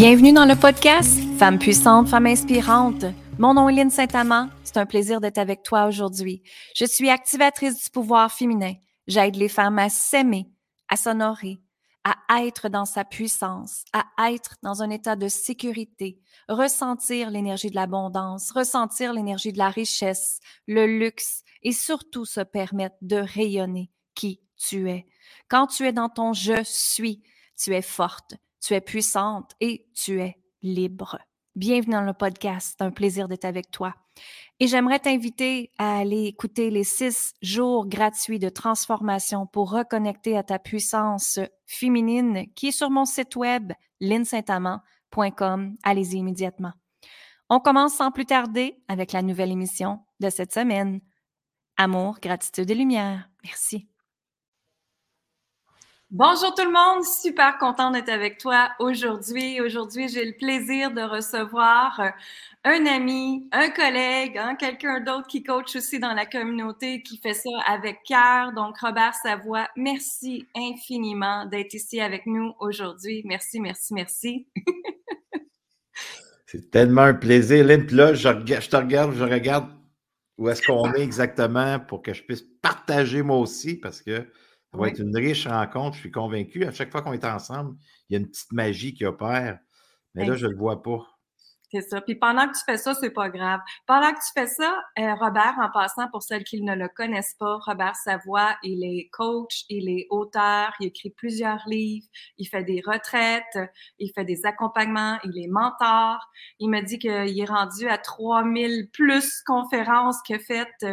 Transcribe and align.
Bienvenue 0.00 0.32
dans 0.32 0.46
le 0.46 0.56
podcast 0.56 1.20
Femmes 1.38 1.58
puissantes, 1.58 2.08
femmes 2.08 2.24
inspirantes. 2.24 3.04
Mon 3.38 3.52
nom 3.52 3.68
est 3.68 3.74
Lynne 3.74 3.90
Saint-Amand. 3.90 4.48
C'est 4.64 4.78
un 4.78 4.86
plaisir 4.86 5.20
d'être 5.20 5.36
avec 5.36 5.62
toi 5.62 5.84
aujourd'hui. 5.84 6.42
Je 6.74 6.86
suis 6.86 7.10
activatrice 7.10 7.84
du 7.84 7.90
pouvoir 7.90 8.32
féminin. 8.32 8.72
J'aide 9.06 9.36
les 9.36 9.50
femmes 9.50 9.78
à 9.78 9.90
s'aimer, 9.90 10.46
à 10.88 10.96
s'honorer, 10.96 11.58
à 12.04 12.44
être 12.44 12.68
dans 12.68 12.86
sa 12.86 13.04
puissance, 13.04 13.84
à 13.92 14.32
être 14.32 14.56
dans 14.62 14.82
un 14.82 14.90
état 14.90 15.16
de 15.16 15.28
sécurité, 15.28 16.18
ressentir 16.48 17.30
l'énergie 17.30 17.70
de 17.70 17.74
l'abondance, 17.74 18.50
ressentir 18.52 19.12
l'énergie 19.12 19.52
de 19.52 19.58
la 19.58 19.68
richesse, 19.68 20.40
le 20.66 20.86
luxe 20.86 21.42
et 21.62 21.72
surtout 21.72 22.24
se 22.24 22.40
permettre 22.40 22.96
de 23.02 23.16
rayonner 23.16 23.90
qui 24.14 24.40
tu 24.56 24.90
es. 24.90 25.06
Quand 25.48 25.66
tu 25.66 25.86
es 25.86 25.92
dans 25.92 26.08
ton 26.08 26.32
je 26.32 26.62
suis, 26.64 27.22
tu 27.56 27.74
es 27.74 27.82
forte, 27.82 28.34
tu 28.60 28.74
es 28.74 28.80
puissante 28.80 29.52
et 29.60 29.86
tu 29.94 30.20
es 30.20 30.38
libre. 30.62 31.18
Bienvenue 31.60 31.92
dans 31.92 32.00
le 32.00 32.14
podcast. 32.14 32.76
C'est 32.78 32.84
un 32.86 32.90
plaisir 32.90 33.28
d'être 33.28 33.44
avec 33.44 33.70
toi. 33.70 33.94
Et 34.60 34.66
j'aimerais 34.66 34.98
t'inviter 34.98 35.70
à 35.76 35.98
aller 35.98 36.24
écouter 36.24 36.70
les 36.70 36.84
six 36.84 37.34
jours 37.42 37.86
gratuits 37.86 38.38
de 38.38 38.48
transformation 38.48 39.46
pour 39.46 39.70
reconnecter 39.70 40.38
à 40.38 40.42
ta 40.42 40.58
puissance 40.58 41.38
féminine 41.66 42.46
qui 42.54 42.68
est 42.68 42.72
sur 42.72 42.88
mon 42.88 43.04
site 43.04 43.36
web 43.36 43.74
linsaintamant.com. 44.00 45.76
Allez-y 45.82 46.16
immédiatement. 46.16 46.72
On 47.50 47.60
commence 47.60 47.92
sans 47.92 48.10
plus 48.10 48.24
tarder 48.24 48.82
avec 48.88 49.12
la 49.12 49.20
nouvelle 49.20 49.52
émission 49.52 50.00
de 50.20 50.30
cette 50.30 50.54
semaine. 50.54 51.02
Amour, 51.76 52.20
gratitude 52.22 52.70
et 52.70 52.74
lumière. 52.74 53.28
Merci. 53.44 53.89
Bonjour 56.12 56.52
tout 56.56 56.64
le 56.64 56.72
monde, 56.72 57.04
super 57.04 57.56
content 57.58 57.92
d'être 57.92 58.08
avec 58.08 58.38
toi 58.38 58.70
aujourd'hui. 58.80 59.60
Aujourd'hui, 59.60 60.08
j'ai 60.08 60.24
le 60.24 60.32
plaisir 60.32 60.90
de 60.90 61.02
recevoir 61.02 62.00
un 62.64 62.86
ami, 62.86 63.48
un 63.52 63.70
collègue, 63.70 64.36
hein, 64.36 64.56
quelqu'un 64.56 64.98
d'autre 64.98 65.28
qui 65.28 65.44
coach 65.44 65.76
aussi 65.76 66.00
dans 66.00 66.12
la 66.12 66.26
communauté, 66.26 67.00
qui 67.02 67.16
fait 67.16 67.34
ça 67.34 67.50
avec 67.64 68.02
cœur. 68.02 68.52
Donc, 68.52 68.78
Robert 68.78 69.14
Savoie, 69.14 69.68
merci 69.76 70.48
infiniment 70.56 71.46
d'être 71.46 71.74
ici 71.74 72.00
avec 72.00 72.26
nous 72.26 72.54
aujourd'hui. 72.58 73.22
Merci, 73.24 73.60
merci, 73.60 73.94
merci. 73.94 74.48
C'est 76.46 76.72
tellement 76.72 77.02
un 77.02 77.14
plaisir. 77.14 77.64
Lynn, 77.64 77.86
là, 77.92 78.14
je 78.14 78.28
te 78.30 78.76
regarde, 78.76 79.14
je 79.14 79.22
regarde 79.22 79.70
où 80.38 80.48
est-ce 80.48 80.66
qu'on 80.66 80.92
est 80.92 81.02
exactement 81.02 81.78
pour 81.78 82.02
que 82.02 82.12
je 82.12 82.24
puisse 82.24 82.42
partager 82.60 83.22
moi 83.22 83.36
aussi 83.36 83.76
parce 83.76 84.02
que 84.02 84.26
ça 84.72 84.78
va 84.78 84.88
être 84.88 85.00
une 85.00 85.16
riche 85.16 85.46
rencontre, 85.46 85.96
je 85.96 86.00
suis 86.00 86.10
convaincu. 86.10 86.64
À 86.64 86.72
chaque 86.72 86.90
fois 86.90 87.02
qu'on 87.02 87.12
est 87.12 87.24
ensemble, 87.24 87.76
il 88.08 88.14
y 88.14 88.16
a 88.16 88.20
une 88.20 88.28
petite 88.28 88.52
magie 88.52 88.94
qui 88.94 89.04
opère. 89.04 89.58
Mais 90.14 90.24
là, 90.24 90.36
je 90.36 90.46
ne 90.46 90.52
le 90.52 90.58
vois 90.58 90.82
pas. 90.82 91.06
C'est 91.72 91.82
ça. 91.82 92.00
Puis 92.00 92.16
pendant 92.16 92.48
que 92.48 92.56
tu 92.58 92.64
fais 92.66 92.78
ça, 92.78 92.94
c'est 92.94 93.10
pas 93.10 93.28
grave. 93.28 93.60
Pendant 93.86 94.12
que 94.12 94.18
tu 94.18 94.32
fais 94.34 94.48
ça, 94.48 94.76
euh, 94.98 95.14
Robert, 95.14 95.54
en 95.60 95.70
passant 95.70 96.08
pour 96.10 96.22
celles 96.22 96.42
qui 96.42 96.62
ne 96.62 96.74
le 96.74 96.88
connaissent 96.88 97.36
pas, 97.38 97.58
Robert 97.64 97.94
Savoie, 97.94 98.56
il 98.64 98.82
est 98.82 99.08
coach, 99.12 99.64
il 99.68 99.88
est 99.88 100.08
auteur, 100.10 100.72
il 100.80 100.88
écrit 100.88 101.10
plusieurs 101.10 101.62
livres, 101.68 102.06
il 102.38 102.46
fait 102.46 102.64
des 102.64 102.82
retraites, 102.84 103.58
il 104.00 104.10
fait 104.12 104.24
des 104.24 104.46
accompagnements, 104.46 105.18
il 105.22 105.38
est 105.38 105.46
mentor. 105.46 106.18
Il 106.58 106.70
me 106.70 106.80
dit 106.80 106.98
qu'il 106.98 107.40
est 107.40 107.44
rendu 107.44 107.88
à 107.88 107.98
3000 107.98 108.88
plus 108.92 109.40
conférences 109.46 110.18
que 110.28 110.38
faites. 110.40 110.86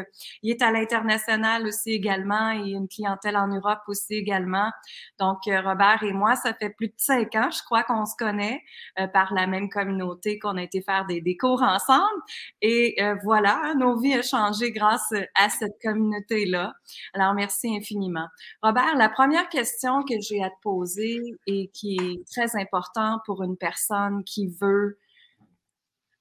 Il 0.44 0.52
est 0.52 0.62
à 0.62 0.72
l'international 0.72 1.66
aussi 1.66 1.92
également 1.92 2.52
et 2.52 2.70
une 2.70 2.88
clientèle 2.88 3.38
en 3.38 3.48
Europe 3.48 3.82
aussi 3.88 4.14
également. 4.14 4.72
Donc, 5.20 5.48
euh, 5.48 5.60
Robert 5.62 6.04
et 6.04 6.14
moi, 6.14 6.36
ça 6.36 6.54
fait 6.54 6.70
plus 6.70 6.90
de 6.90 6.94
cinq 6.98 7.36
ans, 7.36 7.50
je 7.50 7.64
crois 7.64 7.84
qu'on 7.84 8.06
se 8.06 8.16
connaît 8.16 8.62
euh, 9.00 9.08
par 9.08 9.34
la 9.34 9.48
même 9.48 9.70
communauté 9.70 10.38
qu'on 10.38 10.58
a 10.58 10.67
été 10.68 10.82
faire 10.82 11.06
des, 11.06 11.38
cours 11.38 11.62
ensemble. 11.62 12.22
Et 12.62 12.96
euh, 13.02 13.16
voilà, 13.24 13.74
nos 13.76 14.00
vies 14.00 14.18
ont 14.18 14.22
changé 14.22 14.72
grâce 14.72 15.14
à 15.36 15.50
cette 15.50 15.80
communauté-là. 15.82 16.74
Alors, 17.14 17.34
merci 17.34 17.76
infiniment. 17.76 18.28
Robert, 18.62 18.96
la 18.96 19.10
première 19.10 19.50
question 19.50 20.04
que 20.04 20.20
j'ai 20.20 20.44
à 20.44 20.50
te 20.50 20.62
poser 20.62 21.20
et 21.48 21.70
qui 21.74 21.98
est 21.98 22.32
très 22.32 22.56
importante 22.60 23.22
pour 23.26 23.44
une 23.44 23.58
personne 23.58 24.24
qui 24.24 24.48
veut 24.48 24.98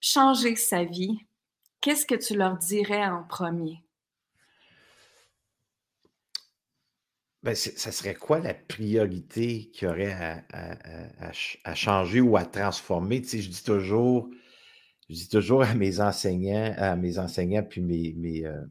changer 0.00 0.56
sa 0.56 0.84
vie, 0.84 1.18
qu'est-ce 1.80 2.06
que 2.06 2.14
tu 2.14 2.36
leur 2.36 2.56
dirais 2.56 3.06
en 3.06 3.22
premier? 3.22 3.85
Ben, 7.46 7.54
ça 7.54 7.92
serait 7.92 8.16
quoi 8.16 8.40
la 8.40 8.54
priorité 8.54 9.70
qu'il 9.72 9.86
y 9.86 9.88
aurait 9.88 10.44
à, 10.52 11.74
changer 11.76 12.20
ou 12.20 12.36
à 12.36 12.44
transformer? 12.44 13.22
Tu 13.22 13.28
sais, 13.28 13.40
je 13.40 13.50
dis 13.50 13.62
toujours, 13.62 14.28
je 15.08 15.14
dis 15.14 15.28
toujours 15.28 15.62
à 15.62 15.72
mes 15.74 16.00
enseignants, 16.00 16.74
à 16.76 16.96
mes 16.96 17.20
enseignants 17.20 17.62
puis 17.62 17.82
mes, 17.82 18.14
mes, 18.14 18.44
euh, 18.44 18.64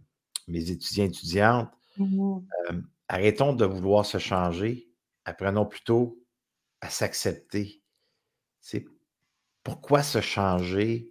mes 0.49 0.71
étudiants 0.71 1.05
étudiantes, 1.05 1.69
mmh 1.95 2.39
euh, 2.69 2.81
arrêtons 3.07 3.53
de 3.53 3.63
vouloir 3.63 4.05
se 4.05 4.17
changer, 4.17 4.89
apprenons 5.23 5.65
plutôt 5.65 6.21
à 6.81 6.89
s'accepter. 6.89 7.81
C'est 8.59 8.83
pourquoi 9.63 10.03
se 10.03 10.19
changer 10.19 11.09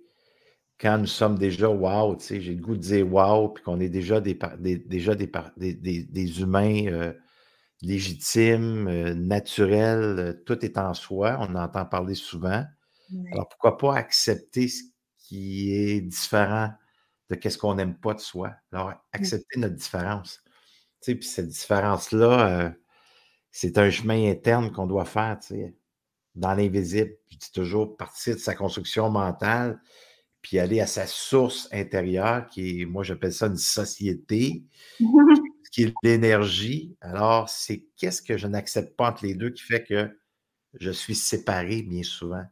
quand 0.79 0.99
nous 0.99 1.07
sommes 1.07 1.39
déjà 1.39 1.71
wow, 1.71 2.17
tu 2.17 2.25
sais, 2.27 2.41
j'ai 2.43 2.57
le 2.57 2.61
goût 2.61 2.77
de 2.77 2.83
dire 2.83 3.11
wow, 3.11 3.49
puis 3.49 3.65
qu'on 3.65 3.81
est 3.81 3.89
déjà 3.89 4.21
des, 4.21 4.39
déjà 4.85 5.15
des, 5.15 5.31
des, 5.57 6.41
humains 6.43 6.89
euh, 6.89 7.15
légitimes, 7.85 8.89
naturels, 9.15 10.43
tout 10.47 10.65
est 10.65 10.79
en 10.79 10.95
soi, 10.95 11.37
on 11.41 11.55
entend 11.55 11.85
parler 11.85 12.15
souvent. 12.15 12.65
Alors 13.33 13.49
pourquoi 13.49 13.79
pas 13.79 13.97
accepter 13.97 14.69
ce 14.69 14.83
qui 15.19 15.73
est 15.73 16.01
différent 16.01 16.71
de 17.31 17.35
qu'est-ce 17.35 17.59
qu'on 17.59 17.75
n'aime 17.75 17.97
pas 17.97 18.15
de 18.15 18.21
soi? 18.21 18.53
Alors, 18.73 18.91
mmh. 18.91 19.01
accepter 19.13 19.61
notre 19.61 19.75
différence. 19.75 20.41
Tu 21.01 21.13
sais, 21.13 21.15
puis 21.15 21.29
cette 21.29 21.49
différence-là, 21.49 22.49
euh, 22.49 22.71
c'est 23.51 23.79
un 23.79 23.91
chemin 23.91 24.31
interne 24.31 24.73
qu'on 24.73 24.87
doit 24.87 25.05
faire, 25.05 25.39
tu 25.41 25.49
sais, 25.49 25.77
dans 26.35 26.55
l'invisible. 26.55 27.17
Je 27.31 27.39
dis 27.39 27.53
toujours 27.53 27.97
partir 27.97 28.35
de 28.35 28.41
sa 28.41 28.55
construction 28.55 29.11
mentale, 29.11 29.81
puis 30.43 30.59
aller 30.59 30.81
à 30.81 30.87
sa 30.87 31.07
source 31.07 31.69
intérieure, 31.73 32.47
qui 32.49 32.83
est, 32.83 32.85
moi, 32.85 33.03
j'appelle 33.03 33.33
ça 33.33 33.47
une 33.47 33.57
société, 33.57 34.65
qui 35.75 35.83
est 35.83 35.95
l'énergie. 36.05 36.97
Alors, 37.01 37.49
c'est 37.49 37.85
qu'est-ce 37.97 38.23
que 38.23 38.39
je 38.39 38.47
n'accepte 38.47 38.97
pas 38.97 39.11
entre 39.11 39.27
les 39.27 39.35
deux 39.35 39.51
qui 39.51 39.65
fait 39.65 39.83
que 39.83 40.09
je 40.75 40.93
suis 40.93 41.17
séparé 41.17 41.83
bien 41.83 42.05
souvent? 42.05 42.45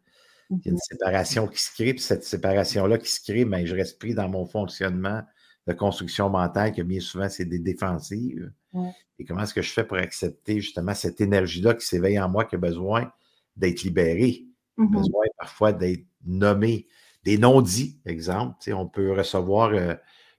Il 0.51 0.57
y 0.57 0.69
a 0.69 0.71
une 0.73 0.75
mmh 0.75 0.79
séparation 0.91 1.47
qui 1.47 1.61
se 1.61 1.73
crée, 1.73 1.95
puis 1.95 2.03
cette 2.03 2.25
séparation-là 2.25 2.99
qui 2.99 3.09
se 3.09 3.21
crée, 3.23 3.45
mais 3.45 3.59
ben, 3.59 3.67
je 3.67 3.77
reste 3.77 4.01
pris 4.01 4.13
dans 4.13 4.29
mon 4.29 4.45
fonctionnement 4.45 5.23
de 5.69 5.73
construction 5.73 6.31
mentale, 6.31 6.75
que 6.75 6.83
bien 6.83 6.99
souvent, 6.99 7.29
c'est 7.29 7.45
des 7.45 7.61
défensives. 7.61 8.53
Et 9.21 9.25
comment 9.25 9.45
est-ce 9.45 9.55
que 9.55 9.63
je 9.63 9.71
fais 9.71 9.85
pour 9.85 9.99
accepter 9.99 10.61
justement 10.61 10.93
cette 10.93 11.21
énergie-là 11.21 11.75
qui 11.75 11.87
s'éveille 11.87 12.19
en 12.19 12.29
moi, 12.29 12.45
qui 12.45 12.57
a 12.57 12.59
besoin 12.59 13.13
d'être 13.55 13.85
libérée, 13.85 14.47
mmh 14.79 14.91
besoin 14.91 15.25
parfois 15.39 15.73
d'être 15.73 16.05
nommé, 16.25 16.89
des 17.23 17.39
non-dits, 17.39 18.01
exemple. 18.05 18.57
on 18.75 18.89
peut 18.89 19.13
recevoir 19.13 19.71
euh, 19.75 19.95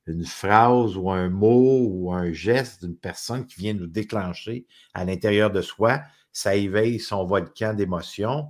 une 0.08 0.26
phrase 0.26 0.98
ou 0.98 1.10
un 1.10 1.30
mot 1.30 1.88
ou 1.90 2.14
un 2.14 2.32
geste 2.32 2.84
d'une 2.84 2.98
personne 2.98 3.46
qui 3.46 3.60
vient 3.60 3.74
nous 3.74 3.88
déclencher 3.88 4.66
à 4.94 5.06
l'intérieur 5.06 5.52
de 5.52 5.62
soi. 5.62 6.02
Ça 6.32 6.56
éveille 6.56 7.00
son 7.00 7.26
volcan 7.26 7.74
d'émotions 7.74 8.48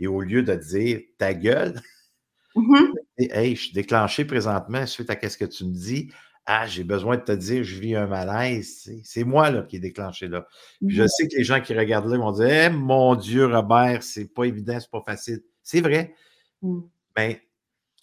et 0.00 0.06
au 0.06 0.20
lieu 0.20 0.42
de 0.42 0.54
dire 0.54 1.00
ta 1.18 1.34
gueule, 1.34 1.80
mmh 2.56 2.92
hey, 3.18 3.56
je 3.56 3.62
suis 3.62 3.72
déclenché 3.72 4.24
présentement 4.24 4.86
suite 4.86 5.10
à 5.10 5.28
ce 5.28 5.38
que 5.38 5.44
tu 5.44 5.64
me 5.64 5.72
dis. 5.72 6.10
Ah, 6.46 6.66
j'ai 6.66 6.84
besoin 6.84 7.16
de 7.16 7.22
te 7.22 7.32
dire, 7.32 7.64
je 7.64 7.80
vis 7.80 7.94
un 7.94 8.06
malaise. 8.06 8.92
C'est 9.02 9.24
moi 9.24 9.50
là, 9.50 9.62
qui 9.62 9.76
est 9.76 9.80
déclenché 9.80 10.28
là. 10.28 10.46
je 10.86 11.02
mmh 11.02 11.08
sais 11.08 11.28
que 11.28 11.36
les 11.36 11.44
gens 11.44 11.60
qui 11.60 11.72
regardent 11.74 12.10
là 12.10 12.18
vont 12.18 12.32
dire 12.32 12.48
eh, 12.48 12.70
Mon 12.70 13.14
Dieu, 13.14 13.46
Robert, 13.46 14.02
c'est 14.02 14.26
pas 14.26 14.44
évident, 14.44 14.78
c'est 14.78 14.90
pas 14.90 15.02
facile. 15.06 15.42
C'est 15.62 15.80
vrai. 15.80 16.14
Mais 16.60 16.68
mmh. 16.68 16.82
ben, 17.16 17.36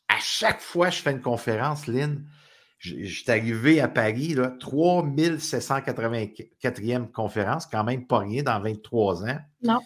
à 0.07 0.17
chaque 0.19 0.61
fois 0.61 0.89
que 0.89 0.95
je 0.95 1.01
fais 1.01 1.11
une 1.11 1.21
conférence, 1.21 1.85
Lynn, 1.87 2.25
je, 2.81 3.05
suis 3.05 3.29
arrivé 3.29 3.79
à 3.79 3.87
Paris, 3.87 4.33
là, 4.33 4.57
3784e 4.59 7.11
conférence, 7.11 7.67
quand 7.67 7.83
même 7.83 8.07
pas 8.07 8.17
rien 8.19 8.41
dans 8.41 8.59
23 8.59 9.25
ans. 9.25 9.37
Non. 9.61 9.79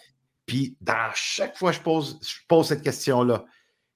Puis, 0.46 0.78
dans 0.80 1.10
chaque 1.14 1.58
fois 1.58 1.72
je 1.72 1.80
pose, 1.80 2.18
je 2.22 2.36
pose 2.48 2.68
cette 2.68 2.80
question-là, 2.82 3.44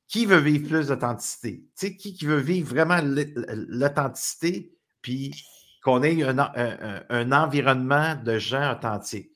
qui 0.06 0.26
veut 0.26 0.40
vivre 0.40 0.68
plus 0.68 0.88
d'authenticité? 0.88 1.64
Tu 1.78 1.86
sais, 1.86 1.96
qui, 1.96 2.12
qui 2.14 2.26
veut 2.26 2.40
vivre 2.40 2.68
vraiment 2.68 3.00
l'authenticité, 3.02 4.70
puis 5.00 5.30
qu'on 5.82 6.02
ait 6.02 6.22
un, 6.22 7.32
environnement 7.32 8.16
de 8.16 8.38
gens 8.38 8.72
authentiques? 8.72 9.30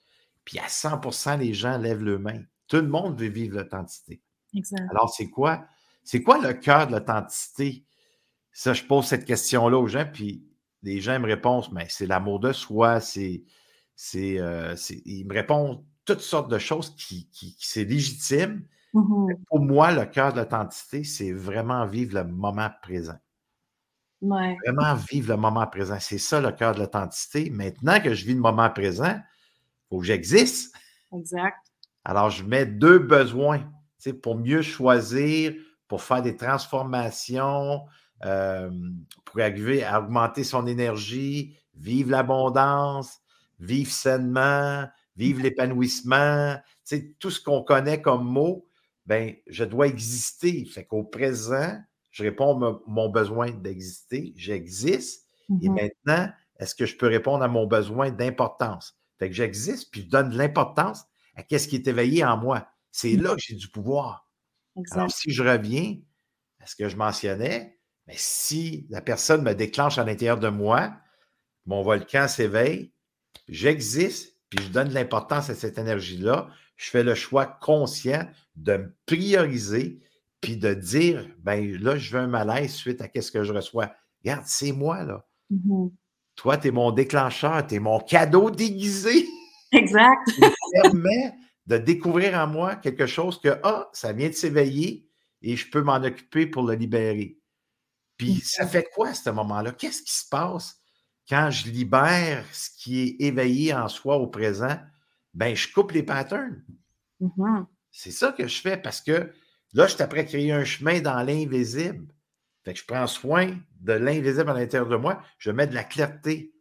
Puis 0.45 0.59
à 0.59 0.67
100% 0.67 1.39
les 1.39 1.55
gens 1.55 1.79
lèvent 1.79 2.05
le 2.05 2.19
main. 2.19 2.43
Tout 2.69 2.77
le 2.77 2.89
monde 2.89 3.19
veut 3.19 3.29
vivre 3.29 3.57
l'authenticité. 3.57 4.21
Exact. 4.55 4.87
Alors, 4.91 5.09
c'est 5.09 5.31
quoi? 5.31 5.65
C'est 6.03 6.23
quoi 6.23 6.37
le 6.39 6.53
cœur 6.53 6.89
de 6.89 6.93
l'authenticité? 6.93 7.87
Ça, 8.55 8.73
je 8.73 8.85
pose 8.85 9.05
cette 9.05 9.25
question-là 9.25 9.77
aux 9.77 9.89
gens, 9.89 10.07
puis 10.11 10.47
les 10.83 11.01
gens 11.01 11.19
me 11.19 11.27
répondent, 11.27 11.67
mais 11.73 11.87
c'est 11.91 12.07
l'amour 12.07 12.41
de 12.41 12.53
soi, 12.53 13.01
c'est. 13.01 13.43
c'est, 13.97 14.39
euh, 14.39 14.75
ils 15.05 15.27
me 15.27 15.35
répondent 15.35 15.85
toutes 16.05 16.21
sortes 16.21 16.51
de 16.51 16.59
choses 16.59 16.95
qui, 16.97 17.29
qui, 17.31 17.57
c'est 17.59 17.85
légitime. 17.85 18.65
Mm-hmm. 18.95 19.45
Pour 19.49 19.61
moi, 19.61 19.93
le 19.93 20.05
cœur 20.07 20.33
de 20.33 20.39
l'authenticité, 20.39 21.03
c'est 21.03 21.33
vraiment 21.33 21.85
vivre 21.85 22.15
le 22.15 22.25
moment 22.25 22.71
présent. 22.83 23.19
Ouais. 24.21 24.57
Vraiment 24.65 24.95
vivre 24.95 25.31
le 25.31 25.37
moment 25.37 25.67
présent. 25.67 25.99
C'est 26.01 26.19
ça 26.19 26.41
le 26.41 26.53
cœur 26.53 26.75
de 26.75 26.81
l'authenticité. 26.81 27.51
Maintenant 27.51 28.01
que 28.01 28.15
je 28.15 28.25
vis 28.25 28.35
le 28.35 28.41
moment 28.41 28.71
présent, 28.71 29.17
il 29.17 29.89
faut 29.89 29.99
que 29.99 30.07
j'existe. 30.07 30.75
Exact. 31.13 31.59
Alors, 32.05 32.31
je 32.31 32.45
mets 32.45 32.67
deux 32.67 32.99
besoins 32.99 33.61
pour 34.23 34.37
mieux 34.37 34.63
choisir, 34.63 35.55
pour 35.89 36.03
faire 36.03 36.23
des 36.23 36.37
transformations, 36.37 37.83
euh, 38.25 38.71
pour 39.25 39.41
arriver 39.41 39.85
à 39.85 40.01
augmenter 40.01 40.45
son 40.45 40.67
énergie, 40.67 41.57
vivre 41.75 42.11
l'abondance, 42.11 43.21
vivre 43.61 43.91
sainement, 43.91 44.87
vivre 45.17 45.43
l'épanouissement, 45.43 46.57
tout 47.19 47.31
ce 47.31 47.41
qu'on 47.41 47.63
connaît 47.63 48.01
comme 48.01 48.25
mot, 48.25 48.67
ben, 49.07 49.35
je 49.47 49.65
dois 49.65 49.87
exister. 49.87 50.65
Fait 50.65 50.85
qu'au 50.85 51.05
présent, 51.05 51.79
je 52.11 52.23
réponds 52.23 52.63
à 52.63 52.81
mon 52.87 53.09
besoin 53.09 53.51
d'exister, 53.51 54.33
j'existe. 54.37 55.25
Et 55.61 55.69
Mm-hmm. 55.69 55.75
maintenant, 55.75 56.33
est-ce 56.59 56.75
que 56.75 56.87
je 56.87 56.97
peux 56.97 57.07
répondre 57.07 57.45
à 57.45 57.49
mon 57.49 57.67
besoin 57.67 58.11
d'importance? 58.11 58.97
Fait 59.19 59.29
que 59.29 59.35
j'existe, 59.35 59.91
puis 59.91 60.03
je 60.03 60.09
donne 60.09 60.31
de 60.31 60.39
l'importance 60.39 61.05
à 61.37 61.43
ce 61.43 61.69
qui 61.69 61.77
est 61.77 61.87
éveillé 61.87 62.25
en 62.25 62.37
moi. 62.37 62.67
C'est 62.91 63.17
là 63.17 63.35
que 63.35 63.41
j'ai 63.41 63.55
du 63.55 63.69
pouvoir. 63.69 64.29
Alors, 64.93 65.11
si 65.11 65.33
je 65.33 65.43
reviens 65.43 65.99
à 66.61 66.67
ce 66.67 66.77
que 66.77 66.89
je 66.89 66.97
mentionnais, 66.97 67.79
mais 68.07 68.15
si 68.17 68.87
la 68.91 69.01
personne 69.01 69.43
me 69.43 69.55
déclenche 69.55 69.99
à 69.99 70.05
l'intérieur 70.05 70.39
de 70.39 70.49
moi, 70.49 70.93
mon 71.67 71.83
volcan 71.83 72.29
s'éveille, 72.29 72.93
j'existe, 73.49 74.37
puis 74.51 74.65
je 74.65 74.71
donne 74.71 74.89
de 74.89 74.95
l'importance 74.95 75.51
à 75.51 75.55
cette 75.55 75.79
énergie-là, 75.79 76.49
je 76.77 76.91
fais 76.91 77.03
le 77.03 77.15
choix 77.15 77.47
conscient 77.47 78.29
de 78.57 78.77
me 78.77 78.95
prioriser, 79.07 80.01
puis 80.41 80.57
de 80.57 80.75
dire, 80.75 81.27
ben 81.39 81.77
là, 81.81 81.97
je 81.97 82.13
veux 82.13 82.21
un 82.23 82.27
malaise 82.27 82.75
suite 82.75 83.01
à 83.01 83.09
ce 83.21 83.31
que 83.31 83.45
je 83.45 83.53
reçois. 83.53 83.93
Regarde, 84.23 84.45
c'est 84.47 84.73
moi, 84.73 85.03
là. 85.05 85.27
Mhm. 85.51 85.91
Toi, 86.37 86.57
tu 86.59 86.69
es 86.69 86.71
mon 86.71 86.91
déclencheur, 86.91 87.67
tu 87.67 87.77
es 87.77 87.79
mon 87.79 88.01
cadeau 88.01 88.51
déguisé. 88.51 89.27
Exact. 89.73 90.31
qui 90.33 90.41
me 90.41 90.83
permet 90.83 91.35
de 91.67 91.79
découvrir 91.79 92.35
en 92.35 92.47
moi 92.47 92.77
quelque 92.77 93.07
chose 93.07 93.41
que, 93.41 93.59
ah, 93.63 93.89
ça 93.93 94.13
vient 94.13 94.29
de 94.29 94.35
s'éveiller 94.35 95.09
et 95.43 95.57
je 95.57 95.71
peux 95.71 95.83
m'en 95.83 95.97
occuper 95.97 96.47
pour 96.47 96.65
le 96.65 96.75
libérer. 96.75 97.39
Puis 98.17 98.41
ça 98.41 98.67
fait 98.67 98.89
quoi 98.95 99.09
à 99.09 99.15
ce 99.15 99.31
moment-là? 99.31 99.73
Qu'est-ce 99.73 100.03
qui 100.03 100.15
se 100.15 100.29
passe 100.29 100.77
quand 101.29 101.51
je 101.51 101.69
libère 101.69 102.45
ce 102.53 102.71
qui 102.79 103.03
est 103.03 103.17
éveillé 103.27 103.75
en 103.75 103.89
soi 103.89 104.17
au 104.17 104.27
présent? 104.27 104.79
Ben, 105.33 105.55
je 105.57 105.73
coupe 105.73 105.93
les 105.93 106.03
patterns. 106.03 106.63
Mhm. 107.21 107.67
C'est 107.91 108.13
ça 108.13 108.33
que 108.33 108.47
je 108.47 108.61
fais 108.61 108.77
parce 108.77 109.01
que 109.01 109.33
là, 109.73 109.87
je 109.87 109.95
suis 109.95 110.03
après 110.03 110.27
créer 110.27 110.53
un 110.53 110.65
chemin 110.65 111.01
dans 111.01 111.23
l'invisible. 111.23 112.07
Fait 112.65 112.73
que 112.73 112.81
je 112.81 112.87
prends 112.87 113.07
soin 113.07 113.57
de 113.81 113.93
l'invisible 113.93 114.51
à 114.51 114.55
l'intérieur 114.55 114.89
de 114.89 114.97
moi. 114.97 115.23
Je 115.39 115.51
mets 115.51 115.67
de 115.67 115.75
la 115.75 115.85
clarté. 115.85 116.55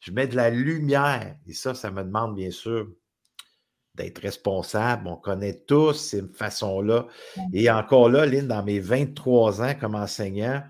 Je 0.00 0.12
mets 0.12 0.26
de 0.26 0.36
la 0.36 0.50
lumière. 0.50 1.36
Et 1.46 1.54
ça, 1.54 1.74
ça 1.74 1.90
me 1.90 2.04
demande 2.04 2.34
bien 2.34 2.50
sûr 2.50 2.88
d'être 3.94 4.18
responsable. 4.18 5.08
On 5.08 5.16
connaît 5.16 5.64
tous 5.66 5.94
ces 5.94 6.22
façons-là. 6.28 7.06
Et 7.52 7.70
encore 7.70 8.10
là, 8.10 8.26
Lynn, 8.26 8.46
dans 8.46 8.62
mes 8.62 8.78
23 8.78 9.62
ans 9.62 9.74
comme 9.80 9.94
enseignant, 9.94 10.62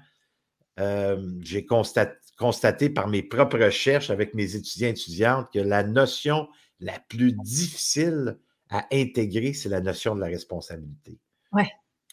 euh, 0.79 1.33
j'ai 1.41 1.65
constaté, 1.65 2.17
constaté, 2.37 2.91
par 2.91 3.09
mes 3.09 3.23
propres 3.23 3.59
recherches 3.59 4.11
avec 4.11 4.35
mes 4.35 4.57
étudiants 4.57 4.89
et 4.89 4.91
étudiantes 4.91 5.53
que 5.53 5.59
la 5.59 5.83
notion 5.83 6.49
la 6.81 6.99
plus 7.09 7.33
difficile 7.33 8.39
à 8.69 8.87
intégrer, 8.93 9.53
c'est 9.53 9.69
la 9.69 9.81
notion 9.81 10.15
de 10.15 10.21
la 10.21 10.27
responsabilité. 10.27 11.19
Ouais. 11.53 11.71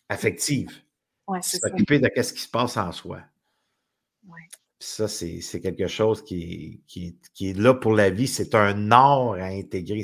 Affective. 0.09 0.69
Ouais. 1.27 1.41
S'occuper 1.41 1.99
de 1.99 2.09
ce 2.21 2.33
qui 2.33 2.41
se 2.41 2.49
passe 2.49 2.77
en 2.77 2.91
soi. 2.91 3.21
Ouais. 4.27 4.47
Ça, 4.79 5.07
c'est 5.07 5.39
c'est 5.41 5.61
quelque 5.61 5.87
chose 5.87 6.23
qui, 6.23 6.81
qui, 6.87 7.17
qui 7.33 7.49
est 7.49 7.57
là 7.57 7.73
pour 7.73 7.93
la 7.93 8.09
vie. 8.09 8.27
C'est 8.27 8.53
un 8.53 8.91
art 8.91 9.33
à 9.33 9.45
intégrer. 9.45 10.03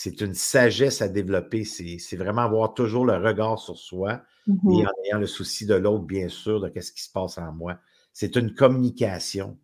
C'est 0.00 0.20
une 0.20 0.34
sagesse 0.34 1.02
à 1.02 1.08
développer. 1.08 1.64
C'est 1.64 2.16
vraiment 2.16 2.42
avoir 2.42 2.72
toujours 2.72 3.04
le 3.04 3.16
regard 3.16 3.58
sur 3.58 3.76
soi 3.76 4.22
et 4.70 4.86
en 4.86 4.90
ayant 5.04 5.18
le 5.18 5.26
souci 5.26 5.66
de 5.66 5.74
l'autre, 5.74 6.04
bien 6.04 6.28
sûr, 6.28 6.60
de 6.60 6.70
ce 6.80 6.92
qui 6.92 7.02
se 7.02 7.10
passe 7.10 7.36
en 7.36 7.52
moi. 7.52 7.80
C'est 8.12 8.36
une 8.36 8.54
communication. 8.54 9.58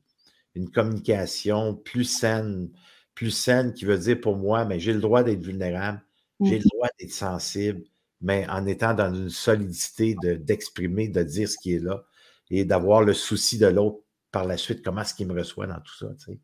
Une 0.56 0.72
communication 0.72 1.76
plus 1.76 2.02
saine, 2.02 2.68
plus 3.14 3.30
saine 3.30 3.74
qui 3.74 3.84
veut 3.84 3.96
dire 3.96 4.20
pour 4.20 4.36
moi, 4.36 4.64
mais 4.64 4.80
j'ai 4.80 4.92
le 4.92 5.00
droit 5.00 5.22
d'être 5.22 5.40
vulnérable, 5.40 6.02
j'ai 6.40 6.58
le 6.58 6.64
Mhm. 6.64 6.70
droit 6.74 6.88
d'être 6.98 7.12
sensible, 7.12 7.84
mais 8.20 8.44
en 8.48 8.66
étant 8.66 8.92
dans 8.92 9.14
une 9.14 9.30
solidité 9.30 10.16
de- 10.20 10.34
d'exprimer, 10.34 11.06
de, 11.06 11.22
dire 11.22 11.48
ce 11.48 11.58
qui 11.58 11.74
est 11.74 11.78
là 11.78 12.04
et 12.50 12.64
d'avoir 12.64 13.04
le 13.04 13.14
souci 13.14 13.56
de 13.56 13.68
l'autre 13.68 14.00
par 14.32 14.46
la 14.46 14.56
suite, 14.56 14.82
comment 14.84 15.02
est-ce 15.02 15.14
qu'il 15.14 15.28
me 15.28 15.34
reçoit 15.38 15.68
dans 15.68 15.80
tout 15.80 15.94
ça. 15.96 16.08
tu 16.18 16.32
sais? 16.32 16.40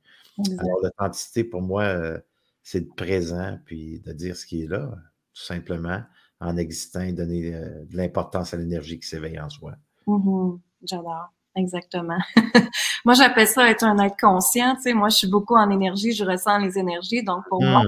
Alors, 0.58 0.78
l'authenticité, 0.80 1.42
pour 1.42 1.60
moi, 1.60 1.82
euh, 1.82 2.20
c'est 2.62 2.82
de 2.82 2.94
présent, 2.94 3.58
puis 3.64 4.00
de 4.00 4.12
dire 4.12 4.36
ce 4.36 4.46
qui 4.46 4.62
est 4.62 4.66
là, 4.66 4.90
tout 5.34 5.42
simplement, 5.42 6.02
en 6.40 6.56
existant 6.56 7.00
et 7.00 7.12
donner 7.12 7.54
euh, 7.54 7.84
de 7.86 7.96
l'importance 7.96 8.54
à 8.54 8.56
l'énergie 8.56 8.98
qui 8.98 9.06
s'éveille 9.06 9.40
en 9.40 9.48
soi. 9.48 9.72
Mhm. 10.06 10.60
J'adore. 10.82 11.32
Exactement. 11.56 12.18
moi, 13.04 13.14
j'appelle 13.14 13.48
ça 13.48 13.68
être 13.68 13.82
un 13.84 13.98
être 13.98 14.16
conscient. 14.18 14.76
Tu 14.76 14.82
sais, 14.82 14.94
moi, 14.94 15.08
je 15.08 15.16
suis 15.16 15.28
beaucoup 15.28 15.56
en 15.56 15.68
énergie, 15.68 16.12
je 16.12 16.24
ressens 16.24 16.58
les 16.58 16.78
énergies. 16.78 17.24
Donc, 17.24 17.42
pour 17.48 17.60
moi, 17.60 17.82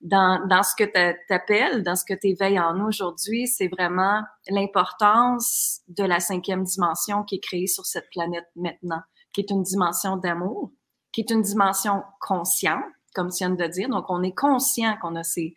Hmm. 0.00 0.08
dans, 0.08 0.46
dans 0.46 0.62
ce 0.62 0.74
que 0.76 0.84
tu 0.84 1.32
appelles, 1.32 1.82
dans 1.82 1.96
ce 1.96 2.04
que 2.04 2.14
tu 2.14 2.28
éveilles 2.28 2.60
en 2.60 2.74
nous 2.74 2.86
aujourd'hui, 2.86 3.46
c'est 3.46 3.68
vraiment 3.68 4.22
l'importance 4.48 5.80
de 5.88 6.04
la 6.04 6.20
cinquième 6.20 6.64
dimension 6.64 7.24
qui 7.24 7.36
est 7.36 7.40
créée 7.40 7.66
sur 7.66 7.86
cette 7.86 8.08
planète 8.10 8.46
maintenant, 8.56 9.02
qui 9.32 9.40
est 9.40 9.50
une 9.50 9.62
dimension 9.62 10.16
d'amour, 10.16 10.70
qui 11.12 11.22
est 11.22 11.30
une 11.30 11.42
dimension 11.42 12.02
consciente, 12.20 12.84
comme 13.14 13.30
tu 13.30 13.38
viens 13.38 13.50
de 13.50 13.66
dire. 13.66 13.88
Donc, 13.88 14.06
on 14.08 14.22
est 14.22 14.34
conscient 14.34 14.96
qu'on 15.00 15.16
a 15.16 15.22
ces 15.22 15.54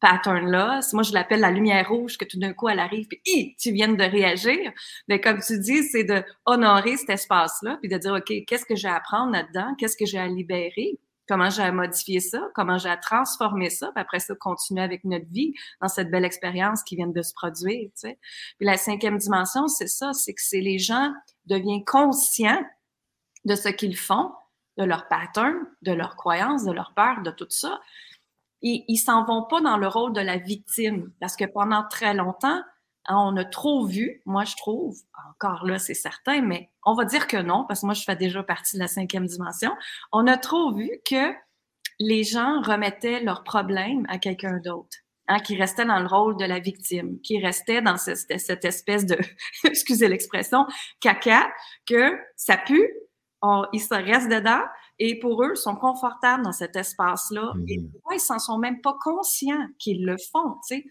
patterns-là. 0.00 0.80
Moi, 0.92 1.02
je 1.02 1.12
l'appelle 1.12 1.40
la 1.40 1.50
lumière 1.50 1.88
rouge, 1.88 2.18
que 2.18 2.24
tout 2.24 2.38
d'un 2.38 2.52
coup, 2.52 2.68
elle 2.68 2.78
arrive, 2.80 3.06
puis 3.08 3.56
tu 3.58 3.72
viens 3.72 3.88
de 3.88 4.04
réagir. 4.04 4.72
Mais 5.08 5.20
comme 5.20 5.40
tu 5.40 5.58
dis, 5.58 5.82
c'est 5.84 6.04
de 6.04 6.22
honorer 6.44 6.96
cet 6.96 7.10
espace-là, 7.10 7.78
puis 7.80 7.88
de 7.88 7.96
dire, 7.96 8.12
OK, 8.12 8.32
qu'est-ce 8.46 8.66
que 8.66 8.76
j'ai 8.76 8.88
à 8.88 8.96
apprendre 8.96 9.32
là-dedans? 9.32 9.74
Qu'est-ce 9.78 9.96
que 9.96 10.06
j'ai 10.06 10.18
à 10.18 10.28
libérer? 10.28 10.98
comment 11.28 11.50
j'ai 11.50 11.62
à 11.62 11.72
modifier 11.72 12.20
ça, 12.20 12.50
comment 12.54 12.78
j'ai 12.78 12.88
à 12.88 12.96
transformer 12.96 13.70
ça, 13.70 13.90
puis 13.94 14.00
après 14.00 14.20
ça, 14.20 14.34
continuer 14.34 14.82
avec 14.82 15.04
notre 15.04 15.26
vie 15.30 15.54
dans 15.80 15.88
cette 15.88 16.10
belle 16.10 16.24
expérience 16.24 16.82
qui 16.82 16.96
vient 16.96 17.06
de 17.06 17.22
se 17.22 17.32
produire. 17.32 17.88
Tu 17.90 18.08
sais. 18.08 18.18
Puis 18.58 18.66
la 18.66 18.76
cinquième 18.76 19.18
dimension, 19.18 19.68
c'est 19.68 19.88
ça, 19.88 20.12
c'est 20.12 20.34
que 20.34 20.42
c'est 20.42 20.60
les 20.60 20.78
gens 20.78 21.12
deviennent 21.46 21.84
conscients 21.84 22.62
de 23.44 23.54
ce 23.54 23.68
qu'ils 23.68 23.96
font, 23.96 24.30
de 24.76 24.84
leurs 24.84 25.08
patterns, 25.08 25.66
de 25.82 25.92
leurs 25.92 26.16
croyances, 26.16 26.64
de 26.64 26.72
leurs 26.72 26.92
peurs, 26.94 27.22
de 27.22 27.30
tout 27.30 27.46
ça. 27.48 27.80
Ils, 28.62 28.96
s'en 28.96 29.26
vont 29.26 29.44
pas 29.44 29.60
dans 29.60 29.76
le 29.76 29.86
rôle 29.88 30.14
de 30.14 30.22
la 30.22 30.38
victime, 30.38 31.12
parce 31.20 31.36
que 31.36 31.44
pendant 31.44 31.86
très 31.86 32.14
longtemps, 32.14 32.62
hein, 33.06 33.16
on 33.16 33.36
a 33.36 33.44
trop 33.44 33.84
vu, 33.84 34.22
moi 34.24 34.44
je 34.44 34.56
trouve, 34.56 34.96
encore 35.28 35.66
là 35.66 35.78
c'est 35.78 35.92
certain, 35.92 36.40
mais 36.40 36.70
on 36.82 36.94
va 36.94 37.04
dire 37.04 37.26
que 37.26 37.36
non, 37.36 37.66
parce 37.68 37.82
que 37.82 37.86
moi 37.86 37.94
je 37.94 38.04
fais 38.04 38.16
déjà 38.16 38.42
partie 38.42 38.76
de 38.76 38.80
la 38.80 38.88
cinquième 38.88 39.26
dimension, 39.26 39.70
on 40.12 40.26
a 40.26 40.38
trop 40.38 40.72
vu 40.72 40.90
que 41.04 41.34
les 41.98 42.24
gens 42.24 42.62
remettaient 42.62 43.20
leurs 43.20 43.44
problèmes 43.44 44.06
à 44.08 44.18
quelqu'un 44.18 44.58
d'autre. 44.64 44.96
Hein, 45.26 45.40
qui 45.40 45.56
restait 45.56 45.86
dans 45.86 46.00
le 46.00 46.06
rôle 46.06 46.36
de 46.36 46.44
la 46.44 46.58
victime, 46.58 47.18
qui 47.22 47.42
restait 47.42 47.80
dans 47.80 47.96
ce, 47.96 48.14
cette 48.14 48.66
espèce 48.66 49.06
de, 49.06 49.16
excusez 49.64 50.06
l'expression, 50.06 50.66
caca, 51.00 51.50
que 51.86 52.18
ça 52.36 52.58
pue, 52.58 52.86
ils 53.72 53.80
se 53.80 53.94
restent 53.94 54.30
dedans, 54.30 54.62
et 54.98 55.18
pour 55.18 55.42
eux, 55.42 55.52
ils 55.54 55.60
sont 55.60 55.76
confortables 55.76 56.44
dans 56.44 56.52
cet 56.52 56.76
espace-là. 56.76 57.52
Mhm. 57.54 57.64
Et 57.68 57.80
pourquoi 57.92 58.14
ils 58.14 58.20
s'en 58.20 58.38
sont 58.38 58.58
même 58.58 58.80
pas 58.80 58.96
conscients 59.02 59.66
qu'ils 59.78 60.04
le 60.04 60.16
font, 60.32 60.54
tu 60.66 60.76
sais. 60.76 60.84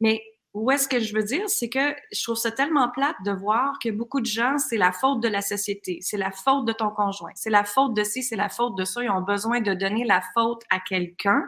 Mais 0.00 0.22
où 0.54 0.70
est-ce 0.70 0.88
que 0.88 1.00
je 1.00 1.14
veux 1.14 1.22
dire, 1.22 1.48
c'est 1.48 1.68
que 1.68 1.94
je 2.12 2.22
trouve 2.22 2.36
ça 2.36 2.50
tellement 2.50 2.88
plate 2.88 3.16
de 3.26 3.30
voir 3.30 3.78
que 3.78 3.90
beaucoup 3.90 4.20
de 4.20 4.26
gens, 4.26 4.56
c'est 4.56 4.78
la 4.78 4.90
faute 4.90 5.22
de 5.22 5.28
la 5.28 5.42
société, 5.42 5.98
c'est 6.00 6.16
la 6.16 6.30
faute 6.30 6.64
de 6.64 6.72
ton 6.72 6.88
conjoint, 6.90 7.32
c'est 7.34 7.50
la 7.50 7.64
faute 7.64 7.94
de 7.94 8.02
ci, 8.02 8.22
c'est 8.22 8.36
la 8.36 8.48
faute 8.48 8.74
de 8.78 8.84
ça. 8.86 9.02
Ils 9.02 9.10
ont 9.10 9.20
besoin 9.20 9.60
de 9.60 9.74
donner 9.74 10.06
la 10.06 10.22
faute 10.34 10.62
à 10.70 10.80
quelqu'un 10.80 11.42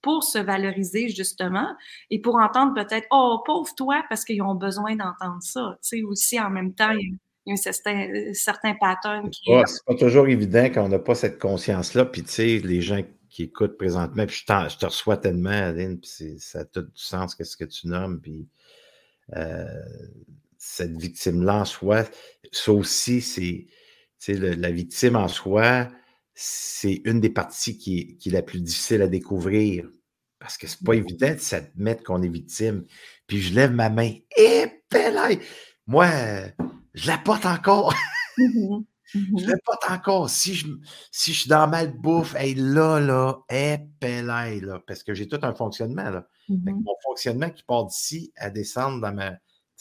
pour 0.00 0.24
se 0.24 0.38
valoriser 0.38 1.08
justement 1.10 1.68
et 2.08 2.22
pour 2.22 2.36
entendre 2.36 2.72
peut-être 2.72 3.06
oh 3.10 3.42
pauvre 3.44 3.74
toi 3.76 4.02
parce 4.08 4.24
qu'ils 4.24 4.40
ont 4.40 4.54
besoin 4.54 4.96
d'entendre 4.96 5.42
ça. 5.42 5.76
Tu 5.82 5.98
sais 5.98 6.02
aussi 6.02 6.40
en 6.40 6.48
même 6.48 6.74
temps 6.74 6.92
il 6.92 7.00
y 7.00 7.12
a 7.12 7.16
un 7.52 7.56
certain, 7.56 8.08
certain 8.34 8.74
pattern 8.74 9.30
qui 9.30 9.52
est. 9.52 9.66
C'est 9.66 9.84
pas 9.84 9.94
toujours 9.94 10.28
évident 10.28 10.64
quand 10.64 10.84
on 10.84 10.88
n'a 10.88 10.98
pas 10.98 11.14
cette 11.14 11.38
conscience-là. 11.38 12.04
Puis 12.04 12.22
tu 12.22 12.30
sais, 12.30 12.58
les 12.58 12.80
gens 12.80 13.02
qui 13.28 13.44
écoutent 13.44 13.76
présentement, 13.76 14.26
puis 14.26 14.36
je, 14.36 14.68
je 14.68 14.78
te 14.78 14.86
reçois 14.86 15.16
tellement, 15.16 15.50
Aline, 15.50 16.00
puis 16.00 16.38
ça 16.38 16.60
a 16.60 16.64
tout 16.64 16.82
du 16.82 16.90
sens, 16.94 17.34
qu'est-ce 17.34 17.56
que 17.56 17.64
tu 17.64 17.88
nommes. 17.88 18.20
Puis 18.20 18.48
cette 20.58 20.96
victime-là 20.96 21.60
en 21.60 21.64
soi, 21.64 22.04
ça 22.52 22.72
aussi, 22.72 23.20
c'est 24.18 24.34
la 24.34 24.70
victime 24.70 25.16
en 25.16 25.28
soi, 25.28 25.88
c'est 26.34 27.00
une 27.04 27.20
des 27.20 27.30
parties 27.30 27.78
qui 27.78 28.18
est, 28.24 28.30
la 28.30 28.42
plus 28.42 28.60
difficile 28.60 29.02
à 29.02 29.08
découvrir. 29.08 29.88
Parce 30.38 30.56
que 30.56 30.68
c'est 30.68 30.84
pas 30.84 30.92
mmh. 30.92 30.98
évident 30.98 31.34
de 31.34 31.40
s'admettre 31.40 32.04
qu'on 32.04 32.22
est 32.22 32.28
victime. 32.28 32.84
Puis 33.26 33.40
je 33.40 33.54
lève 33.54 33.72
ma 33.72 33.90
main. 33.90 34.12
Et 34.36 34.66
eh, 34.94 35.38
Moi, 35.88 36.06
je 36.94 37.06
la 37.06 37.18
porte 37.18 37.46
encore. 37.46 37.94
Mmh 38.40 38.84
je 39.14 39.46
la 39.46 39.56
porte 39.64 39.90
encore. 39.90 40.28
Si 40.28 40.54
je, 40.54 40.66
si 41.10 41.32
je 41.32 41.40
suis 41.40 41.48
dans 41.48 41.66
mal 41.66 41.96
bouffe, 41.96 42.34
hey, 42.34 42.54
là, 42.54 43.00
là, 43.00 43.38
et 43.48 43.78
eh, 44.02 44.20
là, 44.22 44.82
parce 44.86 45.02
que 45.02 45.14
j'ai 45.14 45.26
tout 45.26 45.38
un 45.42 45.54
fonctionnement. 45.54 46.10
Là. 46.10 46.28
Mon 46.48 46.94
fonctionnement 47.02 47.50
qui 47.50 47.62
part 47.62 47.86
d'ici 47.86 48.32
à 48.36 48.50
descendre 48.50 49.00
dans 49.00 49.12
ma, 49.14 49.32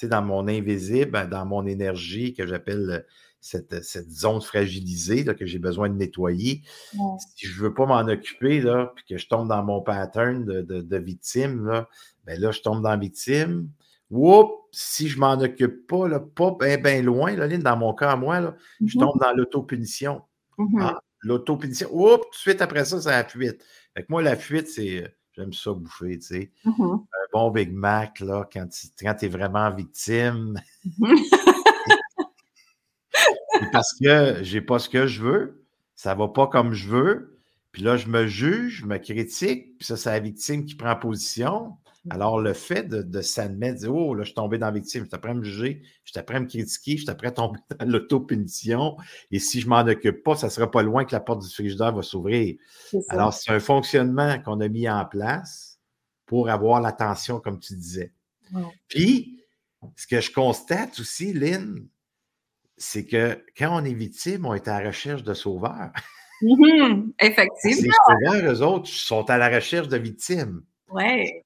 dans 0.03 0.21
mon 0.21 0.47
invisible, 0.47 1.27
dans 1.29 1.45
mon 1.45 1.65
énergie 1.65 2.33
que 2.33 2.45
j'appelle 2.45 2.89
euh, 2.89 2.99
cette, 3.39 3.83
cette, 3.83 4.09
zone 4.09 4.41
fragilisée 4.41 5.23
là, 5.23 5.33
que 5.33 5.45
j'ai 5.45 5.59
besoin 5.59 5.89
de 5.89 5.95
nettoyer. 5.95 6.63
Si 6.91 7.47
je 7.47 7.57
ne 7.57 7.67
veux 7.67 7.73
pas 7.73 7.85
m'en 7.85 8.01
occuper, 8.07 8.61
là, 8.61 8.91
puis 8.95 9.05
que 9.09 9.17
je 9.17 9.27
tombe 9.27 9.47
dans 9.47 9.63
mon 9.63 9.81
pattern 9.81 10.43
de, 10.43 10.61
de, 10.61 10.97
victime, 10.97 11.65
là, 11.65 11.87
ben 12.25 12.39
là, 12.39 12.51
je 12.51 12.61
tombe 12.61 12.83
dans 12.83 12.97
victime. 12.97 13.69
Oups, 14.09 14.53
si 14.71 15.09
je 15.09 15.19
m'en 15.19 15.33
occupe 15.33 15.87
pas, 15.87 16.07
là, 16.07 16.19
pas 16.19 16.55
bien 16.59 17.01
loin, 17.01 17.35
là, 17.35 17.47
dans 17.47 17.77
mon 17.77 17.93
cas, 17.93 18.15
moi, 18.15 18.39
là, 18.39 18.55
je 18.79 18.85
mm-hmm. 18.85 18.99
tombe 18.99 19.19
dans 19.19 19.33
l'autopunition. 19.33 20.21
Mm-hmm. 20.57 20.81
Ah, 20.81 21.01
l'autopunition. 21.21 21.89
Oups, 21.91 22.23
tout 22.23 22.31
de 22.31 22.35
suite 22.35 22.61
après 22.61 22.85
ça, 22.85 23.01
c'est 23.01 23.09
la 23.09 23.23
fuite. 23.23 23.63
Fait 23.95 24.03
que 24.03 24.07
moi, 24.09 24.21
la 24.21 24.35
fuite, 24.35 24.67
c'est 24.67 25.03
euh, 25.03 25.07
J'aime 25.37 25.53
ça 25.53 25.71
bouffer, 25.71 26.17
tu 26.17 26.25
sais. 26.25 26.51
Mm-hmm. 26.65 26.95
Un 26.95 27.27
bon 27.31 27.51
Big 27.51 27.71
Mac, 27.71 28.19
là, 28.21 28.49
quand 28.51 28.67
tu 28.67 28.87
es 28.99 29.27
vraiment 29.27 29.71
victime. 29.71 30.59
parce 33.71 33.93
que 34.01 34.39
j'ai 34.41 34.61
pas 34.61 34.79
ce 34.79 34.89
que 34.89 35.05
je 35.05 35.21
veux, 35.21 35.63
ça 35.95 36.15
va 36.15 36.27
pas 36.27 36.47
comme 36.47 36.73
je 36.73 36.87
veux. 36.87 37.37
Puis 37.71 37.83
là, 37.83 37.97
je 37.97 38.07
me 38.07 38.25
juge, 38.25 38.79
je 38.81 38.87
me 38.87 38.97
critique, 38.97 39.77
puis 39.77 39.85
ça, 39.85 39.95
c'est 39.95 40.09
la 40.09 40.19
victime 40.19 40.65
qui 40.65 40.73
prend 40.73 40.95
position. 40.95 41.77
Alors, 42.09 42.39
le 42.39 42.53
fait 42.53 42.83
de, 42.83 43.01
de 43.01 43.21
s'admettre, 43.21 43.79
dire 43.79 43.93
Oh, 43.93 44.13
là, 44.13 44.23
je 44.23 44.27
suis 44.27 44.35
tombé 44.35 44.57
dans 44.57 44.67
la 44.67 44.71
victime, 44.71 45.03
je 45.03 45.09
suis 45.09 45.19
prêt 45.19 45.31
à 45.31 45.33
me 45.33 45.43
juger, 45.43 45.81
je 46.03 46.11
suis 46.11 46.23
prêt 46.23 46.37
à 46.37 46.39
me 46.39 46.47
critiquer, 46.47 46.97
je 46.97 47.03
suis 47.03 47.15
prêt 47.15 47.27
à 47.27 47.31
tomber 47.31 47.59
dans 47.79 47.85
l'autopunition. 47.85 48.97
Et 49.31 49.39
si 49.39 49.61
je 49.61 49.67
m'en 49.67 49.81
occupe 49.81 50.23
pas, 50.23 50.35
ça 50.35 50.49
sera 50.49 50.69
pas 50.69 50.83
loin 50.83 51.05
que 51.05 51.13
la 51.13 51.19
porte 51.19 51.41
du 51.41 51.49
frigidaire 51.49 51.93
va 51.93 52.01
s'ouvrir. 52.01 52.55
Alors, 53.09 53.33
c'est 53.33 53.51
un 53.51 53.59
fonctionnement 53.59 54.39
qu'on 54.39 54.59
a 54.61 54.67
mis 54.67 54.89
en 54.89 55.05
place 55.05 55.79
pour 56.25 56.49
avoir 56.49 56.81
l'attention, 56.81 57.39
comme 57.39 57.59
tu 57.59 57.73
disais. 57.73 58.11
Puis, 58.87 59.43
ce 59.95 60.07
que 60.07 60.21
je 60.21 60.31
constate 60.31 60.99
aussi, 60.99 61.33
Lynn, 61.33 61.87
c'est 62.77 63.05
que 63.05 63.43
quand 63.57 63.81
on 63.81 63.83
est 63.85 63.93
victime, 63.93 64.45
on 64.45 64.53
est 64.53 64.67
à 64.67 64.81
la 64.81 64.87
recherche 64.87 65.23
de 65.23 65.33
sauveurs. 65.33 65.91
Mm-hmm. 66.41 67.13
effectivement. 67.19 67.93
Les 68.19 68.31
sauveurs, 68.31 68.53
eux 68.53 68.61
autres, 68.61 68.87
sont 68.87 69.29
à 69.29 69.37
la 69.37 69.49
recherche 69.49 69.87
de 69.87 69.97
victimes. 69.97 70.63
Ouais. 70.89 71.43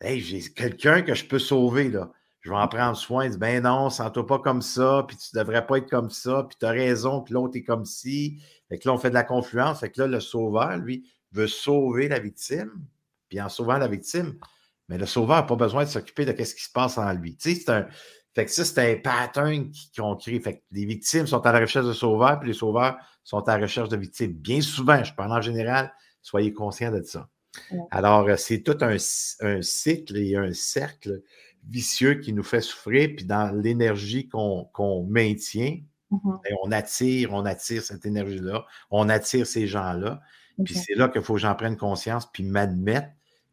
Hey, 0.00 0.20
j'ai 0.20 0.40
quelqu'un 0.52 1.02
que 1.02 1.14
je 1.14 1.24
peux 1.24 1.38
sauver, 1.38 1.88
là. 1.88 2.12
Je 2.40 2.50
vais 2.50 2.56
en 2.56 2.68
prendre 2.68 2.96
soin. 2.96 3.28
Dis, 3.28 3.38
ben 3.38 3.62
non, 3.62 3.88
sens-toi 3.88 4.26
pas 4.26 4.38
comme 4.38 4.60
ça, 4.60 5.04
puis 5.08 5.16
tu 5.16 5.34
devrais 5.34 5.66
pas 5.66 5.78
être 5.78 5.88
comme 5.88 6.10
ça, 6.10 6.44
puis 6.46 6.58
tu 6.60 6.66
as 6.66 6.70
raison, 6.70 7.22
puis 7.22 7.32
l'autre 7.32 7.56
est 7.56 7.62
comme 7.62 7.86
ci. 7.86 8.38
Fait 8.68 8.78
que 8.78 8.86
là, 8.86 8.94
on 8.94 8.98
fait 8.98 9.08
de 9.08 9.14
la 9.14 9.24
confluence. 9.24 9.80
Fait 9.80 9.90
que 9.90 10.02
là, 10.02 10.06
le 10.06 10.20
sauveur, 10.20 10.76
lui, 10.76 11.10
veut 11.32 11.46
sauver 11.46 12.08
la 12.08 12.18
victime. 12.18 12.70
Puis 13.30 13.40
en 13.40 13.48
sauvant 13.48 13.78
la 13.78 13.88
victime, 13.88 14.38
mais 14.88 14.98
le 14.98 15.06
sauveur 15.06 15.36
n'a 15.36 15.42
pas 15.44 15.56
besoin 15.56 15.84
de 15.84 15.88
s'occuper 15.88 16.26
de 16.26 16.44
ce 16.44 16.54
qui 16.54 16.64
se 16.64 16.70
passe 16.70 16.98
en 16.98 17.10
lui. 17.14 17.36
Tu 17.36 17.54
sais, 17.54 17.60
c'est 17.60 17.70
un. 17.70 17.88
Fait 18.34 18.44
que 18.44 18.50
ça, 18.50 18.64
c'est 18.64 18.92
un 18.92 18.96
pattern 19.00 19.70
qu'on 19.96 20.16
crée. 20.16 20.38
Fait 20.40 20.58
que 20.58 20.62
les 20.72 20.84
victimes 20.84 21.26
sont 21.26 21.40
à 21.46 21.52
la 21.52 21.60
recherche 21.60 21.86
de 21.86 21.92
sauveurs, 21.92 22.40
puis 22.40 22.48
les 22.48 22.54
sauveurs 22.54 22.96
sont 23.22 23.48
à 23.48 23.56
la 23.56 23.62
recherche 23.62 23.88
de 23.88 23.96
victimes. 23.96 24.32
Bien 24.32 24.60
souvent, 24.60 25.02
je 25.02 25.14
parle 25.14 25.32
en 25.32 25.40
général, 25.40 25.92
soyez 26.20 26.52
conscients 26.52 26.92
de 26.92 27.02
ça. 27.02 27.28
Alors, 27.90 28.28
euh, 28.28 28.36
c'est 28.36 28.60
tout 28.62 28.78
un, 28.80 28.96
cycle 28.98 30.16
et 30.16 30.36
un 30.36 30.52
cercle 30.52 31.22
vicieux 31.68 32.14
qui 32.14 32.32
nous 32.32 32.42
fait 32.42 32.60
souffrir, 32.60 33.10
puis 33.16 33.24
dans 33.24 33.50
l'énergie 33.54 34.28
qu'on 34.28 35.06
maintient, 35.08 35.78
mm-hmm. 36.10 36.42
ben, 36.42 36.56
on 36.62 36.72
attire, 36.72 37.32
on 37.32 37.44
attire 37.44 37.82
cette 37.82 38.04
énergie-là, 38.04 38.66
on 38.90 39.08
attire 39.08 39.46
ces 39.46 39.66
gens-là. 39.66 40.20
Puis 40.64 40.74
c'est 40.74 40.94
là 40.94 41.08
qu'il 41.08 41.22
faut 41.22 41.34
que 41.34 41.40
j'en 41.40 41.54
prenne 41.54 41.76
conscience, 41.76 42.30
puis 42.30 42.44
m'admettre, 42.44 43.08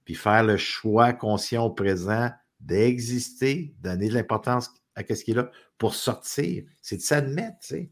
puis 0.05 0.15
faire 0.15 0.43
le 0.43 0.57
choix 0.57 1.13
conscient 1.13 1.65
au 1.65 1.71
présent 1.71 2.29
d'exister, 2.59 3.73
donner 3.81 4.09
de 4.09 4.13
l'importance 4.13 4.71
à 4.95 5.01
ce 5.01 5.23
qui 5.23 5.31
est 5.31 5.35
là 5.35 5.49
pour 5.77 5.95
sortir. 5.95 6.63
C'est 6.81 6.97
de 6.97 7.01
s'admettre, 7.01 7.57
tu 7.61 7.67
sais. 7.67 7.91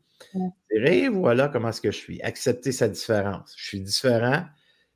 Et 0.72 1.08
voilà 1.08 1.48
comment 1.48 1.70
est-ce 1.70 1.82
que 1.82 1.92
je 1.92 1.98
suis. 1.98 2.22
Accepter 2.22 2.72
sa 2.72 2.88
différence. 2.88 3.54
Je 3.58 3.66
suis 3.66 3.82
différent, 3.82 4.44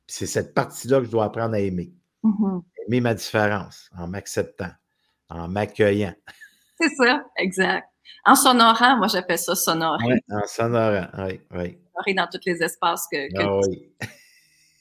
c'est 0.06 0.26
cette 0.26 0.54
partie-là 0.54 1.00
que 1.00 1.06
je 1.06 1.10
dois 1.10 1.24
apprendre 1.24 1.54
à 1.54 1.60
aimer. 1.60 1.92
Mm-hmm. 2.22 2.62
Aimer 2.86 3.00
ma 3.00 3.14
différence 3.14 3.90
en 3.96 4.08
m'acceptant, 4.08 4.70
en 5.28 5.48
m'accueillant. 5.48 6.14
C'est 6.80 6.90
ça, 6.96 7.24
exact. 7.36 7.88
En 8.26 8.34
s'honorant, 8.34 8.96
moi 8.96 9.06
j'appelle 9.06 9.38
ça 9.38 9.54
s'honorer. 9.54 10.04
Oui, 10.06 10.16
en 10.30 10.46
s'honorant, 10.46 11.06
oui, 11.18 11.40
oui. 11.52 11.78
S'honorer 11.92 12.14
dans 12.14 12.26
tous 12.26 12.40
les 12.46 12.62
espaces 12.62 13.06
que. 13.10 13.28
ah, 13.38 13.60
oui. 13.68 13.92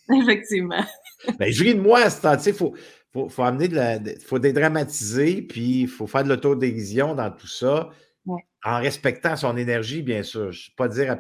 Effectivement. 0.22 0.84
ben, 1.38 1.52
je 1.52 1.64
ris 1.64 1.76
de 1.76 1.80
moi, 1.80 2.10
c'est 2.10 2.48
il 2.48 2.54
faut, 2.54 2.74
faut, 3.12 3.30
faut, 3.30 3.44
amener 3.44 3.68
de 3.68 3.76
la. 3.76 4.00
faut 4.26 4.40
dédramatiser, 4.40 5.44
puis 5.44 5.82
il 5.82 5.88
faut 5.88 6.08
faire 6.08 6.24
de 6.24 6.30
l'autodérision 6.30 7.14
dans 7.14 7.32
tout 7.32 7.48
ça 7.48 7.90
en 8.66 8.80
respectant 8.80 9.36
son 9.36 9.58
énergie, 9.58 10.02
bien 10.02 10.24
sûr. 10.24 10.52
Je 10.52 10.72
ne 10.72 10.76
pas 10.76 10.88
dire 10.88 11.18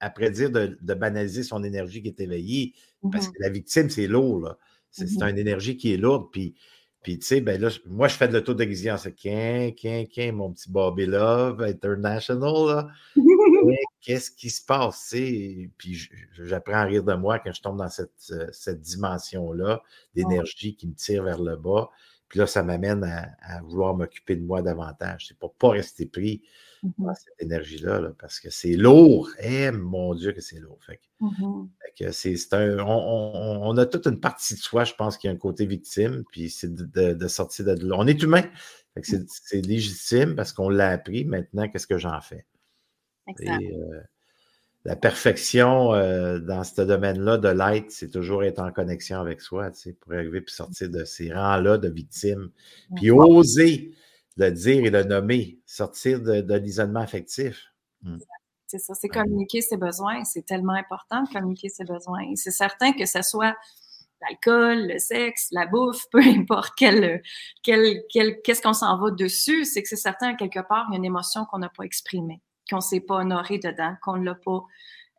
après 0.00 0.30
dire 0.30 0.50
de, 0.50 0.76
banaliser 0.94 1.42
son 1.42 1.62
énergie 1.62 2.02
qui 2.02 2.08
est 2.08 2.20
éveillée, 2.20 2.74
parce 3.12 3.28
mmh 3.28 3.32
que 3.32 3.42
la 3.42 3.48
victime, 3.50 3.90
c'est 3.90 4.06
lourd. 4.06 4.56
C'est 4.90 5.04
mmh 5.04 5.28
une 5.28 5.38
énergie 5.38 5.76
qui 5.76 5.92
est 5.92 5.96
lourde. 5.96 6.28
Puis, 6.32 6.54
puis 7.02 7.18
tu 7.18 7.26
sais, 7.26 7.40
ben 7.40 7.60
là, 7.60 7.68
moi, 7.86 8.08
je 8.08 8.16
fais 8.16 8.28
de 8.28 8.32
l'autodérision. 8.32 8.96
C'est 8.96 9.14
qu'un, 9.14 9.70
qu'un, 9.72 10.32
mon 10.32 10.52
petit 10.52 10.70
Bobby 10.70 11.06
Love 11.06 11.62
International. 11.62 12.92
Qu'est-ce 14.00 14.30
qui 14.30 14.50
se 14.50 14.64
passe? 14.64 15.14
Puis 15.78 16.08
j'apprends 16.32 16.74
à 16.74 16.84
rire 16.84 17.04
de 17.04 17.14
moi 17.14 17.38
quand 17.38 17.52
je 17.52 17.62
tombe 17.62 17.78
dans 17.78 17.88
cette, 17.88 18.32
cette 18.52 18.80
dimension-là 18.80 19.82
d'énergie 20.14 20.76
qui 20.76 20.88
me 20.88 20.94
tire 20.94 21.22
vers 21.22 21.40
le 21.40 21.56
bas. 21.56 21.90
Puis 22.34 22.40
là, 22.40 22.48
ça 22.48 22.64
m'amène 22.64 23.04
à, 23.04 23.62
vouloir 23.62 23.94
m'occuper 23.94 24.34
de 24.34 24.44
moi 24.44 24.60
davantage. 24.60 25.26
C'est 25.28 25.38
pour 25.38 25.54
pas 25.54 25.68
rester 25.68 26.04
pris 26.04 26.42
dans 26.82 27.12
mmh 27.12 27.14
cette 27.14 27.46
énergie-là, 27.46 28.10
parce 28.18 28.40
que 28.40 28.50
c'est 28.50 28.72
lourd. 28.72 29.30
Eh, 29.38 29.70
mon 29.70 30.16
Dieu, 30.16 30.32
que 30.32 30.40
c'est 30.40 30.58
lourd. 30.58 30.80
Fait 30.84 30.98
que, 31.96 32.10
c'est, 32.10 32.52
un, 32.52 32.80
on, 32.80 33.76
a 33.76 33.86
toute 33.86 34.08
une 34.08 34.18
partie 34.18 34.54
de 34.54 34.58
soi, 34.58 34.82
je 34.82 34.94
pense, 34.94 35.16
qui 35.16 35.28
a 35.28 35.30
un 35.30 35.36
côté 35.36 35.64
victime, 35.64 36.24
puis 36.32 36.50
c'est 36.50 36.74
de, 36.74 37.28
sortir 37.28 37.66
de 37.66 37.86
là. 37.86 37.94
On 37.96 38.06
est 38.08 38.20
humain. 38.20 38.42
Mmh. 38.96 39.02
c'est, 39.28 39.60
légitime 39.60 40.34
parce 40.34 40.52
qu'on 40.52 40.68
l'a 40.68 40.88
appris. 40.88 41.24
Maintenant, 41.24 41.68
qu'est-ce 41.68 41.86
que 41.86 41.98
j'en 41.98 42.20
fais? 42.20 42.46
Exact 43.28 43.62
la 44.84 44.96
perfection 44.96 45.94
euh, 45.94 46.38
dans 46.38 46.62
ce 46.62 46.82
domaine-là 46.82 47.38
de 47.38 47.48
l'être, 47.48 47.90
c'est 47.90 48.10
toujours 48.10 48.44
être 48.44 48.58
en 48.58 48.70
connexion 48.70 49.18
avec 49.18 49.40
soi, 49.40 49.70
tu 49.70 49.80
sais, 49.80 49.92
pour 49.94 50.12
arriver 50.12 50.42
puis 50.42 50.54
sortir 50.54 50.90
de 50.90 51.04
ces 51.04 51.32
rangs-là 51.32 51.78
de 51.78 51.88
victimes. 51.88 52.50
Puis 52.96 53.10
oser 53.10 53.94
le 54.36 54.50
dire 54.50 54.84
et 54.84 54.90
le 54.90 55.04
nommer, 55.04 55.58
sortir 55.64 56.20
de, 56.20 56.54
l'isolement 56.56 57.00
affectif. 57.00 57.72
Hmm. 58.02 58.18
C'est 58.66 58.78
ça, 58.78 58.92
c'est 58.94 59.08
communiquer 59.08 59.62
ses 59.62 59.76
besoins. 59.76 60.24
C'est 60.24 60.44
tellement 60.44 60.74
important 60.74 61.22
de 61.22 61.28
communiquer 61.32 61.68
ses 61.70 61.84
besoins. 61.84 62.20
Et 62.30 62.36
c'est 62.36 62.50
certain 62.50 62.92
que 62.92 63.06
ce 63.06 63.22
soit 63.22 63.54
l'alcool, 64.20 64.88
le 64.88 64.98
sexe, 64.98 65.48
la 65.52 65.66
bouffe, 65.66 66.04
peu 66.12 66.20
importe 66.20 66.74
quel, 66.76 67.22
quel, 67.62 68.02
quel 68.10 68.42
qu'est-ce 68.42 68.60
qu'on 68.60 68.72
s'en 68.74 68.98
va 68.98 69.10
dessus, 69.12 69.64
c'est 69.64 69.82
que 69.82 69.88
c'est 69.88 69.96
certain, 69.96 70.34
quelque 70.34 70.66
part, 70.66 70.86
il 70.88 70.92
y 70.92 70.96
a 70.96 70.98
une 70.98 71.04
émotion 71.06 71.46
qu'on 71.46 71.58
n'a 71.58 71.70
pas 71.70 71.84
exprimée 71.84 72.42
qu'on 72.68 72.76
ne 72.76 72.80
s'est 72.82 73.00
pas 73.00 73.16
honoré 73.16 73.58
dedans, 73.58 73.94
qu'on 74.02 74.16
ne 74.16 74.24
l'a 74.24 74.34
pas 74.34 74.64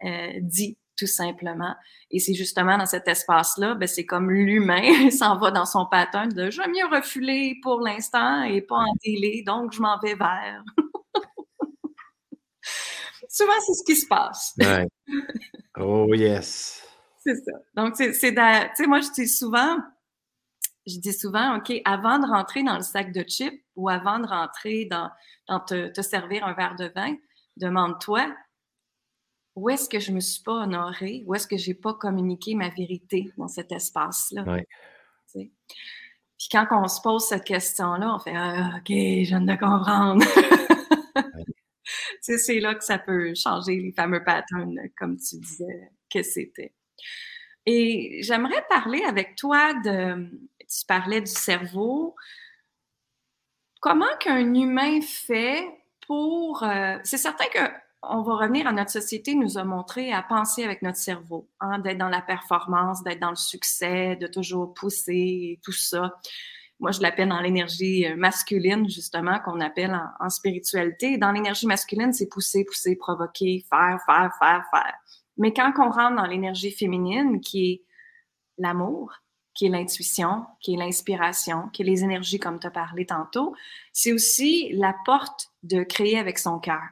euh, 0.03 0.33
dit 0.41 0.77
tout 0.97 1.07
simplement. 1.07 1.75
Et 2.09 2.19
c'est 2.19 2.33
justement 2.33 2.77
dans 2.77 2.85
cet 2.85 3.07
espace-là, 3.07 3.75
ben 3.75 3.87
c'est 3.87 4.05
comme 4.05 4.31
l'humain 4.31 5.09
s'en 5.11 5.37
va 5.37 5.51
dans 5.51 5.65
son 5.65 5.85
pattern 5.85 6.29
de 6.29 6.49
je 6.49 6.61
vais 6.61 6.69
mieux 6.69 6.85
refuler 6.85 7.57
pour 7.61 7.81
l'instant 7.81 8.43
et 8.43 8.61
pas 8.61 8.77
en 8.77 8.93
délai, 9.03 9.43
donc 9.45 9.73
je 9.73 9.81
m'en 9.81 9.99
vais 9.99 10.15
vers. 10.15 10.63
Souvent, 13.29 13.59
c'est 13.65 13.73
ce 13.73 13.83
qui 13.85 13.95
se 13.97 14.07
passe. 14.07 14.55
Oh 15.77 16.13
yes. 16.13 16.81
c'est 17.25 17.35
ça. 17.35 17.51
Donc, 17.75 17.95
c'est, 17.95 18.11
tu 18.11 18.17
sais, 18.19 18.87
moi, 18.87 19.01
je 19.01 19.11
dis 19.11 19.27
souvent, 19.27 19.77
je 20.85 20.99
dis 20.99 21.13
souvent, 21.13 21.57
OK, 21.57 21.73
avant 21.83 22.19
de 22.19 22.27
rentrer 22.27 22.63
dans 22.63 22.75
le 22.77 22.83
sac 22.83 23.11
de 23.11 23.23
chips 23.27 23.61
ou 23.75 23.89
avant 23.89 24.19
de 24.19 24.27
rentrer 24.27 24.85
dans, 24.85 25.09
dans 25.47 25.59
te, 25.59 25.89
te 25.89 26.01
servir 26.01 26.45
un 26.45 26.53
verre 26.53 26.75
de 26.75 26.91
vin, 26.95 27.15
demande-toi 27.57 28.35
où 29.55 29.69
est-ce 29.69 29.87
que 29.87 29.99
je 29.99 30.11
ne 30.11 30.15
me 30.15 30.19
suis 30.19 30.43
pas 30.43 30.63
honorée, 30.63 31.23
où 31.25 31.33
est-ce 31.33 31.47
que 31.47 31.57
je 31.57 31.69
n'ai 31.69 31.75
pas 31.75 31.93
communiqué 31.93 32.55
ma 32.55 32.69
vérité 32.69 33.31
dans 33.37 33.47
cet 33.47 33.71
espace-là? 33.71 34.43
Puis 35.33 36.49
quand 36.51 36.67
on 36.71 36.87
se 36.87 37.01
pose 37.01 37.25
cette 37.25 37.45
question-là, 37.45 38.15
on 38.15 38.19
fait 38.19 38.35
ah, 38.35 38.73
OK, 38.77 38.89
je 38.89 39.27
viens 39.27 39.41
de 39.41 39.55
comprendre. 39.55 40.25
c'est 42.21 42.59
là 42.59 42.75
que 42.75 42.83
ça 42.83 42.99
peut 42.99 43.33
changer 43.35 43.77
les 43.77 43.93
fameux 43.93 44.23
patterns, 44.23 44.77
comme 44.97 45.17
tu 45.17 45.37
disais 45.37 45.91
que 46.13 46.21
c'était. 46.23 46.73
Et 47.65 48.19
j'aimerais 48.21 48.63
parler 48.69 49.03
avec 49.03 49.35
toi 49.35 49.73
de. 49.73 50.29
Tu 50.59 50.85
parlais 50.87 51.21
du 51.21 51.31
cerveau. 51.31 52.15
Comment 53.79 54.17
qu'un 54.19 54.53
humain 54.53 54.99
fait 55.01 55.65
pour. 56.07 56.63
Euh, 56.63 56.97
c'est 57.03 57.17
certain 57.17 57.45
que 57.45 57.59
on 58.07 58.21
va 58.21 58.35
revenir 58.35 58.67
à 58.67 58.71
notre 58.71 58.91
société 58.91 59.35
nous 59.35 59.57
a 59.57 59.63
montré 59.63 60.11
à 60.11 60.21
penser 60.21 60.63
avec 60.63 60.81
notre 60.81 60.97
cerveau, 60.97 61.49
hein, 61.59 61.79
d'être 61.79 61.97
dans 61.97 62.09
la 62.09 62.21
performance, 62.21 63.03
d'être 63.03 63.19
dans 63.19 63.31
le 63.31 63.35
succès, 63.35 64.15
de 64.15 64.27
toujours 64.27 64.73
pousser 64.73 65.59
tout 65.63 65.71
ça. 65.71 66.13
Moi, 66.79 66.91
je 66.91 67.01
l'appelle 67.01 67.29
dans 67.29 67.39
l'énergie 67.39 68.05
euh, 68.05 68.15
masculine, 68.15 68.89
justement, 68.89 69.39
qu'on 69.39 69.61
appelle 69.61 69.99
en, 70.19 70.29
spiritualité. 70.29 71.17
Dans 71.17 71.31
l'énergie 71.31 71.67
masculine, 71.67 72.11
c'est 72.11 72.27
pousser, 72.27 72.65
pousser, 72.65 72.95
provoquer, 72.95 73.65
faire, 73.69 73.99
faire, 74.05 74.31
faire, 74.37 74.63
faire. 74.71 74.93
Mais 75.37 75.53
quand 75.53 75.71
on 75.77 75.89
rentre 75.89 76.17
dans 76.17 76.25
l'énergie 76.25 76.71
féminine, 76.71 77.39
qui 77.39 77.71
est 77.71 77.83
l'amour, 78.57 79.13
qui 79.55 79.65
est 79.65 79.69
l'intuition, 79.69 80.45
qui 80.59 80.73
est 80.73 80.77
l'inspiration, 80.77 81.69
qui 81.69 81.81
est 81.81 81.85
les 81.85 82.03
énergies 82.03 82.39
comme 82.39 82.59
tu 82.59 82.67
as 82.67 82.71
parlé 82.71 83.05
tantôt, 83.05 83.55
c'est 83.93 84.11
aussi 84.11 84.71
la 84.73 84.93
porte 85.05 85.49
de 85.63 85.83
créer 85.83 86.19
avec 86.19 86.37
son 86.37 86.59
cœur. 86.59 86.83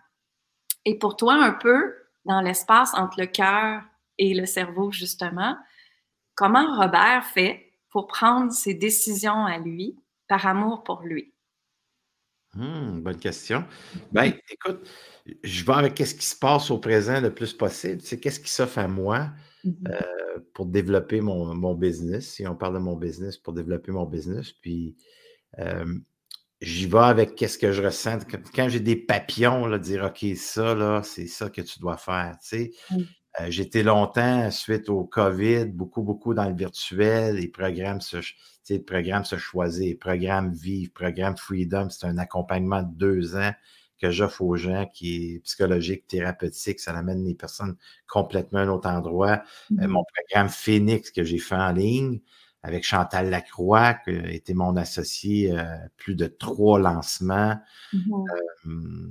Et 0.86 0.98
pour 0.98 1.18
toi, 1.18 1.34
un 1.36 1.52
peu 1.52 1.94
dans 2.26 2.42
l'espace 2.42 2.94
entre 2.94 3.20
le 3.20 3.28
cœur 3.28 3.84
et 4.18 4.34
le 4.34 4.46
cerveau, 4.46 4.92
justement, 4.92 5.58
comment 6.36 6.78
Robert 6.78 7.26
fait 7.26 7.72
pour 7.90 8.08
prendre 8.08 8.52
ses 8.52 8.74
décisions 8.74 9.46
à 9.46 9.60
lui 9.60 10.00
par 10.28 10.48
amour 10.48 10.84
pour 10.84 11.02
lui? 11.04 11.34
Hum, 12.58 13.02
bonne 13.02 13.20
question. 13.20 13.66
Ben, 14.12 14.34
écoute, 14.50 14.88
je 15.44 15.66
vais 15.66 15.74
avec 15.74 15.98
ce 15.98 16.14
qui 16.14 16.26
se 16.26 16.36
passe 16.36 16.70
au 16.72 16.78
présent 16.78 17.20
le 17.20 17.34
plus 17.34 17.54
possible. 17.54 18.02
C'est 18.02 18.20
qu'est-ce 18.20 18.40
qui 18.40 18.50
s'offre 18.50 18.80
à 18.80 18.88
moi 18.88 19.30
mmh 19.64 19.72
euh, 19.88 20.40
pour 20.54 20.66
développer 20.66 21.22
mon, 21.22 21.74
business, 21.76 22.32
si 22.34 22.48
on 22.48 22.56
parle 22.56 22.76
de 22.76 22.80
mon 22.80 22.96
business, 22.96 23.38
pour 23.38 23.54
développer 23.54 23.92
mon 23.92 24.06
business. 24.06 24.52
Puis, 24.52 24.96
j'y 26.62 26.86
vais 26.88 26.98
avec 26.98 27.36
qu'est-ce 27.36 27.58
que 27.58 27.72
je 27.72 27.82
ressens. 27.82 28.20
Quand 28.56 28.70
j'ai 28.70 28.80
des 28.80 28.96
papillons, 28.96 29.66
là, 29.68 29.78
dire 29.78 30.06
OK, 30.06 30.26
ça, 30.36 30.76
là, 30.76 31.02
c'est 31.04 31.28
ça 31.28 31.50
que 31.50 31.62
tu 31.62 31.80
dois 31.80 31.98
faire. 31.98 32.38
Tu 32.42 32.48
sais. 32.48 32.72
Euh, 33.42 33.48
j'étais 33.50 33.82
longtemps, 33.82 34.52
suite 34.52 34.90
au 34.90 35.06
COVID, 35.06 35.66
beaucoup, 35.66 36.04
beaucoup 36.04 36.36
dans 36.36 36.48
le 36.48 36.56
virtuel, 36.56 37.38
les 37.38 37.48
programmes 37.48 38.00
se, 38.00 38.18
les 38.70 38.80
programmes 38.80 39.26
se 39.26 39.38
choisir, 39.38 39.98
programme 40.00 40.54
Vive, 40.54 40.92
programme 40.92 41.36
Freedom, 41.36 41.90
c'est 41.90 42.06
un 42.06 42.20
accompagnement 42.20 42.84
de 42.84 42.94
deux 42.96 43.36
ans 43.36 43.52
que 44.04 44.12
j'offre 44.12 44.42
aux 44.42 44.58
gens 44.58 44.86
qui 44.94 45.16
est 45.16 45.40
psychologique, 45.40 46.08
thérapeutique, 46.08 46.82
ça 46.82 46.92
amène 46.92 47.24
les 47.24 47.36
personnes 47.36 47.78
complètement 48.06 48.60
à 48.60 48.64
un 48.64 48.68
autre 48.68 48.90
endroit. 48.90 49.42
Euh, 49.72 49.88
mmh 49.88 49.88
mon 49.88 50.04
programme 50.04 50.50
Phoenix 50.50 51.10
que 51.10 51.24
j'ai 51.24 51.38
fait 51.38 51.56
en 51.56 51.72
ligne, 51.72 52.20
avec 52.64 52.84
Chantal 52.84 53.30
Lacroix, 53.30 53.94
qui 53.94 54.12
était 54.12 54.54
mon 54.54 54.76
associé, 54.76 55.58
euh, 55.58 55.64
plus 55.96 56.16
de 56.16 56.26
trois 56.26 56.80
lancements. 56.80 57.56
Mmh 57.94 58.26
euh, 58.66 59.10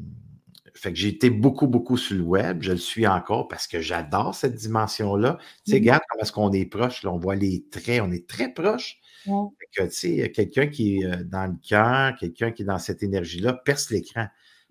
fait 0.75 0.93
que 0.93 0.99
j'ai 0.99 1.09
été 1.09 1.29
beaucoup, 1.31 1.67
beaucoup 1.67 1.99
sur 1.99 2.17
le 2.17 2.23
web. 2.23 2.63
Je 2.63 2.73
le 2.73 2.79
suis 2.79 3.07
encore 3.07 3.47
parce 3.47 3.67
que 3.67 3.81
j'adore 3.81 4.35
cette 4.35 4.55
dimension-là. 4.55 5.39
Tu 5.65 5.73
sais, 5.73 5.77
mmh 5.79 5.81
regarde 5.81 6.03
comment 6.09 6.23
est-ce 6.23 6.33
qu'on 6.33 6.53
est 6.53 6.67
proche. 6.67 7.03
Là, 7.03 7.13
on 7.13 7.19
voit 7.19 7.37
les 7.37 7.65
traits, 7.71 8.03
on 8.03 8.11
est 8.11 8.27
très 8.27 8.53
proche. 8.53 8.99
tu 9.25 9.91
sais, 9.91 10.33
quelqu'un 10.33 10.67
qui 10.67 10.99
est 10.99 11.25
dans 11.25 11.47
le 11.47 11.57
cœur, 11.67 12.15
quelqu'un 12.19 12.53
qui 12.53 12.63
est 12.63 12.67
dans 12.67 12.79
cette 12.79 13.03
énergie-là, 13.03 13.55
perce 13.55 13.91
l'écran. 13.91 14.27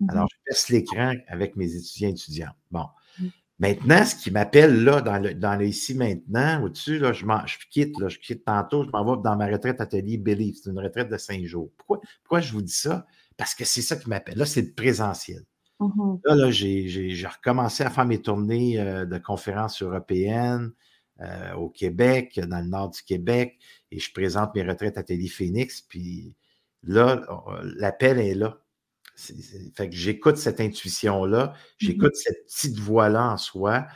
Alors, 0.08 0.28
je 0.30 0.36
perce 0.44 0.68
l'écran 0.68 1.14
avec 1.28 1.56
mes 1.56 1.74
étudiants 1.74 2.08
et 2.08 2.12
étudiantes. 2.12 2.56
Bon. 2.70 2.86
Maintenant, 3.58 4.04
ce 4.04 4.16
qui 4.16 4.32
m'appelle 4.32 4.82
là, 4.82 5.00
dans 5.00 5.18
le, 5.18 5.34
dans 5.34 5.54
le 5.54 5.66
ici 5.66 5.94
maintenant, 5.94 6.64
au-dessus, 6.64 6.98
là, 6.98 7.12
je, 7.12 7.24
je 7.24 7.68
quitte, 7.70 7.96
là, 8.00 8.08
je 8.08 8.18
quitte 8.18 8.44
tantôt, 8.44 8.82
je 8.82 8.90
m'en 8.90 9.04
vais 9.04 9.22
dans 9.22 9.36
ma 9.36 9.46
retraite 9.46 9.80
atelier 9.80 10.18
Believe. 10.18 10.56
C'est 10.60 10.70
une 10.70 10.80
retraite 10.80 11.08
de 11.08 11.16
cinq 11.16 11.44
jours. 11.44 11.70
Pourquoi, 11.76 12.00
pourquoi 12.24 12.40
je 12.40 12.52
vous 12.52 12.62
dis 12.62 12.72
ça? 12.72 13.06
Parce 13.36 13.54
que 13.54 13.64
c'est 13.64 13.82
ça 13.82 13.94
qui 13.94 14.08
m'appelle. 14.08 14.36
Là, 14.36 14.46
c'est 14.46 14.62
le 14.62 14.72
présentiel. 14.72 15.44
Mmh 15.78 16.16
là, 16.24 16.34
là 16.34 16.50
j'ai 16.50 17.26
recommencé 17.26 17.84
à 17.84 17.90
faire 17.90 18.04
mes 18.04 18.20
tournées 18.20 18.80
euh, 18.80 19.04
de 19.04 19.18
conférences 19.18 19.80
européennes 19.82 20.72
euh, 21.20 21.54
au 21.54 21.68
Québec, 21.68 22.40
dans 22.40 22.60
le 22.60 22.68
nord 22.68 22.90
du 22.90 23.02
Québec, 23.02 23.58
et 23.90 24.00
je 24.00 24.12
présente 24.12 24.54
mes 24.54 24.64
retraites 24.64 24.98
atelier 24.98 25.28
Phoenix. 25.28 25.82
Puis 25.82 26.34
là, 26.82 27.22
l'appel 27.62 28.18
est 28.18 28.34
là. 28.34 28.58
Fait 29.16 29.88
que 29.90 29.94
j'écoute 29.94 30.36
cette 30.36 30.60
intuition-là, 30.60 31.46
mmh 31.46 31.54
j'écoute 31.78 32.16
cette 32.16 32.44
petite 32.46 32.78
voix-là 32.78 33.32
en 33.32 33.36
soi, 33.36 33.86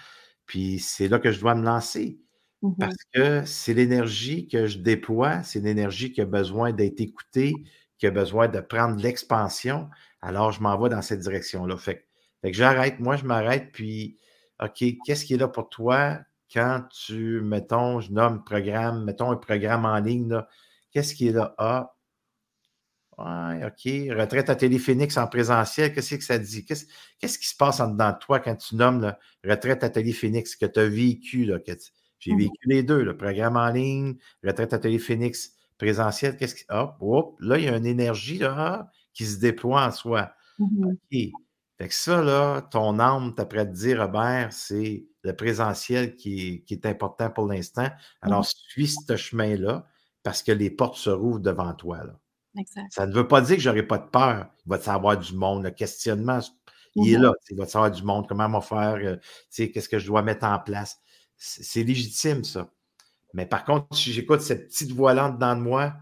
puis 0.46 0.78
c'est 0.78 1.08
là 1.08 1.18
que 1.18 1.32
je 1.32 1.40
dois 1.40 1.54
me 1.54 1.64
lancer. 1.64 2.20
Mmh 2.62 2.72
Parce 2.78 2.96
que 3.12 3.44
c'est 3.44 3.74
l'énergie 3.74 4.48
que 4.48 4.66
je 4.66 4.78
déploie, 4.78 5.42
c'est 5.42 5.60
l'énergie 5.60 6.12
qui 6.12 6.20
a 6.20 6.26
besoin 6.26 6.72
d'être 6.72 7.00
écoutée, 7.00 7.54
qui 7.98 8.06
a 8.06 8.10
besoin 8.10 8.48
de 8.48 8.60
prendre 8.60 8.96
l'expansion. 9.00 9.88
Alors, 10.20 10.52
je 10.52 10.60
m'en 10.60 10.78
vais 10.78 10.90
dans 10.90 11.02
cette 11.02 11.20
direction-là. 11.20 11.76
Fait, 11.76 12.06
que 12.42 12.52
j'arrête, 12.52 13.00
moi, 13.00 13.16
je 13.16 13.24
m'arrête, 13.24 13.70
puis, 13.72 14.18
OK, 14.62 14.84
qu'est-ce 15.04 15.24
qui 15.24 15.34
est 15.34 15.38
là 15.38 15.48
pour 15.48 15.68
toi 15.68 16.18
quand 16.52 16.84
tu, 16.90 17.40
mettons, 17.40 18.00
je 18.00 18.12
nomme 18.12 18.44
programme, 18.44 19.04
mettons 19.04 19.30
un 19.32 19.36
programme 19.36 19.84
en 19.84 19.98
ligne, 19.98 20.40
qu'est-ce 20.92 21.14
qui 21.14 21.28
est 21.28 21.32
là? 21.32 21.54
Ah, 21.58 21.95
Ouais, 23.18 23.64
OK. 23.64 24.18
Retraite 24.18 24.50
à 24.50 24.56
Téléphénix 24.56 25.16
en 25.16 25.26
présentiel, 25.26 25.94
qu'est-ce 25.94 26.16
que 26.16 26.24
ça 26.24 26.38
dit? 26.38 26.66
Qu'est-ce 26.66 27.38
qui 27.38 27.48
se 27.48 27.56
passe 27.56 27.80
en 27.80 27.88
dedans 27.88 28.12
de 28.12 28.18
toi 28.18 28.40
quand 28.40 28.56
tu 28.56 28.76
nommes 28.76 29.00
la 29.00 29.18
retraite 29.44 29.82
à 29.84 29.90
Téléphénix 29.90 30.54
que 30.54 30.66
tu 30.66 30.80
as 30.80 30.88
vécu? 30.88 31.50
J'ai 32.18 32.34
mmh 32.34 32.38
vécu 32.38 32.68
les 32.68 32.82
deux, 32.82 33.02
le 33.02 33.16
programme 33.16 33.56
en 33.56 33.70
ligne, 33.70 34.16
retraite 34.44 34.74
à 34.74 34.78
Téléphénix 34.78 35.52
présentiel. 35.78 36.36
Qu'est-ce 36.36 36.54
qui. 36.54 36.64
Hop, 36.68 36.96
là, 37.40 37.58
il 37.58 37.64
y 37.64 37.68
a 37.68 37.76
une 37.76 37.86
énergie 37.86 38.38
là, 38.38 38.90
qui 39.14 39.24
se 39.24 39.38
déploie 39.38 39.86
en 39.86 39.90
soi. 39.90 40.32
Mmh 40.58 40.86
OK. 40.86 41.18
Fait 41.78 41.88
que 41.88 41.94
ça, 41.94 42.22
là, 42.22 42.62
ton 42.62 42.98
âme 42.98 43.34
t'a 43.34 43.44
prêt 43.46 43.60
à 43.60 43.66
te 43.66 43.74
dire, 43.74 44.00
Robert, 44.00 44.52
c'est 44.52 45.06
le 45.22 45.36
présentiel 45.36 46.16
qui 46.16 46.64
est, 46.68 46.86
important 46.86 47.30
pour 47.30 47.46
l'instant. 47.46 47.86
Mmh 47.86 48.26
Alors, 48.26 48.46
suis 48.46 48.88
ce 48.88 49.16
chemin-là 49.16 49.86
parce 50.22 50.42
que 50.42 50.52
les 50.52 50.70
portes 50.70 50.96
se 50.96 51.10
rouvrent 51.10 51.40
devant 51.40 51.72
toi. 51.72 52.04
Là. 52.04 52.18
Ça 52.90 53.06
ne 53.06 53.12
veut 53.12 53.28
pas 53.28 53.40
dire 53.40 53.56
que 53.56 53.62
je 53.62 53.68
n'aurai 53.68 53.82
pas 53.82 53.98
de 53.98 54.08
peur. 54.08 54.46
Il 54.64 54.70
va 54.70 54.78
y 54.78 54.88
avoir 54.88 55.18
du 55.18 55.34
monde. 55.34 55.64
Le 55.64 55.70
questionnement, 55.70 56.40
il 56.96 57.12
est 57.12 57.18
mmh 57.18 57.22
là. 57.22 57.32
Il 57.50 57.56
va 57.56 57.64
y 57.64 57.66
avoir 57.66 57.90
du 57.90 58.02
monde. 58.02 58.26
Comment 58.28 58.48
m'en 58.48 58.60
faire? 58.60 58.96
Euh, 58.96 59.16
qu'est-ce 59.54 59.88
que 59.88 59.98
je 59.98 60.06
dois 60.06 60.22
mettre 60.22 60.44
en 60.44 60.58
place? 60.58 60.98
C'est 61.36 61.82
légitime, 61.82 62.44
ça. 62.44 62.70
Mais 63.34 63.46
par 63.46 63.64
contre, 63.64 63.94
si 63.94 64.12
j'écoute 64.12 64.40
cette 64.40 64.68
petite 64.68 64.92
voix-là 64.92 65.30
dedans 65.30 65.56
de 65.56 65.60
moi, 65.60 65.94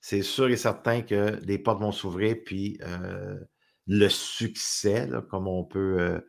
c'est 0.00 0.22
sûr 0.22 0.48
et 0.50 0.56
certain 0.56 1.02
que 1.02 1.38
les 1.44 1.58
portes 1.58 1.80
vont 1.80 1.92
s'ouvrir, 1.92 2.36
puis 2.44 2.78
euh, 2.82 3.38
le 3.86 4.08
succès, 4.08 5.08
comme 5.30 5.46
on 5.46 5.64
peut, 5.64 5.96
euh, 6.00 6.20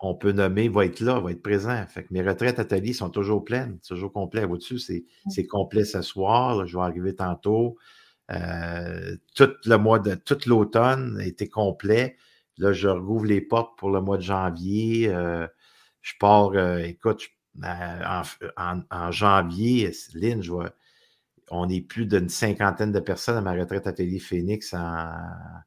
on 0.00 0.14
peut 0.14 0.32
nommer, 0.32 0.68
va 0.68 0.86
être 0.86 1.00
là, 1.00 1.18
va 1.20 1.32
être 1.32 1.42
présent. 1.42 1.84
Fait 1.88 2.04
que 2.04 2.14
mes 2.14 2.22
retraites 2.22 2.58
ateliers 2.58 2.92
sont 2.92 3.10
toujours 3.10 3.44
pleines, 3.44 3.78
toujours 3.86 4.12
complets. 4.12 4.44
Au-dessus, 4.44 4.78
c'est 4.78 5.46
complet 5.46 5.84
ce 5.84 6.00
soir. 6.00 6.66
je 6.66 6.76
vais 6.76 6.84
arriver 6.84 7.14
tantôt. 7.14 7.76
Euh, 8.30 9.16
tout 9.34 9.50
le 9.64 9.76
mois 9.76 9.98
de 9.98 10.18
l'automne 10.46 11.20
était 11.20 11.48
complet. 11.48 12.16
Là, 12.58 12.72
je 12.72 12.88
rouvre 12.88 13.24
les 13.26 13.40
portes 13.40 13.78
pour 13.78 13.90
le 13.90 14.00
mois 14.00 14.18
de 14.18 14.22
janvier. 14.22 15.08
Euh, 15.08 15.46
je 16.02 16.12
pars, 16.18 16.50
euh, 16.54 16.78
écoute, 16.78 17.28
en, 17.62 19.10
janvier, 19.10 19.90
Lynn, 20.14 20.42
je 20.42 20.50
vois, 20.50 20.70
on 21.50 21.68
est 21.68 21.80
plus 21.80 22.06
d'une 22.06 22.28
cinquantaine 22.28 22.92
de 22.92 23.00
personnes 23.00 23.36
à 23.36 23.40
ma 23.40 23.52
retraite 23.52 23.86
atelier 23.86 24.18
Phoenix 24.18 24.74
à 24.74 25.64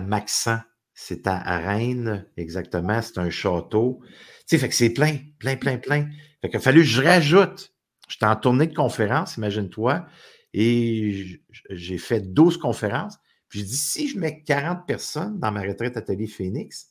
Maxent. 0.00 0.48
C'est 0.94 1.26
à, 1.26 1.58
Rennes, 1.58 2.26
exactement. 2.36 3.00
C'est 3.00 3.18
un 3.18 3.30
château. 3.30 4.00
Tu 4.02 4.08
sais, 4.46 4.58
fait 4.58 4.68
que 4.68 4.74
c'est 4.74 4.90
plein, 4.90 5.16
plein, 5.38 5.56
plein, 5.56 5.78
plein. 5.78 6.08
Fait 6.42 6.48
qu'il 6.48 6.58
a 6.58 6.60
fallu 6.60 6.80
que 6.80 6.86
je 6.86 7.02
rajoute. 7.02 7.72
J'étais 8.06 8.26
en 8.26 8.36
tournée 8.36 8.66
de 8.66 8.74
conférence, 8.74 9.36
imagine-toi. 9.36 10.06
Et 10.52 11.40
j'ai 11.70 11.98
fait 11.98 12.20
12 12.32 12.58
conférences. 12.58 13.18
Puis 13.48 13.60
j'ai 13.60 13.66
dit, 13.66 13.76
si 13.76 14.08
je 14.08 14.18
mets 14.18 14.42
40 14.42 14.86
personnes 14.86 15.38
dans 15.38 15.50
ma 15.50 15.62
retraite 15.62 15.96
atelier 15.96 16.26
Phoenix, 16.26 16.90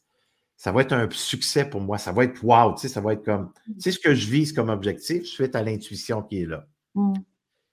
ça 0.59 0.73
va 0.73 0.81
être 0.81 0.91
un 0.91 1.09
succès 1.09 1.69
pour 1.69 1.79
moi. 1.79 1.97
Ça 1.97 2.11
va 2.11 2.25
être 2.25 2.43
wow, 2.43 2.73
tu 2.73 2.81
sais, 2.81 2.87
ça 2.89 2.99
va 2.99 3.13
être 3.13 3.23
comme, 3.23 3.45
mmh. 3.45 3.73
tu 3.75 3.81
sais, 3.81 3.91
ce 3.91 3.99
que 3.99 4.13
je 4.13 4.29
vise 4.29 4.51
comme 4.51 4.67
objectif 4.67 5.23
suite 5.23 5.55
à 5.55 5.63
l'intuition 5.63 6.21
qui 6.21 6.41
est 6.41 6.45
là. 6.45 6.67
Mmh. 6.95 7.13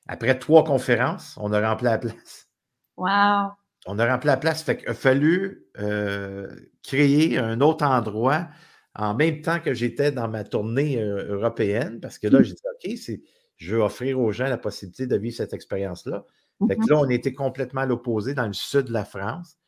Après 0.07 0.39
trois 0.39 0.63
conférences, 0.63 1.37
on 1.41 1.53
a 1.53 1.69
rempli 1.69 1.87
la 1.87 1.99
place. 1.99 2.49
Wow! 2.97 3.51
On 3.87 3.99
a 3.99 4.07
rempli 4.07 4.29
la 4.29 4.37
place. 4.37 4.63
Fait 4.63 4.77
qu'il 4.77 4.89
a 4.89 4.95
fallu 4.95 5.67
euh, 5.79 6.49
créer 6.85 7.39
un 7.39 7.61
autre 7.61 7.85
endroit 7.85 8.47
en 8.95 9.15
même 9.15 9.41
temps 9.43 9.59
que 9.59 9.75
j'étais 9.75 10.13
dans 10.13 10.29
ma 10.29 10.45
tournée 10.45 11.03
euh, 11.03 11.35
européenne, 11.35 11.99
parce 12.01 12.21
que 12.21 12.29
là, 12.29 12.39
mmh. 12.39 12.45
j'ai 12.45 12.55
dit, 12.55 12.63
OK, 12.73 12.99
c'est 12.99 13.21
je 13.57 13.77
veux 13.77 13.83
offrir 13.83 14.21
aux 14.21 14.33
gens 14.33 14.47
la 14.47 14.59
possibilité 14.59 15.07
de 15.07 15.17
vivre 15.17 15.37
cette 15.37 15.53
expérience-là. 15.55 16.25
Fait 16.69 16.77
que 16.77 16.81
Mhm. 16.83 16.89
là, 16.91 16.97
on 17.01 17.09
était 17.11 17.35
complètement 17.35 17.83
à 17.83 17.87
l'opposé 17.87 18.35
dans 18.35 18.47
le 18.47 18.53
sud 18.55 18.83
de 18.87 18.93
la 18.93 19.05
France, 19.05 19.59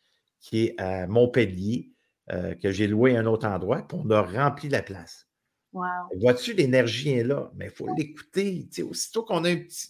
qui 0.41 0.65
est 0.67 0.81
à 0.81 1.07
Montpellier, 1.07 1.91
euh, 2.33 2.55
que 2.55 2.71
j'ai 2.71 2.87
loué 2.87 3.17
à 3.17 3.21
un 3.21 3.27
autre 3.27 3.47
endroit, 3.47 3.87
puis 3.87 3.99
on 4.03 4.11
a 4.11 4.23
rempli 4.23 4.69
la 4.69 4.83
place. 4.83 5.27
Wow. 5.73 5.85
Vois-tu, 6.21 6.55
l'énergie 6.55 7.11
est 7.11 7.25
là, 7.25 7.51
mais 7.55 7.67
il 7.67 7.71
faut 7.71 7.89
l'écouter. 7.97 8.69
Aussitôt 8.89 9.23
qu'on 9.23 9.45
a 9.45 9.51
un 9.51 9.57
petit- 9.57 9.89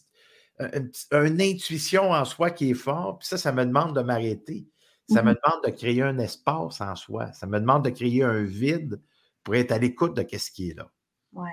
un- 0.58 0.66
un 0.72 0.82
petit- 0.87 1.06
une 1.12 1.40
intuition 1.40 2.11
en 2.11 2.24
soi 2.24 2.50
qui 2.50 2.70
est 2.70 2.74
forte, 2.74 3.20
puis 3.20 3.28
ça, 3.28 3.38
ça 3.38 3.52
me 3.52 3.64
demande 3.64 3.94
de 3.94 4.02
m'arrêter. 4.02 4.66
Ça 5.08 5.22
me 5.22 5.30
Mhm. 5.30 5.37
demande 5.44 5.64
de 5.64 5.70
créer 5.70 6.02
un 6.02 6.18
espace 6.18 6.80
en 6.80 6.94
soi. 6.96 7.32
Ça 7.32 7.46
me 7.46 7.61
demande 7.61 7.84
de 7.84 7.90
créer 7.90 8.24
un 8.24 8.42
vide 8.42 9.00
pour 9.44 9.54
être 9.54 9.70
à 9.72 9.78
l'écoute 9.78 10.16
de 10.16 10.26
ce 10.37 10.50
qui 10.50 10.70
est 10.70 10.74
là. 10.74 10.90
Ouais. 11.32 11.48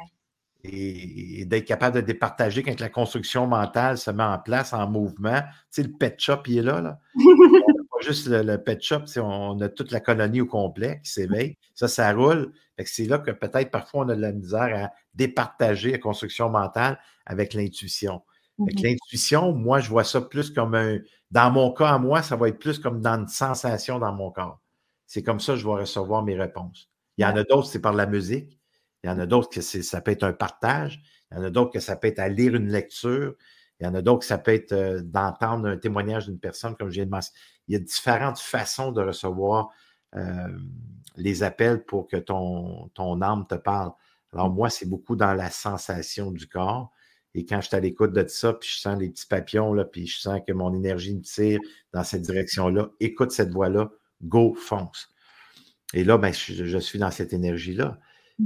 Et, 0.68 1.42
et 1.42 1.46
d'être 1.46 1.66
capable 1.66 1.96
de 1.98 2.02
départager 2.02 2.64
quand 2.64 2.80
la 2.80 2.90
construction 2.90 3.48
mentale 3.48 3.98
se 3.98 4.12
met 4.12 4.24
en 4.24 4.40
place, 4.40 4.74
en 4.74 4.90
mouvement. 4.90 5.42
Tu 5.42 5.82
sais, 5.82 5.84
le 5.84 5.92
pet 5.92 6.20
shop, 6.20 6.44
il 6.48 6.60
est 6.60 6.62
là. 6.62 6.82
là. 6.82 7.00
Pas 7.16 8.02
juste 8.02 8.28
le, 8.28 8.42
le 8.42 8.58
pet 8.58 8.82
shop, 8.82 9.04
on 9.18 9.60
a 9.62 9.70
toute 9.70 9.92
la 9.92 10.00
colonie 10.00 10.42
au 10.42 10.46
complet 10.46 11.02
qui 11.04 11.12
s'éveille. 11.12 11.58
Ça, 11.74 11.88
ça 11.88 12.12
roule. 12.14 12.52
C'est 12.86 13.06
là 13.06 13.20
que 13.20 13.32
peut-être 13.32 13.72
parfois 13.72 14.06
on 14.06 14.10
a 14.10 14.16
de 14.16 14.22
la 14.22 14.34
misère 14.34 14.86
à 14.86 14.92
départager 15.14 15.92
la 15.92 15.98
construction 15.98 16.50
mentale 16.50 17.00
avec 17.26 17.54
l'intuition. 17.54 18.22
Mhm. 18.58 18.68
L'intuition, 18.84 19.54
moi, 19.54 19.80
je 19.80 19.90
vois 19.90 20.04
ça 20.04 20.22
plus 20.22 20.50
comme 20.52 20.76
un. 20.76 21.00
Dans 21.32 21.52
mon 21.52 21.74
cas, 21.74 21.90
à 21.90 21.98
moi, 21.98 22.22
ça 22.22 22.36
va 22.36 22.50
être 22.50 22.60
plus 22.60 22.80
comme 22.80 23.02
dans 23.02 23.20
une 23.20 23.28
sensation 23.28 24.00
dans 24.00 24.14
mon 24.14 24.32
corps. 24.32 24.62
C'est 25.06 25.24
comme 25.24 25.40
ça 25.40 25.54
que 25.54 25.60
je 25.60 25.66
vais 25.66 25.74
recevoir 25.74 26.24
mes 26.24 26.36
réponses. 26.36 26.90
Il 27.18 27.24
y 27.24 27.26
en 27.26 27.36
a 27.36 27.44
d'autres, 27.44 27.68
c'est 27.68 27.82
par 27.82 27.94
la 27.94 28.06
musique. 28.06 28.60
Il 29.06 29.08
y 29.08 29.12
en 29.12 29.20
a 29.20 29.28
d'autres 29.28 29.50
que 29.52 29.62
ça 29.62 30.02
peut 30.02 30.10
être 30.10 30.24
un 30.24 30.34
partage. 30.34 31.00
Il 31.30 31.38
y 31.38 31.40
en 31.40 31.44
a 31.44 31.52
d'autres 31.52 31.72
que 31.72 31.80
ça 31.80 31.96
peut 31.96 32.08
être 32.08 32.18
à 32.18 32.28
lire 32.28 32.56
une 32.56 32.70
lecture. 32.70 33.36
Il 33.80 33.86
y 33.86 33.88
en 33.88 33.94
a 33.94 34.02
d'autres 34.02 34.22
que 34.22 34.26
ça 34.26 34.40
peut 34.40 34.52
être 34.52 34.72
euh, 34.72 35.00
d'entendre 35.04 35.68
un 35.68 35.78
témoignage 35.78 36.26
d'une 36.26 36.40
personne, 36.40 36.76
comme 36.76 36.90
je 36.90 36.96
viens 36.96 37.06
de 37.06 37.12
mentionner. 37.12 37.40
Il 37.68 37.74
y 37.74 37.76
a 37.76 37.80
différentes 37.80 38.40
façons 38.40 38.92
de 38.92 39.04
recevoir 39.04 39.70
euh, 40.16 40.48
les 41.18 41.44
appels 41.44 41.86
pour 41.86 42.08
que 42.08 42.18
ton, 42.18 42.90
ton 42.96 43.22
âme 43.22 43.46
te 43.46 43.54
parle. 43.54 43.92
Alors, 44.34 44.50
moi, 44.50 44.72
c'est 44.72 44.90
beaucoup 44.90 45.16
dans 45.16 45.36
la 45.36 45.52
sensation 45.52 46.32
du 46.32 46.48
corps. 46.48 46.92
Et 47.36 47.46
quand 47.46 47.62
je 47.62 47.68
suis 47.68 47.76
à 47.76 47.80
l'écoute 47.82 48.12
de 48.12 48.28
ça, 48.28 48.54
puis 48.54 48.68
je 48.68 48.80
sens 48.80 48.98
les 48.98 49.10
petits 49.10 49.28
papillons, 49.28 49.72
là, 49.72 49.86
puis 49.86 50.08
je 50.08 50.20
sens 50.20 50.42
que 50.48 50.52
mon 50.52 50.74
énergie 50.74 51.16
me 51.16 51.22
tire 51.22 51.60
dans 51.94 52.04
cette 52.04 52.24
direction-là, 52.24 52.90
écoute 53.00 53.32
cette 53.32 53.52
voix-là, 53.52 53.92
go, 54.24 54.56
fonce. 54.56 55.10
Et 55.94 56.04
là, 56.04 56.18
ben, 56.18 56.34
je 56.34 56.78
suis 56.80 56.98
dans 56.98 57.12
cette 57.12 57.34
énergie-là. 57.34 58.00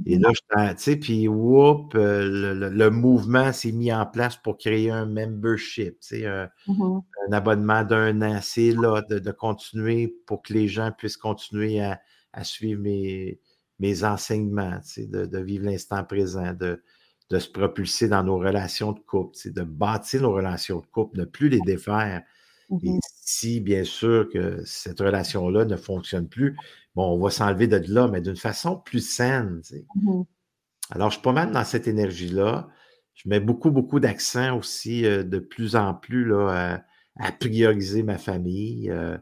Et 0.06 0.20
là, 0.20 0.30
tu 0.76 0.78
sais, 0.78 0.96
puis 0.98 1.28
whoop, 1.28 1.96
euh, 1.96 2.24
le, 2.30 2.54
le- 2.54 2.70
le 2.70 2.90
mouvement 2.92 3.52
s'est 3.52 3.72
mis 3.72 3.92
en 3.92 4.06
place 4.06 4.38
pour 4.38 4.58
créer 4.58 4.92
un 4.92 5.06
membership, 5.06 6.00
tu 6.00 6.08
sais, 6.20 6.26
un, 6.28 6.50
Mhm. 6.68 7.02
un 7.28 7.32
abonnement 7.34 7.84
d'un 7.84 8.22
an. 8.22 8.40
C'est 8.42 8.72
là 8.72 9.02
de, 9.10 9.20
de 9.20 9.32
continuer 9.32 10.16
pour 10.28 10.42
que 10.44 10.54
les 10.54 10.68
gens 10.68 10.92
puissent 10.92 11.18
continuer 11.18 11.82
à, 11.82 12.00
à 12.34 12.44
suivre 12.44 12.82
mes, 12.82 13.40
mes 13.80 14.04
enseignements, 14.04 14.80
tu 14.82 14.88
sais, 14.90 15.08
de, 15.08 15.26
de 15.26 15.40
vivre 15.40 15.66
l'instant 15.66 16.04
présent, 16.04 16.54
de, 16.54 16.84
de 17.32 17.40
se 17.40 17.50
propulser 17.50 18.08
dans 18.08 18.24
nos 18.24 18.38
relations 18.38 18.92
de 18.92 19.00
couple, 19.00 19.36
tu 19.36 19.42
sais, 19.44 19.52
de 19.52 19.64
bâtir 19.64 20.22
nos 20.22 20.34
relations 20.34 20.80
de 20.82 20.86
couple, 20.88 21.20
ne 21.20 21.26
plus 21.26 21.50
les 21.50 21.62
défaire. 21.62 22.22
Et 22.84 22.90
Mhm. 22.92 23.00
Si, 23.30 23.62
bien 23.62 23.84
sûr, 23.84 24.28
que 24.34 24.64
cette 24.66 25.00
relation-là 25.00 25.66
ne 25.66 25.76
fonctionne 25.76 26.28
plus, 26.28 26.58
bon, 26.96 27.14
on 27.16 27.20
va 27.20 27.30
s'enlever 27.30 27.68
de 27.68 27.78
là, 27.94 28.08
mais 28.08 28.22
d'une 28.22 28.36
façon 28.36 28.78
plus 28.78 29.08
saine. 29.08 29.62
tu 29.64 29.76
sais. 29.76 29.86
Mhm. 29.96 30.26
Alors, 30.92 31.10
je 31.10 31.16
suis 31.16 31.24
pas 31.24 31.34
mal 31.34 31.52
dans 31.52 31.64
cette 31.66 31.88
énergie-là. 31.88 32.68
Je 33.14 33.30
mets 33.30 33.40
beaucoup, 33.40 33.72
beaucoup 33.72 34.00
d'accent 34.00 34.58
aussi 34.58 35.06
euh, 35.06 35.24
de 35.24 35.40
plus 35.40 35.76
en 35.76 35.94
plus 35.94 36.26
là, 36.26 36.82
à, 37.18 37.28
à 37.28 37.32
prioriser 37.32 38.04
ma 38.04 38.18
famille. 38.18 38.90
euh, 38.90 39.18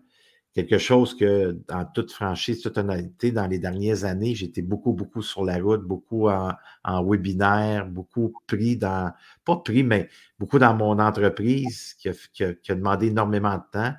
quelque 0.57 0.79
chose 0.79 1.15
que, 1.15 1.55
en 1.71 1.85
toute 1.85 2.11
franchise, 2.11 2.63
toute 2.63 2.79
honnêteté, 2.79 3.31
dans 3.31 3.45
les 3.45 3.59
dernières 3.59 4.05
années, 4.05 4.33
j'étais 4.33 4.63
beaucoup, 4.63 4.91
beaucoup 4.91 5.21
sur 5.21 5.45
la 5.45 5.59
route, 5.59 5.83
beaucoup 5.83 6.29
en, 6.29 6.55
webinaire, 7.05 7.85
beaucoup 7.85 8.33
pris 8.47 8.75
dans, 8.75 9.11
pas 9.45 9.57
pris, 9.57 9.83
mais 9.83 10.09
beaucoup 10.39 10.57
dans 10.57 10.73
mon 10.73 10.97
entreprise 10.97 11.93
qui 11.93 12.09
a, 12.09 12.73
demandé 12.73 13.07
énormément 13.07 13.55
de 13.55 13.63
temps. 13.71 13.93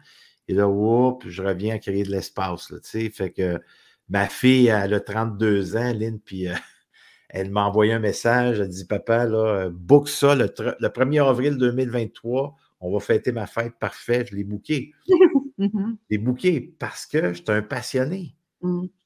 Et 0.49 0.55
là, 0.55 0.67
whoop, 0.67 1.29
je 1.29 1.45
reviens 1.45 1.77
à 1.77 1.79
créer 1.79 2.03
de 2.03 2.11
l'espace. 2.11 2.67
tu 2.67 2.79
sais. 2.83 3.11
Fait 3.11 3.31
que 3.31 3.61
ma 4.09 4.27
fille, 4.27 4.67
elle 4.67 4.95
a 4.95 5.01
32 5.01 5.77
ans, 5.77 5.93
Lynn, 5.93 6.19
puis 6.19 6.49
euh, 6.49 6.55
elle 7.29 7.53
m'a 7.53 7.67
envoyé 7.67 7.93
un 7.93 8.01
message. 8.01 8.59
Elle 8.59 8.69
dit 8.69 8.85
Papa, 8.85 9.27
là, 9.27 9.69
book 9.71 10.09
ça 10.09 10.35
le, 10.35 10.53
le 10.59 10.89
1er 10.89 11.25
avril 11.25 11.57
2023. 11.57 12.57
On 12.81 12.93
va 12.93 13.01
fêter 13.01 13.31
ma 13.31 13.47
fête. 13.47 13.75
Parfait. 13.79 14.27
Je 14.29 14.35
l'ai 14.35 14.45
booké. 14.45 14.93
Mhm. 15.59 15.97
Je 16.11 16.17
l'ai 16.17 16.19
booké 16.19 16.61
parce 16.79 17.07
que 17.07 17.31
je 17.33 17.39
suis 17.43 17.45
un 17.49 17.63
passionné, 17.63 18.37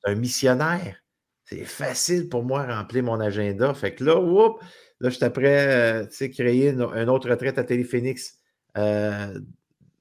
suis 0.05 0.13
un 0.13 0.15
missionnaire. 0.17 0.97
C'est 1.45 1.65
facile 1.65 2.29
pour 2.29 2.45
moi 2.45 2.67
de 2.67 2.73
remplir 2.73 3.03
mon 3.05 3.21
agenda. 3.21 3.75
Fait 3.75 3.95
que 3.95 4.05
là, 4.05 4.19
whoop, 4.21 4.61
là, 5.01 5.11
je 5.11 5.17
suis 5.17 5.25
après, 5.25 6.03
euh, 6.03 6.07
tu 6.07 6.15
sais, 6.17 6.31
créer 6.31 6.71
une, 6.71 6.83
une 6.83 7.09
autre 7.11 7.29
retraite 7.31 7.59
à 7.59 7.65
Téléphénix 7.65 8.39
euh, 8.79 9.41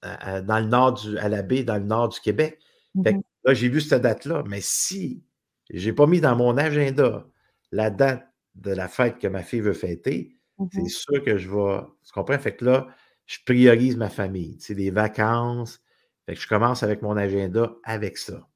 à- 0.02 0.36
à- 0.38 0.42
dans 0.42 0.60
le 0.60 0.68
nord 0.68 0.94
du, 0.96 1.18
à 1.20 1.30
la 1.30 1.42
baie, 1.44 1.64
dans 1.64 1.78
le 1.78 1.86
nord 1.86 2.10
du 2.10 2.20
Québec. 2.22 2.60
Fait 3.04 3.14
que 3.14 3.18
Mhm. 3.18 3.24
là, 3.46 3.54
j'ai 3.54 3.70
vu 3.70 3.82
cette 3.82 4.02
date-là. 4.04 4.44
Mais 4.48 4.62
si 4.62 5.24
je 5.72 5.90
n'ai 5.90 5.94
pas 5.96 6.08
mis 6.08 6.22
dans 6.22 6.36
mon 6.36 6.58
agenda 6.58 7.28
la 7.72 7.90
date 7.90 8.28
de 8.56 8.72
la 8.72 8.88
fête 8.90 9.20
que 9.20 9.28
ma 9.28 9.44
fille 9.44 9.62
veut 9.62 9.74
fêter, 9.74 10.38
c'est 10.72 10.82
Mhm. 10.82 10.90
sûr 10.90 11.24
que 11.24 11.38
je 11.38 11.50
vais. 11.50 11.82
Tu 12.06 12.12
comprends? 12.14 12.40
Fait 12.40 12.56
que 12.56 12.66
là, 12.66 12.88
je 13.28 13.38
priorise 13.46 13.98
ma 13.98 14.10
famille. 14.10 14.58
Tu 14.58 14.68
sais, 14.68 14.74
les 14.76 14.92
vacances. 14.92 15.82
Fait 16.32 16.36
que 16.36 16.42
je 16.44 16.48
commence 16.48 16.82
avec 16.82 17.02
mon 17.02 17.18
agenda 17.18 17.74
avec 17.84 18.18
ça. 18.18 18.48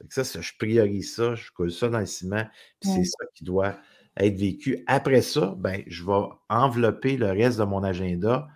Fait 0.00 0.08
que 0.08 0.14
ça, 0.14 0.24
ça, 0.24 0.40
je 0.40 0.52
priorise 0.58 1.14
ça, 1.14 1.36
je 1.36 1.48
coule 1.52 1.70
ça 1.70 1.88
dans 1.88 2.00
le 2.00 2.06
ciment, 2.06 2.42
puis 2.80 2.90
c'est 2.96 3.04
ça 3.04 3.24
qui 3.36 3.44
doit 3.44 3.78
être 4.16 4.36
vécu. 4.36 4.82
Après 4.88 5.22
ça, 5.22 5.54
ben, 5.56 5.84
je 5.86 6.04
vais 6.04 6.26
envelopper 6.48 7.16
le 7.16 7.28
reste 7.28 7.60
de 7.60 7.62
mon 7.62 7.84
agenda 7.84 8.48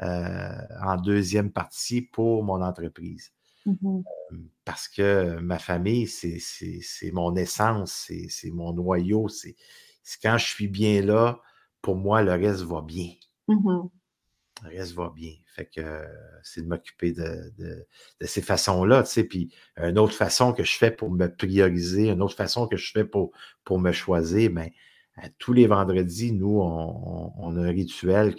euh, 0.00 0.50
en 0.82 0.96
deuxième 0.96 1.52
partie 1.52 2.00
pour 2.00 2.42
mon 2.42 2.62
entreprise. 2.62 3.32
Mhm. 3.66 4.02
Parce 4.64 4.88
que 4.88 5.38
ma 5.40 5.58
famille, 5.58 6.06
c'est 6.06 6.38
c'est- 6.38 6.80
c'est 6.80 7.10
mon 7.10 7.36
essence, 7.36 7.92
c'est 7.92 8.28
c'est 8.30 8.50
mon 8.50 8.72
noyau. 8.72 9.28
C'est 9.28 9.56
quand 10.22 10.38
je 10.38 10.46
suis 10.46 10.68
bien 10.68 11.02
là, 11.02 11.38
pour 11.82 11.96
moi, 11.96 12.22
le 12.22 12.32
reste 12.32 12.62
va 12.62 12.80
bien. 12.80 13.10
Mhm. 13.46 13.90
Le 14.62 14.76
reste 14.78 14.92
va 14.94 15.10
bien. 15.14 15.32
Fait 15.54 15.66
que 15.66 15.80
euh, 15.80 16.06
c'est 16.42 16.62
de 16.62 16.66
m'occuper 16.68 17.12
de, 17.12 17.52
de- 17.58 17.86
de 18.20 18.26
ces 18.26 18.42
façons-là, 18.42 19.02
tu 19.04 19.10
sais. 19.10 19.24
Puis 19.24 19.52
une 19.78 19.98
autre 19.98 20.14
façon 20.14 20.52
que 20.52 20.64
je 20.64 20.76
fais 20.76 20.90
pour 20.90 21.10
me 21.10 21.28
prioriser, 21.28 22.10
une 22.10 22.22
autre 22.22 22.36
façon 22.36 22.66
que 22.68 22.76
je 22.76 22.90
fais 22.92 23.04
pour, 23.04 23.32
pour 23.64 23.78
me 23.78 23.92
choisir, 23.92 24.50
ben, 24.50 24.68
euh, 25.18 25.28
tous 25.38 25.52
les 25.52 25.66
vendredis, 25.66 26.32
nous, 26.32 26.60
on, 26.60 27.32
on- 27.36 27.56
a 27.56 27.60
un 27.60 27.70
rituel 27.70 28.34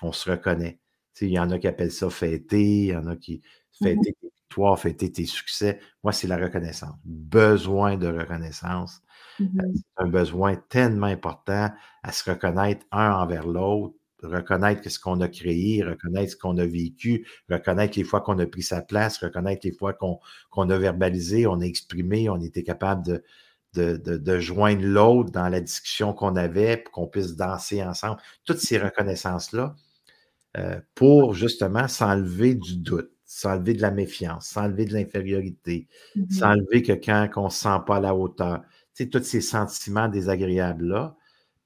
qu'on 0.00 0.12
se 0.12 0.30
reconnaît. 0.30 0.80
Tu 1.14 1.20
sais, 1.20 1.26
il 1.26 1.32
y 1.32 1.38
en 1.38 1.50
a 1.50 1.58
qui 1.58 1.68
appellent 1.68 1.92
ça 1.92 2.10
fêter, 2.10 2.62
il 2.62 2.86
y 2.86 2.96
en 2.96 3.06
a 3.06 3.16
qui 3.16 3.42
Mhm. 3.80 3.88
fêter 3.88 4.12
tes 4.20 4.28
victoires, 4.36 4.78
fêter 4.78 5.12
tes 5.12 5.26
succès. 5.26 5.80
Moi, 6.02 6.12
c'est 6.12 6.26
la 6.28 6.36
reconnaissance. 6.38 6.96
Besoin 7.04 7.96
de 7.96 8.08
reconnaissance. 8.08 9.00
Euh, 9.40 9.44
Mhm. 9.44 9.72
C'est 9.76 9.84
un 10.02 10.06
besoin 10.08 10.56
tellement 10.56 11.06
important 11.06 11.70
à 12.02 12.12
se 12.12 12.28
reconnaître 12.30 12.84
un 12.90 13.12
envers 13.12 13.46
l'autre, 13.46 13.94
reconnaître 14.26 14.88
ce 14.88 14.98
qu'on 14.98 15.20
a 15.20 15.28
créé, 15.28 15.82
reconnaître 15.82 16.32
ce 16.32 16.36
qu'on 16.36 16.56
a 16.58 16.66
vécu, 16.66 17.26
reconnaître 17.50 17.98
les 17.98 18.04
fois 18.04 18.20
qu'on 18.20 18.38
a 18.38 18.46
pris 18.46 18.62
sa 18.62 18.82
place, 18.82 19.18
reconnaître 19.18 19.62
les 19.66 19.72
fois 19.72 19.94
qu'on 19.94 20.70
a 20.70 20.78
verbalisé, 20.78 21.46
on 21.46 21.60
a 21.60 21.64
exprimé, 21.64 22.28
on 22.28 22.40
était 22.40 22.62
capable 22.62 23.04
de, 23.06 23.22
de, 23.74 23.96
de- 23.96 24.16
de 24.16 24.38
joindre 24.40 24.82
l'autre 24.84 25.30
dans 25.32 25.48
la 25.48 25.60
discussion 25.60 26.12
qu'on 26.14 26.36
avait 26.36 26.78
pour 26.78 26.92
qu'on 26.92 27.06
puisse 27.08 27.36
danser 27.36 27.82
ensemble. 27.82 28.20
Toutes 28.44 28.58
ces 28.60 28.78
reconnaissances-là 28.78 29.74
euh, 30.56 30.80
pour 30.94 31.34
justement 31.34 31.88
s'enlever 31.88 32.54
du 32.54 32.76
doute, 32.76 33.10
s'enlever 33.26 33.74
de 33.74 33.82
la 33.82 33.90
méfiance, 33.90 34.46
s'enlever 34.48 34.84
de 34.86 34.94
l'infériorité, 34.94 35.88
Mhm. 36.14 36.30
s'enlever 36.30 36.82
que 36.82 36.92
quand 36.92 37.28
on 37.36 37.44
ne 37.46 37.50
se 37.50 37.58
sent 37.60 37.78
pas 37.86 37.96
à 37.96 38.00
la 38.00 38.14
hauteur. 38.14 38.62
Tu 38.94 39.04
sais, 39.04 39.08
tous 39.10 39.22
ces 39.24 39.42
sentiments 39.42 40.08
désagréables-là, 40.08 41.16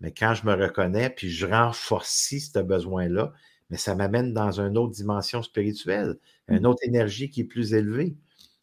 mais 0.01 0.13
quand 0.13 0.35
je 0.35 0.47
me 0.47 0.55
reconnais, 0.55 1.11
puis 1.11 1.31
je 1.31 1.47
renforce 1.47 2.11
ce 2.39 2.59
besoin-là, 2.61 3.33
mais 3.71 3.77
ça 3.77 3.95
m'amène 3.95 4.33
dans 4.35 4.61
une 4.61 4.77
autre 4.79 4.93
dimension 4.95 5.43
spirituelle, 5.43 6.19
une 6.49 6.67
autre 6.67 6.81
énergie 6.83 7.31
qui 7.31 7.43
est 7.43 7.45
plus 7.45 7.75
élevée. 7.75 8.17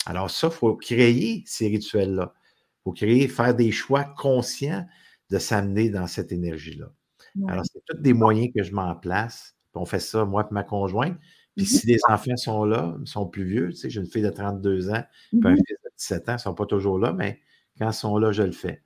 Alors 0.05 0.29
ça, 0.31 0.47
il 0.47 0.53
faut 0.53 0.75
créer 0.75 1.43
ces 1.45 1.67
rituels-là. 1.67 2.33
Il 2.35 2.83
faut 2.83 2.91
créer, 2.93 3.27
faire 3.27 3.55
des 3.55 3.71
choix 3.71 4.03
conscients 4.03 4.85
de 5.29 5.37
s'amener 5.39 5.89
dans 5.89 6.07
cette 6.07 6.31
énergie-là. 6.31 6.91
Ouais. 7.35 7.51
Alors, 7.51 7.65
c'est 7.65 7.81
tous 7.85 7.97
des 8.01 8.13
moyens 8.13 8.49
que 8.55 8.63
je 8.63 8.73
mets 8.73 8.81
en 8.81 8.95
place. 8.95 9.55
On 9.73 9.85
fait 9.85 9.99
ça, 9.99 10.25
moi 10.25 10.47
et 10.49 10.53
ma 10.53 10.63
conjointe. 10.63 11.17
Puis 11.55 11.65
Mhm. 11.65 11.69
si 11.79 11.87
les 11.87 11.97
enfants 12.09 12.35
sont 12.37 12.65
là, 12.65 12.97
ils 13.01 13.07
sont 13.07 13.27
plus 13.27 13.43
vieux, 13.45 13.69
tu 13.69 13.75
sais, 13.77 13.89
j'ai 13.89 13.99
une 14.01 14.07
fille 14.07 14.21
de 14.23 14.29
32 14.29 14.89
ans, 14.89 15.03
puis 15.31 15.49
un 15.49 15.51
Mhm. 15.51 15.57
fils 15.57 15.77
de 15.83 15.89
17 15.97 16.29
ans, 16.29 16.33
ils 16.33 16.35
ne 16.35 16.39
sont 16.39 16.53
pas 16.55 16.65
toujours 16.65 16.99
là, 16.99 17.13
mais 17.13 17.41
quand 17.79 17.89
ils 17.89 17.93
sont 17.93 18.17
là, 18.17 18.31
je 18.31 18.43
le 18.43 18.51
fais. 18.53 18.81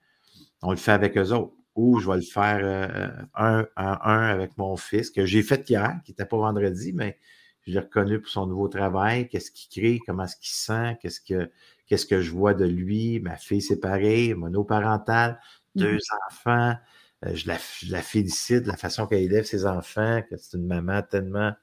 On 0.64 0.72
le 0.72 0.78
fait 0.78 0.92
avec 0.94 1.18
eux 1.18 1.32
autres. 1.34 1.54
Ou 1.76 2.00
je 2.00 2.10
vais 2.10 2.18
le 2.18 2.22
faire 2.22 2.60
euh, 2.64 3.10
un 3.36 3.66
à 3.76 4.12
un 4.12 4.30
avec 4.30 4.58
mon 4.58 4.76
fils, 4.76 5.12
que 5.12 5.26
j'ai 5.26 5.44
fait 5.44 5.70
hier, 5.70 6.00
qui 6.04 6.12
n'était 6.12 6.26
pas 6.26 6.38
vendredi, 6.38 6.94
mais 6.94 7.18
je 7.66 7.74
l'ai 7.74 7.80
reconnu 7.80 8.20
pour 8.20 8.30
son 8.30 8.48
nouveau 8.48 8.68
travail, 8.68 9.28
qu'est-ce 9.30 9.52
qu'il 9.52 9.70
crée, 9.70 10.00
comment 10.06 10.24
est-ce 10.24 10.38
qu'il 10.38 10.54
sent, 10.54 10.98
qu'est-ce 11.02 11.22
que, 11.22 11.52
qu'est-ce 11.86 12.06
que 12.06 12.22
je 12.22 12.32
vois 12.32 12.54
de 12.54 12.66
lui? 12.66 13.20
Ma 13.20 13.36
fille, 13.36 13.62
c'est 13.62 13.80
pareil, 13.80 14.34
monoparentale, 14.34 15.40
deux 15.76 15.98
mm-hmm. 15.98 16.18
enfants. 16.30 16.76
Euh, 17.26 17.36
je, 17.36 17.48
la, 17.48 17.58
je, 17.80 17.92
la, 17.92 18.02
félicite 18.02 18.64
de 18.64 18.68
la 18.68 18.78
façon 18.78 19.06
qu'elle 19.06 19.22
élève 19.22 19.46
ses 19.46 19.66
enfants, 19.66 20.22
que 20.28 20.38
c'est 20.38 20.58
une 20.58 20.66
maman 20.66 21.02
tellement. 21.04 21.54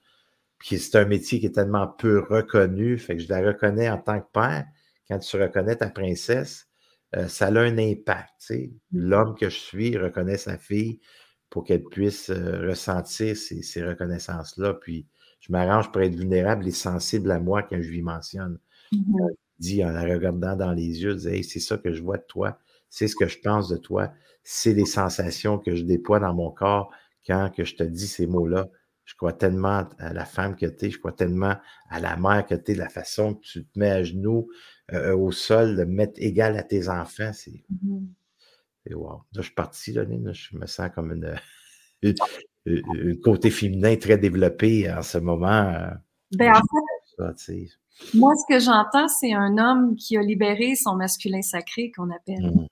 Puis 0.59 0.79
c'est 0.79 0.99
un 0.99 1.05
métier 1.05 1.41
qui 1.41 1.47
est 1.47 1.55
tellement 1.55 1.89
peu 1.89 2.21
reconnu, 2.21 2.99
fait 2.99 3.17
que 3.17 3.23
je 3.23 3.29
la 3.29 3.41
reconnais 3.41 3.91
en 3.91 3.99
tant 3.99 4.21
que 4.21 4.27
père. 4.33 4.67
Quand 5.09 5.19
tu 5.19 5.41
reconnais 5.41 5.77
ta 5.77 5.91
princesse, 5.91 6.68
euh, 7.17 7.29
ça 7.29 7.47
a 7.47 7.61
un 7.61 7.79
impact. 7.79 8.51
Mmh. 8.51 8.67
L'homme 8.93 9.35
que 9.35 9.49
je 9.49 9.59
suis 9.59 9.97
reconnaît 9.97 10.37
sa 10.37 10.59
fille 10.59 11.01
pour 11.51 11.65
qu'elle 11.65 11.85
puisse 11.85 12.31
euh, 12.31 12.69
ressentir 12.69 13.37
ces, 13.37 13.85
reconnaissances-là. 13.85 14.75
Puis 14.75 15.07
je 15.41 15.53
m'arrange 15.53 15.91
pour 15.93 16.03
être 16.03 16.15
vulnérable 16.15 16.67
et 16.67 16.73
sensible 16.73 17.31
à 17.31 17.41
moi 17.41 17.63
quand 17.63 17.81
je 17.81 17.91
lui 17.91 18.03
mentionne. 18.03 18.59
Dit 19.59 19.85
en 19.85 19.91
la 19.91 20.03
regardant 20.03 20.57
dans 20.57 20.73
les 20.73 21.03
yeux, 21.03 21.27
hey, 21.27 21.43
c'est 21.43 21.61
ça 21.61 21.79
que 21.79 21.93
je 21.93 22.03
vois 22.03 22.19
de 22.19 22.25
toi, 22.29 22.59
c'est 22.91 23.09
ce 23.09 23.17
que 23.17 23.27
je 23.27 23.39
pense 23.39 23.69
de 23.69 23.77
toi, 23.77 24.13
c'est 24.45 24.73
les 24.73 24.87
sensations 24.87 25.59
que 25.59 25.75
je 25.75 25.83
déploie 25.83 26.21
dans 26.21 26.33
mon 26.33 26.51
corps 26.51 26.93
quand 27.27 27.51
que 27.55 27.65
je 27.65 27.75
te 27.75 27.83
dis 27.83 28.07
ces 28.07 28.27
mots-là. 28.27 28.69
Je 29.05 29.15
crois 29.15 29.33
tellement 29.33 29.89
à 29.99 30.13
la 30.13 30.25
femme 30.25 30.55
que 30.55 30.67
tu 30.67 30.87
es, 30.87 30.91
je 30.91 30.99
crois 30.99 31.13
tellement 31.13 31.57
à 31.91 31.99
la 31.99 32.17
mère 32.17 32.47
que 32.47 32.55
tu 32.55 32.73
es, 32.73 32.75
la 32.75 32.89
façon 32.89 33.35
que 33.35 33.41
tu 33.41 33.65
te 33.65 33.79
mets 33.79 33.91
à 33.91 34.03
genoux, 34.03 34.49
euh, 34.93 35.17
au 35.17 35.33
sol, 35.33 35.77
de 35.77 35.85
mettre 35.85 36.15
égal 36.17 36.57
à 36.57 36.63
tes 36.63 36.89
enfants, 36.89 37.33
c'est. 37.33 37.65
Mmh 37.83 38.07
wow. 38.95 39.11
Là, 39.11 39.23
je 39.35 39.43
suis 39.43 39.55
parti, 39.55 39.93
là, 39.93 40.05
je 40.05 40.57
me 40.57 40.67
sens 40.67 40.91
comme 40.95 41.13
une, 41.13 41.35
un 42.67 43.15
côté 43.23 43.51
féminin 43.51 43.97
très 43.97 44.17
développé 44.17 44.91
en 44.91 45.03
ce 45.03 45.19
moment. 45.19 45.47
Euh, 45.49 45.91
ben, 46.33 46.53
en 46.53 46.61
fait, 46.61 47.69
moi, 48.15 48.33
ce 48.37 48.55
que 48.55 48.61
j'entends, 48.61 49.09
c'est 49.09 49.33
un 49.33 49.59
homme 49.59 49.97
qui 49.97 50.17
a 50.17 50.23
libéré 50.23 50.75
son 50.77 50.95
masculin 50.95 51.43
sacré, 51.43 51.91
qu'on 51.91 52.11
appelle. 52.11 52.53
Mmh. 52.53 52.67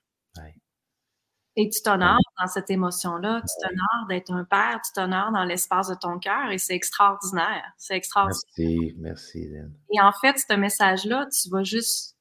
Et 1.59 1.71
tu 1.71 1.81
t'honores 1.83 2.19
dans 2.39 2.47
cette 2.47 2.71
émotion-là, 2.71 3.41
tu 3.41 3.67
t'honores 3.67 4.07
d'être 4.09 4.31
un 4.31 4.45
père, 4.45 4.79
tu 4.85 4.93
t'honores 4.93 5.33
dans 5.33 5.45
l'espace 5.45 5.89
de 5.89 5.95
ton 5.95 6.19
cœur 6.19 6.51
et 6.51 6.59
c'est 6.59 6.75
extraordinaire. 6.75 7.65
C'est 7.79 7.97
extraordinaire. 7.97 8.43
Merci, 8.59 8.95
merci, 8.99 9.49
Lynn. 9.49 9.73
Et 9.91 10.01
en 10.01 10.13
fait, 10.13 10.39
ce 10.39 10.55
message-là, 10.55 11.27
tu 11.33 11.49
vas 11.49 11.63
juste 11.63 12.17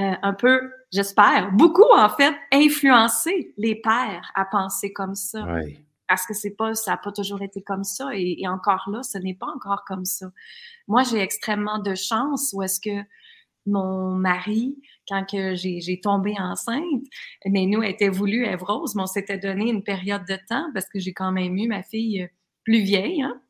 euh, 0.00 0.14
un 0.22 0.34
peu, 0.34 0.72
j'espère, 0.92 1.52
beaucoup 1.52 1.90
en 1.94 2.08
fait, 2.08 2.34
influencer 2.52 3.54
les 3.56 3.76
pères 3.76 4.32
à 4.34 4.44
penser 4.46 4.92
comme 4.92 5.14
ça. 5.14 5.44
Oui. 5.44 5.86
Parce 6.08 6.26
que 6.26 6.34
c'est 6.34 6.56
pas, 6.56 6.74
ça 6.74 6.90
n'a 6.90 6.96
pas 6.96 7.12
toujours 7.12 7.40
été 7.40 7.62
comme 7.62 7.84
ça 7.84 8.08
et, 8.12 8.42
et 8.42 8.48
encore 8.48 8.90
là, 8.90 9.02
ce 9.02 9.16
n'est 9.18 9.34
pas 9.34 9.46
encore 9.54 9.84
comme 9.86 10.04
ça. 10.04 10.26
Moi, 10.88 11.04
j'ai 11.04 11.20
extrêmement 11.20 11.78
de 11.78 11.94
chance 11.94 12.50
où 12.52 12.62
est-ce 12.62 12.80
que 12.80 13.06
mon 13.66 14.14
mari, 14.14 14.76
quand 15.08 15.24
que 15.24 15.54
j'ai 15.54 16.00
tombé 16.02 16.34
enceinte, 16.38 17.04
mais 17.46 17.66
nous, 17.66 17.82
elle 17.82 17.90
était 17.90 18.08
voulu, 18.08 18.44
Evrose, 18.44 18.94
mais 18.94 19.02
on 19.02 19.06
s'était 19.06 19.38
donné 19.38 19.70
une 19.70 19.82
période 19.82 20.24
de 20.28 20.36
temps 20.48 20.68
parce 20.74 20.86
que 20.88 20.98
j'ai 20.98 21.12
quand 21.12 21.32
même 21.32 21.56
eu 21.56 21.68
ma 21.68 21.82
fille 21.82 22.28
plus 22.64 22.82
vieille. 22.82 23.22
Hein? 23.22 23.40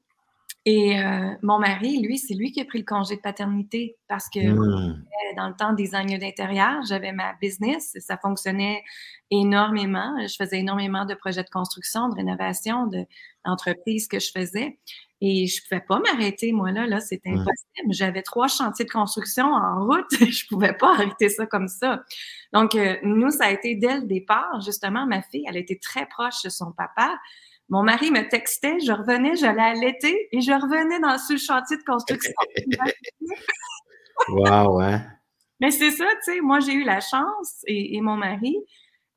Et 0.64 1.00
euh, 1.00 1.30
mon 1.42 1.58
mari, 1.58 2.00
lui, 2.00 2.18
c'est 2.18 2.34
lui 2.34 2.52
qui 2.52 2.60
a 2.60 2.64
pris 2.64 2.78
le 2.78 2.84
congé 2.84 3.16
de 3.16 3.20
paternité 3.20 3.96
parce 4.06 4.28
que 4.28 4.38
mmh. 4.38 5.04
dans 5.36 5.48
le 5.48 5.56
temps 5.56 5.72
des 5.72 5.94
agneaux 5.96 6.18
d'intérieur, 6.18 6.84
j'avais 6.86 7.12
ma 7.12 7.32
business, 7.40 7.96
ça 7.98 8.16
fonctionnait 8.16 8.84
énormément. 9.32 10.14
Je 10.20 10.34
faisais 10.36 10.60
énormément 10.60 11.04
de 11.04 11.14
projets 11.14 11.42
de 11.42 11.50
construction, 11.50 12.08
de 12.08 12.14
rénovation, 12.14 12.88
d'entreprises 13.44 14.06
que 14.06 14.20
je 14.20 14.30
faisais. 14.30 14.78
Et 15.24 15.46
je 15.46 15.62
pouvais 15.62 15.80
pas 15.80 16.00
m'arrêter, 16.00 16.50
moi, 16.52 16.72
là, 16.72 16.84
là, 16.86 16.98
c'était 17.00 17.30
impossible. 17.30 17.90
J'avais 17.90 18.22
trois 18.22 18.48
chantiers 18.48 18.84
de 18.84 18.90
construction 18.90 19.46
en 19.46 19.86
route. 19.86 20.10
je 20.10 20.46
pouvais 20.48 20.72
pas 20.72 20.94
arrêter 20.94 21.28
ça 21.28 21.46
comme 21.46 21.68
ça. 21.68 22.02
Donc, 22.52 22.74
euh, 22.74 22.96
nous, 23.04 23.30
ça 23.30 23.44
a 23.46 23.50
été 23.50 23.76
dès 23.76 24.00
le 24.00 24.06
départ, 24.06 24.60
justement, 24.60 25.06
ma 25.06 25.22
fille, 25.22 25.44
elle 25.48 25.56
était 25.56 25.78
très 25.80 26.06
proche 26.06 26.42
de 26.44 26.50
son 26.50 26.72
papa. 26.72 27.16
Mon 27.72 27.82
mari 27.82 28.10
me 28.10 28.28
textait, 28.28 28.80
je 28.80 28.92
revenais, 28.92 29.34
j'allais 29.34 29.62
allaiter 29.62 30.28
et 30.30 30.42
je 30.42 30.52
revenais 30.52 31.00
dans 31.00 31.16
ce 31.16 31.38
chantier 31.38 31.78
de 31.78 31.82
construction. 31.84 32.34
wow, 34.28 34.78
hein? 34.78 35.02
Mais 35.58 35.70
c'est 35.70 35.90
ça, 35.90 36.04
tu 36.22 36.34
sais, 36.34 36.40
moi, 36.42 36.60
j'ai 36.60 36.74
eu 36.74 36.84
la 36.84 37.00
chance 37.00 37.62
et, 37.66 37.98
mon 38.02 38.18
mari, 38.18 38.54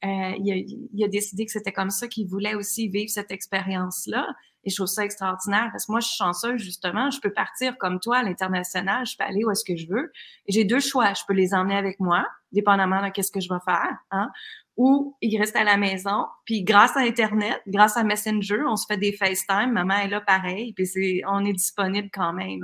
euh, 0.06 0.08
il, 0.39 0.54
a, 0.54 0.56
il, 0.94 1.04
a, 1.04 1.10
décidé 1.10 1.46
que 1.46 1.52
c'était 1.52 1.74
comme 1.74 1.89
ça 1.89 2.08
qu'il 2.08 2.30
voulait 2.30 2.56
aussi 2.56 2.88
vivre 2.88 3.10
cette 3.10 3.30
expérience-là. 3.30 4.26
Et 4.63 4.70
je 4.70 4.76
trouve 4.76 4.88
ça 4.88 5.04
extraordinaire 5.04 5.68
parce 5.74 5.88
que 5.88 5.91
moi, 5.91 6.00
je 6.00 6.08
suis 6.08 6.15
chanceuse, 6.15 6.62
justement. 6.62 7.12
Je 7.12 7.20
peux 7.20 7.34
partir 7.34 7.78
comme 7.78 8.00
toi 8.00 8.20
à 8.20 8.24
l'international. 8.24 9.06
Je 9.06 9.18
peux 9.18 9.26
aller 9.26 9.44
où 9.44 9.52
est-ce 9.52 9.65
que 9.65 9.76
je 9.76 9.88
veux. 9.88 10.13
Et 10.46 10.54
j'ai 10.54 10.63
deux 10.63 10.80
choix. 10.80 11.13
Je 11.13 11.24
peux 11.28 11.34
les 11.34 11.54
emmener 11.54 11.76
avec 11.76 12.00
moi, 12.00 12.26
dépendamment 12.54 13.06
de 13.06 13.10
qu'est-ce 13.10 13.34
que 13.34 13.41
je 13.41 13.50
vais 13.50 13.60
faire, 13.65 13.98
hein, 14.12 14.32
ou 14.78 15.16
ils 15.22 15.38
restent 15.38 15.56
à 15.56 15.64
la 15.64 15.78
maison. 15.78 16.26
Puis 16.46 16.64
grâce 16.64 16.96
à 16.98 17.02
Internet, 17.02 17.62
grâce 17.68 17.98
à 17.98 18.04
Messenger, 18.04 18.64
on 18.68 18.76
se 18.76 18.86
fait 18.86 18.98
des 18.98 19.14
FaceTime. 19.14 19.72
Maman 19.72 19.96
est 19.96 20.10
là 20.10 20.22
pareil. 20.22 20.74
Puis 20.74 20.88
c'est, 20.88 21.22
on 21.28 21.46
est 21.46 21.54
disponible 21.54 22.10
quand 22.14 22.34
même. 22.34 22.60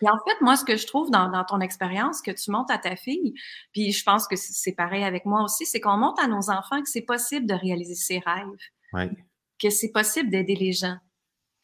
Et 0.00 0.08
en 0.08 0.18
fait, 0.26 0.40
moi, 0.40 0.56
ce 0.56 0.64
que 0.64 0.76
je 0.76 0.86
trouve 0.86 1.10
dans, 1.10 1.28
dans 1.28 1.44
ton 1.44 1.60
expérience 1.60 2.22
que 2.22 2.30
tu 2.30 2.52
montes 2.52 2.70
à 2.70 2.78
ta 2.78 2.94
fille, 2.94 3.34
puis 3.72 3.90
je 3.90 4.04
pense 4.04 4.28
que 4.28 4.36
c'est 4.36 4.72
pareil 4.72 5.02
avec 5.02 5.26
moi 5.26 5.42
aussi, 5.42 5.66
c'est 5.66 5.80
qu'on 5.80 5.96
montre 5.96 6.22
à 6.22 6.28
nos 6.28 6.50
enfants 6.50 6.80
que 6.80 6.88
c'est 6.88 7.02
possible 7.02 7.46
de 7.46 7.54
réaliser 7.54 7.96
ses 7.96 8.20
rêves. 8.20 8.46
Oui 8.92 9.08
que 9.58 9.70
c'est 9.70 9.90
possible 9.90 10.30
d'aider 10.30 10.54
les 10.54 10.72
gens, 10.72 10.96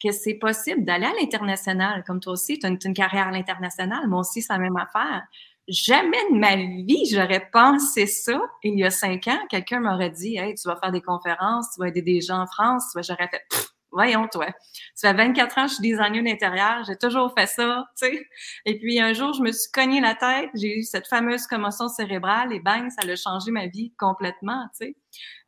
que 0.03 0.13
c'est 0.13 0.35
possible 0.35 0.85
d'aller 0.85 1.07
à 1.07 1.13
l'international, 1.21 2.05
comme 2.05 2.21
toi 2.21 2.33
aussi, 2.33 2.59
tu 2.59 2.67
as, 2.67 2.69
une, 2.69 2.95
carrière 2.95 3.29
à 3.29 3.31
l'international, 3.31 4.09
moi 4.09 4.21
aussi, 4.21 4.43
c'est 4.43 4.53
la 4.53 4.59
même 4.59 4.77
affaire. 4.77 5.23
Jamais 5.67 6.19
de 6.31 6.37
ma 6.37 6.57
vie, 6.57 7.07
j'aurais 7.11 7.49
pensé 7.51 8.07
ça 8.07 8.39
il 8.63 8.79
y 8.79 8.85
a 8.85 8.91
cinq 8.91 9.29
ans. 9.29 9.39
Quelqu'un 9.49 9.81
m'aurait 9.81 10.11
dit, 10.11 10.37
hey, 10.37 10.55
tu 10.55 10.69
vas 10.69 10.77
faire 10.77 10.93
des 10.93 11.01
conférences, 11.01 11.69
tu 11.75 11.81
vas 11.81 11.89
aider 11.89 12.03
des 12.03 12.21
gens 12.21 12.43
en 12.43 12.47
France, 12.47 12.95
j'aurais 12.97 13.29
fait, 13.29 13.43
voyons, 13.91 14.29
toi. 14.31 14.49
Ça 14.95 15.13
fait 15.13 15.17
24 15.17 15.59
ans 15.59 15.63
que 15.63 15.69
je 15.71 15.75
suis 15.77 15.83
designer 15.83 16.23
d'intérieur, 16.23 16.85
j'ai 16.87 16.97
toujours 16.97 17.33
fait 17.35 17.47
ça, 17.47 17.87
tu 17.97 18.07
sais. 18.07 18.27
Et 18.67 18.79
puis, 18.79 19.01
un 19.01 19.15
jour, 19.15 19.33
je 19.33 19.41
me 19.41 19.53
suis 19.53 19.71
cogné 19.73 20.03
la 20.03 20.15
tête, 20.15 20.51
j'ai 20.55 20.81
eu 20.81 20.83
cette 20.83 21.07
fameuse 21.07 21.47
commotion 21.47 21.89
cérébrale 21.89 22.53
et 22.53 22.61
bang, 22.61 22.91
ça 22.91 23.09
a 23.09 23.17
changé 23.17 23.51
ma 23.51 23.67
vie 23.67 23.95
complètement, 23.99 24.67
tu 24.79 24.87
sais. 24.87 24.97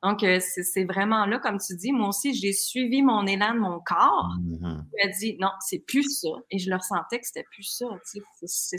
Donc, 0.03 0.23
euh, 0.23 0.39
c'est 0.41 0.85
vraiment 0.85 1.27
là, 1.27 1.39
comme 1.41 1.59
tu 1.59 1.75
dis, 1.77 1.93
moi 1.93 2.09
aussi, 2.09 2.33
j'ai 2.33 2.53
suivi 2.53 3.03
mon 3.03 3.27
élan 3.27 3.55
de 3.55 3.61
mon 3.61 3.81
corps. 3.81 4.35
Mm 4.41 4.81
a 5.05 5.09
dit, 5.09 5.37
non, 5.39 5.51
c'est 5.61 5.81
plus 5.81 6.05
ça. 6.05 6.29
Et 6.51 6.59
je 6.59 6.71
le 6.71 6.77
ressentais 6.77 7.21
que 7.21 7.27
c'était 7.27 7.45
plus 7.51 7.65
ça, 7.65 7.87
tu 8.11 8.23
sais. 8.47 8.79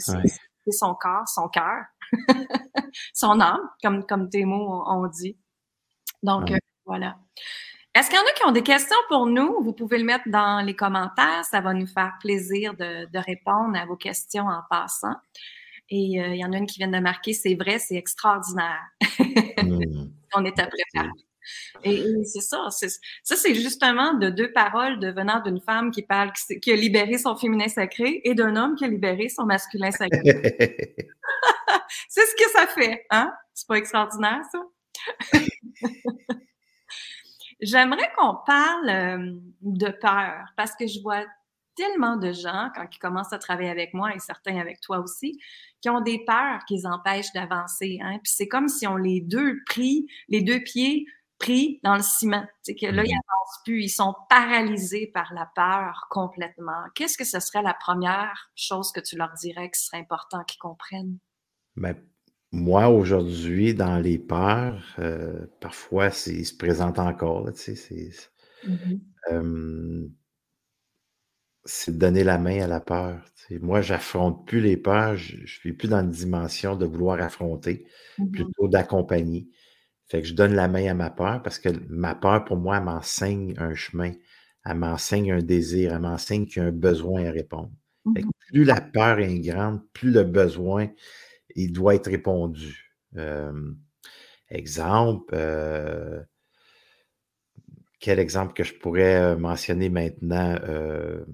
son 0.72 0.94
corps, 0.94 1.28
son 1.28 1.48
cœur, 1.48 1.84
son 3.14 3.40
âme, 3.40 3.60
comme, 3.82 4.06
comme 4.06 4.28
tes 4.28 4.44
mots 4.44 4.82
ont 4.86 5.06
dit. 5.06 5.36
Donc, 6.22 6.50
euh, 6.50 6.58
voilà. 6.86 7.16
Est-ce 7.94 8.10
qu'il 8.10 8.18
y 8.18 8.22
en 8.22 8.24
a 8.24 8.32
qui 8.32 8.46
ont 8.46 8.52
des 8.52 8.62
questions 8.62 8.96
pour 9.08 9.26
nous? 9.26 9.62
Vous 9.62 9.72
pouvez 9.72 9.98
le 9.98 10.04
mettre 10.04 10.28
dans 10.28 10.64
les 10.64 10.76
commentaires. 10.76 11.44
Ça 11.44 11.60
va 11.60 11.74
nous 11.74 11.86
faire 11.86 12.12
plaisir 12.20 12.74
de, 12.74 13.18
répondre 13.18 13.76
à 13.76 13.86
vos 13.86 13.96
questions 13.96 14.46
en 14.46 14.62
passant. 14.70 15.16
Et 15.90 16.22
euh, 16.22 16.34
il 16.34 16.38
y 16.38 16.44
en 16.44 16.52
a 16.52 16.58
une 16.58 16.66
qui 16.66 16.78
vient 16.78 16.88
de 16.88 16.98
marquer, 16.98 17.32
c'est 17.32 17.54
vrai, 17.54 17.78
c'est 17.78 17.96
extraordinaire. 17.96 18.82
Hmm. 19.60 20.12
On 20.36 20.44
est 20.44 20.56
à 20.60 20.68
préparer. 20.68 21.10
Et, 21.84 22.24
c'est 22.24 22.40
ça. 22.40 22.68
Ça, 22.70 23.36
c'est 23.36 23.54
justement 23.54 24.14
de 24.14 24.30
deux 24.30 24.52
paroles 24.52 24.98
de 24.98 25.10
venant 25.10 25.40
d'une 25.40 25.60
femme 25.60 25.90
qui 25.90 26.02
parle, 26.02 26.32
qui, 26.62 26.72
a 26.72 26.76
libéré 26.76 27.18
son 27.18 27.36
féminin 27.36 27.68
sacré 27.68 28.20
et 28.24 28.34
d'un 28.34 28.56
homme 28.56 28.74
qui 28.74 28.84
a 28.84 28.88
libéré 28.88 29.28
son 29.28 29.44
masculin 29.44 29.90
sacré. 29.90 30.20
c'est 32.08 32.26
ce 32.26 32.34
que 32.36 32.50
ça 32.52 32.66
fait, 32.66 33.06
hein? 33.10 33.32
C'est 33.54 33.66
pas 33.66 33.76
extraordinaire, 33.76 34.42
ça? 34.50 34.60
J'aimerais 37.60 38.10
qu'on 38.16 38.36
parle 38.46 38.88
euh, 38.88 39.32
de 39.62 39.88
peur 39.88 40.44
parce 40.56 40.76
que 40.76 40.86
je 40.86 41.00
vois 41.00 41.24
tellement 41.74 42.16
de 42.16 42.32
gens, 42.32 42.70
quand 42.74 42.86
ils 42.92 42.98
commencent 42.98 43.32
à 43.32 43.38
travailler 43.38 43.70
avec 43.70 43.94
moi 43.94 44.14
et 44.14 44.18
certains 44.18 44.58
avec 44.58 44.80
toi 44.80 44.98
aussi, 44.98 45.38
qui 45.80 45.88
ont 45.88 46.00
des 46.00 46.24
peurs 46.24 46.64
qui 46.66 46.74
les 46.74 46.86
empêchent 46.86 47.32
d'avancer. 47.32 47.98
Hein? 48.02 48.18
Puis 48.22 48.32
c'est 48.34 48.48
comme 48.48 48.68
si 48.68 48.86
on 48.86 48.96
les 48.96 49.20
deux 49.20 49.58
pris, 49.66 50.08
les 50.28 50.42
deux 50.42 50.60
pieds 50.60 51.06
pris 51.38 51.80
dans 51.84 51.96
le 51.96 52.02
ciment. 52.02 52.46
C'est 52.62 52.74
que 52.74 52.86
là, 52.86 53.02
ils 53.04 53.10
n'avancent 53.10 53.58
mmh 53.60 53.64
plus, 53.64 53.82
ils 53.84 53.88
sont 53.88 54.14
paralysés 54.28 55.10
par 55.14 55.32
la 55.34 55.46
peur 55.54 56.06
complètement. 56.10 56.84
Qu'est-ce 56.94 57.16
que 57.16 57.24
ce 57.24 57.40
serait 57.40 57.62
la 57.62 57.74
première 57.74 58.50
chose 58.54 58.92
que 58.92 59.00
tu 59.00 59.16
leur 59.16 59.32
dirais 59.34 59.70
qui 59.70 59.80
serait 59.80 59.98
important 59.98 60.44
qu'ils 60.44 60.58
comprennent? 60.58 61.18
Ben, 61.76 61.96
moi, 62.52 62.88
aujourd'hui, 62.88 63.74
dans 63.74 63.98
les 63.98 64.18
peurs, 64.18 64.82
euh, 64.98 65.46
parfois, 65.60 66.08
il 66.26 66.46
se 66.46 66.56
présente 66.56 66.98
encore, 66.98 67.52
tu 67.52 67.76
sais, 67.76 68.10
c'est 71.64 71.92
de 71.92 71.98
donner 71.98 72.24
la 72.24 72.38
main 72.38 72.62
à 72.62 72.66
la 72.66 72.80
peur, 72.80 73.20
Moi, 73.60 73.80
j'affronte 73.82 74.46
plus 74.46 74.60
les 74.60 74.76
peurs, 74.76 75.16
je 75.16 75.36
ne 75.40 75.46
suis 75.46 75.72
plus 75.72 75.88
dans 75.88 76.00
une 76.00 76.10
dimension 76.10 76.76
de 76.76 76.86
vouloir 76.86 77.20
affronter, 77.20 77.86
mmh 78.18 78.30
plutôt 78.30 78.68
d'accompagner. 78.68 79.48
Fait 80.10 80.22
que 80.22 80.28
je 80.28 80.34
donne 80.34 80.54
la 80.54 80.68
main 80.68 80.86
à 80.90 80.94
ma 80.94 81.10
peur 81.10 81.42
parce 81.42 81.58
que 81.58 81.68
ma 81.88 82.14
peur, 82.14 82.44
pour 82.44 82.56
moi, 82.56 82.78
elle 82.78 82.84
m'enseigne 82.84 83.54
un 83.58 83.74
chemin, 83.74 84.12
elle 84.64 84.76
m'enseigne 84.76 85.32
un 85.32 85.42
désir, 85.42 85.92
elle 85.94 86.00
m'enseigne 86.00 86.46
qu'il 86.46 86.62
y 86.62 86.64
a 86.64 86.68
un 86.68 86.72
besoin 86.72 87.26
à 87.26 87.30
répondre. 87.30 87.70
Fait 88.14 88.22
que 88.22 88.26
Mhm. 88.26 88.32
plus 88.48 88.64
la 88.64 88.80
peur 88.80 89.18
est 89.20 89.38
grande, 89.40 89.82
plus 89.92 90.10
le 90.10 90.24
besoin, 90.24 90.88
il 91.56 91.72
doit 91.72 91.94
être 91.96 92.10
répondu. 92.10 92.94
Euh, 93.16 93.72
exemple, 94.50 95.34
euh, 95.34 96.22
quel 98.00 98.18
exemple 98.18 98.54
que 98.54 98.64
je 98.64 98.74
pourrais 98.74 99.16
euh, 99.16 99.36
mentionner 99.36 99.88
maintenant? 99.88 100.56
Euh, 100.64 101.24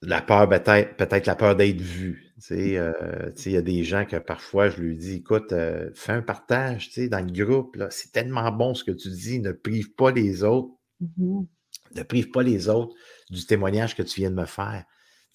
la 0.00 0.22
peur, 0.22 0.48
peut-être, 0.48 0.96
peut-être 0.96 1.26
la 1.26 1.36
peur 1.36 1.54
d'être 1.54 1.82
vu. 1.82 2.25
Euh, 2.52 3.32
il 3.46 3.52
y 3.52 3.56
a 3.56 3.62
des 3.62 3.82
gens 3.84 4.04
que 4.04 4.16
parfois 4.16 4.68
je 4.68 4.80
lui 4.80 4.96
dis, 4.96 5.14
écoute, 5.16 5.52
euh, 5.52 5.90
fais 5.94 6.12
un 6.12 6.22
partage, 6.22 6.90
dans 7.08 7.24
le 7.24 7.32
groupe, 7.32 7.82
c'est 7.90 8.12
tellement 8.12 8.50
bon 8.52 8.74
ce 8.74 8.84
que 8.84 8.90
tu 8.90 9.08
dis, 9.08 9.40
ne 9.40 9.52
prive 9.52 9.94
pas 9.94 10.10
les 10.10 10.42
autres, 10.44 10.70
Mhm. 11.00 11.46
ne 11.94 12.02
prive 12.02 12.30
pas 12.30 12.42
les 12.42 12.68
autres 12.68 12.94
du 13.30 13.44
témoignage 13.46 13.96
que 13.96 14.02
tu 14.02 14.20
viens 14.20 14.30
de 14.30 14.36
me 14.36 14.46
faire. 14.46 14.84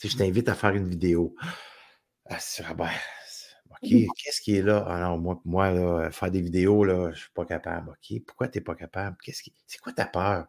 Je 0.04 0.16
t'invite 0.16 0.50
à 0.50 0.56
faire 0.56 0.72
une 0.76 0.88
vidéo. 0.88 1.36
Ah, 2.30 2.38
ah 2.66 2.74
ben, 2.74 2.90
c'est- 3.28 3.48
OK, 3.70 4.14
qu'est-ce 4.18 4.42
qui 4.42 4.56
est 4.56 4.62
là? 4.62 4.84
Ah 4.88 5.00
non, 5.02 5.18
moi, 5.18 5.42
moi 5.46 5.72
là, 5.72 6.12
faire 6.12 6.32
des 6.32 6.42
vidéos, 6.42 6.84
là, 6.84 7.12
je 7.14 7.20
suis 7.22 7.32
pas 7.34 7.46
capable. 7.46 7.90
OK, 7.92 8.22
pourquoi 8.26 8.48
tu 8.48 8.58
n'es 8.60 8.64
pas 8.64 8.76
capable? 8.76 9.18
Qu'est-ce 9.24 9.44
qui... 9.44 9.54
C'est 9.68 9.80
quoi 9.80 9.94
ta 9.94 10.06
peur? 10.06 10.48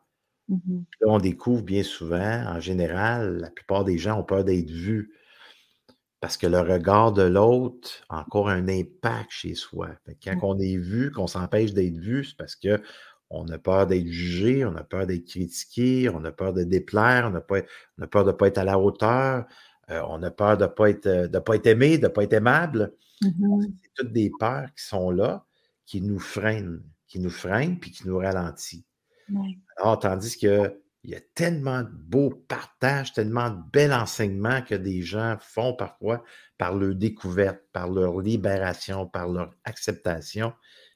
Mhm. 0.49 0.85
Là, 1.01 1.09
on 1.09 1.19
découvre 1.19 1.63
bien 1.63 1.83
souvent, 1.83 2.45
en 2.47 2.61
général, 2.61 3.39
la 3.39 3.51
plupart 3.51 3.85
des 3.85 3.99
gens 3.99 4.19
ont 4.21 4.25
peur 4.25 4.45
d'être 4.45 4.71
vus 4.71 5.13
parce 6.23 6.37
que 6.37 6.47
le 6.47 6.61
regard 6.61 7.13
de 7.13 7.23
l'autre 7.23 7.91
a 8.09 8.21
encore 8.21 8.49
un 8.49 8.69
impact 8.69 9.33
chez 9.33 9.57
soi. 9.57 9.89
Que 10.07 10.31
quand 10.31 10.39
on 10.55 10.59
est 10.61 10.77
vu, 10.77 11.11
qu'on 11.11 11.27
s'empêche 11.27 11.75
d'être 11.75 11.97
vu, 11.99 12.25
c'est 12.25 12.37
parce 12.37 12.55
que 12.55 12.81
on 13.29 13.49
a 13.49 13.59
peur 13.59 13.89
d'être 13.89 14.07
jugé, 14.07 14.65
on 14.65 14.77
a 14.77 14.85
peur 14.85 15.05
d'être 15.05 15.25
critiqué, 15.27 16.09
on 16.09 16.23
a 16.25 16.31
peur 16.31 16.53
de 16.53 16.63
déplaire, 16.63 17.29
on 17.33 17.35
a, 17.35 17.41
pas- 17.41 17.63
on 17.99 18.03
a 18.03 18.07
peur 18.07 18.25
de 18.25 18.31
ne 18.31 18.37
pas 18.37 18.47
être 18.47 18.59
à 18.59 18.65
la 18.65 18.79
hauteur, 18.79 19.47
euh, 19.91 20.01
on 20.09 20.23
a 20.23 20.31
peur 20.31 20.57
de 20.57 20.63
ne 20.63 20.69
pas, 20.69 20.91
être, 20.91 21.09
de 21.09 21.39
pas 21.41 21.57
être 21.57 21.67
aimé, 21.67 21.99
de 21.99 22.05
ne 22.05 22.09
pas 22.09 22.23
être 22.23 22.35
aimable. 22.35 22.93
Mhm. 23.21 23.75
C'est 23.83 23.91
toutes 23.97 24.13
des 24.13 24.31
peurs 24.39 24.73
qui 24.77 24.85
sont 24.85 25.11
là, 25.11 25.45
qui 25.87 26.01
nous 26.03 26.21
freinent, 26.21 26.85
qui 27.09 27.19
nous 27.19 27.31
freinent 27.31 27.81
puis 27.81 27.91
qui 27.91 28.07
nous 28.07 28.19
ralentissent. 28.19 28.85
Alors, 29.77 29.99
tandis 29.99 30.37
qu'il 31.03 31.11
y 31.11 31.17
a 31.17 31.21
tellement 31.35 31.83
de 31.83 31.91
beaux 31.91 32.31
partages, 32.31 33.13
tellement 33.13 33.51
de 33.51 33.61
bel 33.73 33.93
enseignements 33.93 34.63
que 34.63 34.75
des 34.77 35.03
gens 35.03 35.37
font 35.41 35.75
parfois 35.75 36.25
par 36.59 36.75
leur 36.77 36.95
découverte, 36.95 37.61
par 37.73 37.91
leur 37.91 38.21
libération, 38.21 39.07
par 39.09 39.29
leur 39.29 39.53
acceptation. 39.65 40.55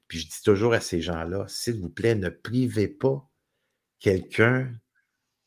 Puis 0.09 0.21
je 0.21 0.27
dis 0.29 0.43
toujours 0.45 0.75
à 0.75 0.81
ces 0.81 1.01
gens-là, 1.03 1.47
s'il 1.49 1.81
vous 1.81 1.91
plaît, 1.91 2.15
ne 2.15 2.29
privez 2.31 2.89
pas 2.89 3.29
quelqu'un, 4.01 4.73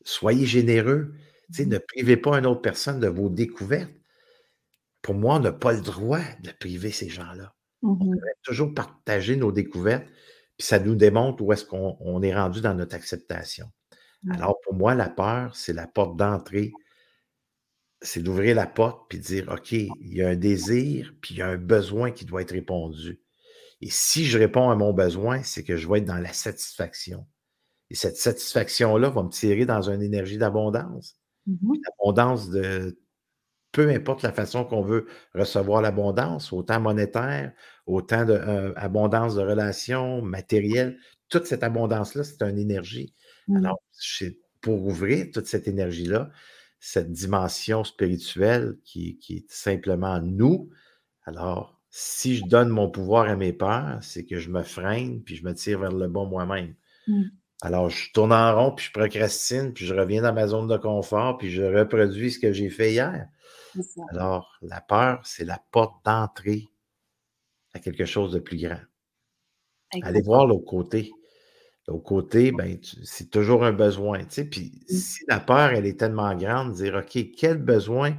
soyez 0.04 0.46
généreux. 0.46 1.14
Ne 1.58 1.78
privez 1.78 2.16
pas 2.16 2.38
une 2.38 2.46
autre 2.46 2.62
personne 2.62 3.00
de 3.00 3.08
vos 3.08 3.28
découvertes. 3.28 3.92
Pour 5.02 5.14
moi, 5.14 5.36
on 5.36 5.40
n'a 5.40 5.52
pas 5.52 5.72
le 5.72 5.80
droit 5.82 6.20
de 6.42 6.50
priver 6.52 6.90
ces 6.90 7.08
gens-là. 7.08 7.54
On 8.00 8.04
Mhm. 8.04 8.14
devrait 8.16 8.34
toujours 8.42 8.74
partager 8.74 9.36
nos 9.36 9.52
découvertes, 9.52 10.06
puis 10.58 10.66
ça 10.66 10.78
nous 10.78 10.94
démontre 10.94 11.42
où 11.42 11.52
est-ce 11.52 11.64
qu'on 11.64 11.96
on 12.00 12.22
est 12.22 12.34
rendu 12.34 12.60
dans 12.60 12.74
notre 12.74 12.94
acceptation. 12.94 13.70
Ouais. 14.24 14.34
Alors, 14.36 14.60
pour 14.62 14.74
moi, 14.74 14.94
la 14.94 15.08
peur, 15.08 15.54
c'est 15.56 15.72
la 15.72 15.86
porte 15.86 16.16
d'entrée. 16.16 16.72
C'est 18.02 18.22
d'ouvrir 18.22 18.54
la 18.56 18.66
porte 18.66 19.08
puis 19.08 19.18
de 19.18 19.24
dire, 19.24 19.48
OK, 19.52 19.72
il 19.72 19.90
y 20.02 20.22
a 20.22 20.28
un 20.30 20.36
désir, 20.36 21.14
puis 21.20 21.34
il 21.34 21.38
y 21.38 21.42
a 21.42 21.48
un 21.48 21.58
besoin 21.58 22.10
qui 22.10 22.24
doit 22.24 22.40
être 22.42 22.52
répondu. 22.52 23.20
Et 23.82 23.90
si 23.90 24.26
je 24.26 24.38
réponds 24.38 24.70
à 24.70 24.76
mon 24.76 24.92
besoin, 24.92 25.42
c'est 25.42 25.64
que 25.64 25.76
je 25.76 25.88
vais 25.88 25.98
être 25.98 26.06
dans 26.06 26.18
la 26.18 26.32
satisfaction. 26.32 27.26
Et 27.90 27.96
cette 27.96 28.16
satisfaction-là 28.18 29.10
va 29.10 29.22
me 29.24 29.30
tirer 29.30 29.66
dans 29.66 29.90
une 29.90 30.02
énergie 30.02 30.38
d'abondance. 30.38 31.16
Mhm. 31.46 31.74
Abondance 32.00 32.50
de 32.50 32.98
peu 33.72 33.88
importe 33.90 34.22
la 34.22 34.32
façon 34.32 34.64
qu'on 34.64 34.82
veut 34.82 35.06
recevoir 35.34 35.82
l'abondance, 35.82 36.52
autant 36.52 36.80
monétaire, 36.80 37.52
autant 37.86 38.24
de 38.24 38.32
euh, 38.32 38.72
abondance 38.76 39.36
de 39.36 39.42
relations, 39.42 40.22
matérielles, 40.22 40.98
toute 41.28 41.46
cette 41.46 41.62
abondance-là, 41.62 42.24
c'est 42.24 42.42
une 42.42 42.58
énergie. 42.58 43.14
Mhm. 43.50 43.66
Alors, 43.66 43.80
c'est 43.92 44.38
pour 44.60 44.86
ouvrir 44.86 45.26
toute 45.32 45.46
cette 45.46 45.68
énergie-là, 45.68 46.30
cette 46.80 47.12
dimension 47.12 47.84
spirituelle 47.84 48.78
qui, 48.84 49.18
qui 49.18 49.38
est 49.38 49.50
simplement 49.50 50.20
nous, 50.20 50.70
alors, 51.24 51.80
si 51.90 52.36
je 52.36 52.44
donne 52.44 52.68
mon 52.70 52.90
pouvoir 52.90 53.28
à 53.28 53.36
mes 53.36 53.52
peurs, 53.52 53.98
c'est 54.02 54.24
que 54.24 54.38
je 54.38 54.50
me 54.50 54.62
freine, 54.62 55.22
puis 55.22 55.36
je 55.36 55.44
me 55.44 55.54
tire 55.54 55.80
vers 55.80 55.92
le 55.92 56.08
bas 56.08 56.24
moi-même. 56.24 56.74
Mhm. 57.06 57.30
Alors, 57.62 57.90
je 57.90 58.10
tourne 58.12 58.32
en 58.32 58.56
rond, 58.56 58.74
puis 58.74 58.86
je 58.86 58.92
procrastine, 58.92 59.72
puis 59.74 59.86
je 59.86 59.94
reviens 59.94 60.22
dans 60.22 60.32
ma 60.32 60.46
zone 60.48 60.66
de 60.66 60.76
confort, 60.78 61.36
puis 61.38 61.50
je 61.50 61.62
reproduis 61.62 62.32
ce 62.32 62.38
que 62.38 62.52
j'ai 62.52 62.70
fait 62.70 62.92
hier. 62.92 63.28
Alors, 64.10 64.56
la 64.62 64.80
peur, 64.80 65.20
c'est 65.24 65.44
la 65.44 65.62
porte 65.70 66.04
d'entrée 66.04 66.68
à 67.74 67.78
quelque 67.80 68.06
chose 68.06 68.32
de 68.32 68.38
plus 68.38 68.58
grand. 68.58 68.80
Allez 70.02 70.22
voir 70.22 70.46
l'autre 70.46 70.64
côté. 70.64 71.12
Côté, 71.98 72.52
ben, 72.52 72.78
c'est 73.02 73.30
toujours 73.30 73.64
un 73.64 73.72
besoin. 73.72 74.24
Puis 74.24 74.72
Mm. 74.90 74.94
si 74.96 75.24
la 75.28 75.40
peur, 75.40 75.70
elle 75.72 75.86
est 75.86 75.98
tellement 75.98 76.34
grande, 76.36 76.72
dire, 76.74 76.94
OK, 76.94 77.18
quel 77.36 77.58
besoin 77.58 78.14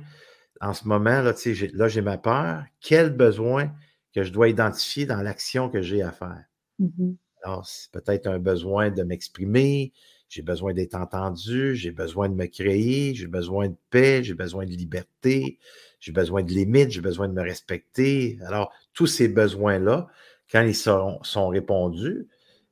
en 0.61 0.73
ce 0.73 0.87
moment, 0.87 1.21
là, 1.21 1.33
là, 1.73 1.87
j'ai 1.87 2.01
ma 2.01 2.17
peur, 2.17 2.63
quel 2.81 3.11
besoin 3.11 3.71
que 4.13 4.23
je 4.23 4.31
dois 4.31 4.49
identifier 4.49 5.05
dans 5.05 5.21
l'action 5.21 5.69
que 5.69 5.81
j'ai 5.81 6.01
à 6.03 6.11
faire? 6.11 6.43
Mhm. 6.79 7.17
Alors, 7.43 7.65
c'est 7.65 7.91
peut-être 7.91 8.27
un 8.27 8.39
besoin 8.39 8.91
de 8.91 9.03
m'exprimer, 9.03 9.93
j'ai 10.29 10.43
besoin 10.43 10.73
d'être 10.73 10.95
entendu, 10.95 11.75
j'ai 11.75 11.91
besoin 11.91 12.29
de 12.29 12.35
me 12.35 12.45
créer, 12.45 13.15
j'ai 13.15 13.27
besoin 13.27 13.69
de 13.69 13.75
paix, 13.89 14.23
j'ai 14.23 14.35
besoin 14.35 14.65
de 14.65 14.71
liberté, 14.71 15.57
j'ai 15.99 16.11
besoin 16.11 16.43
de 16.43 16.51
limites, 16.51 16.91
j'ai 16.91 17.01
besoin 17.01 17.27
de 17.27 17.33
me 17.33 17.41
respecter. 17.41 18.37
Alors, 18.45 18.71
tous 18.93 19.07
ces 19.07 19.27
besoins-là, 19.27 20.07
quand 20.51 20.61
ils 20.61 20.75
sont, 20.75 21.19
sont 21.23 21.47
répondus, 21.47 22.27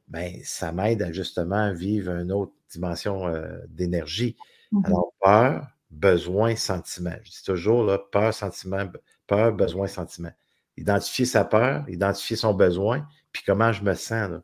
ben, 0.09 0.39
ça 0.43 0.71
m'aide 0.71 1.01
à 1.01 1.11
justement 1.11 1.71
vivre 1.73 2.11
une 2.11 2.31
autre 2.31 2.53
dimension 2.71 3.27
euh, 3.27 3.59
d'énergie. 3.69 4.35
Mhm. 4.71 4.85
Alors, 4.85 5.13
peur, 5.21 5.67
besoin, 5.91 6.55
sentiment. 6.55 7.15
Je 7.23 7.31
dis 7.31 7.43
toujours, 7.43 7.83
là, 7.83 7.99
peur, 8.11 8.33
sentiment, 8.33 8.89
peur, 9.27 9.53
besoin, 9.53 9.87
sentiment. 9.87 10.31
Identifier 10.77 11.25
sa 11.25 11.45
peur, 11.45 11.87
identifier 11.89 12.35
son 12.35 12.53
besoin, 12.53 13.07
puis 13.31 13.43
comment 13.45 13.71
je 13.71 13.83
me 13.83 13.93
sens 13.93 14.29
là, 14.29 14.43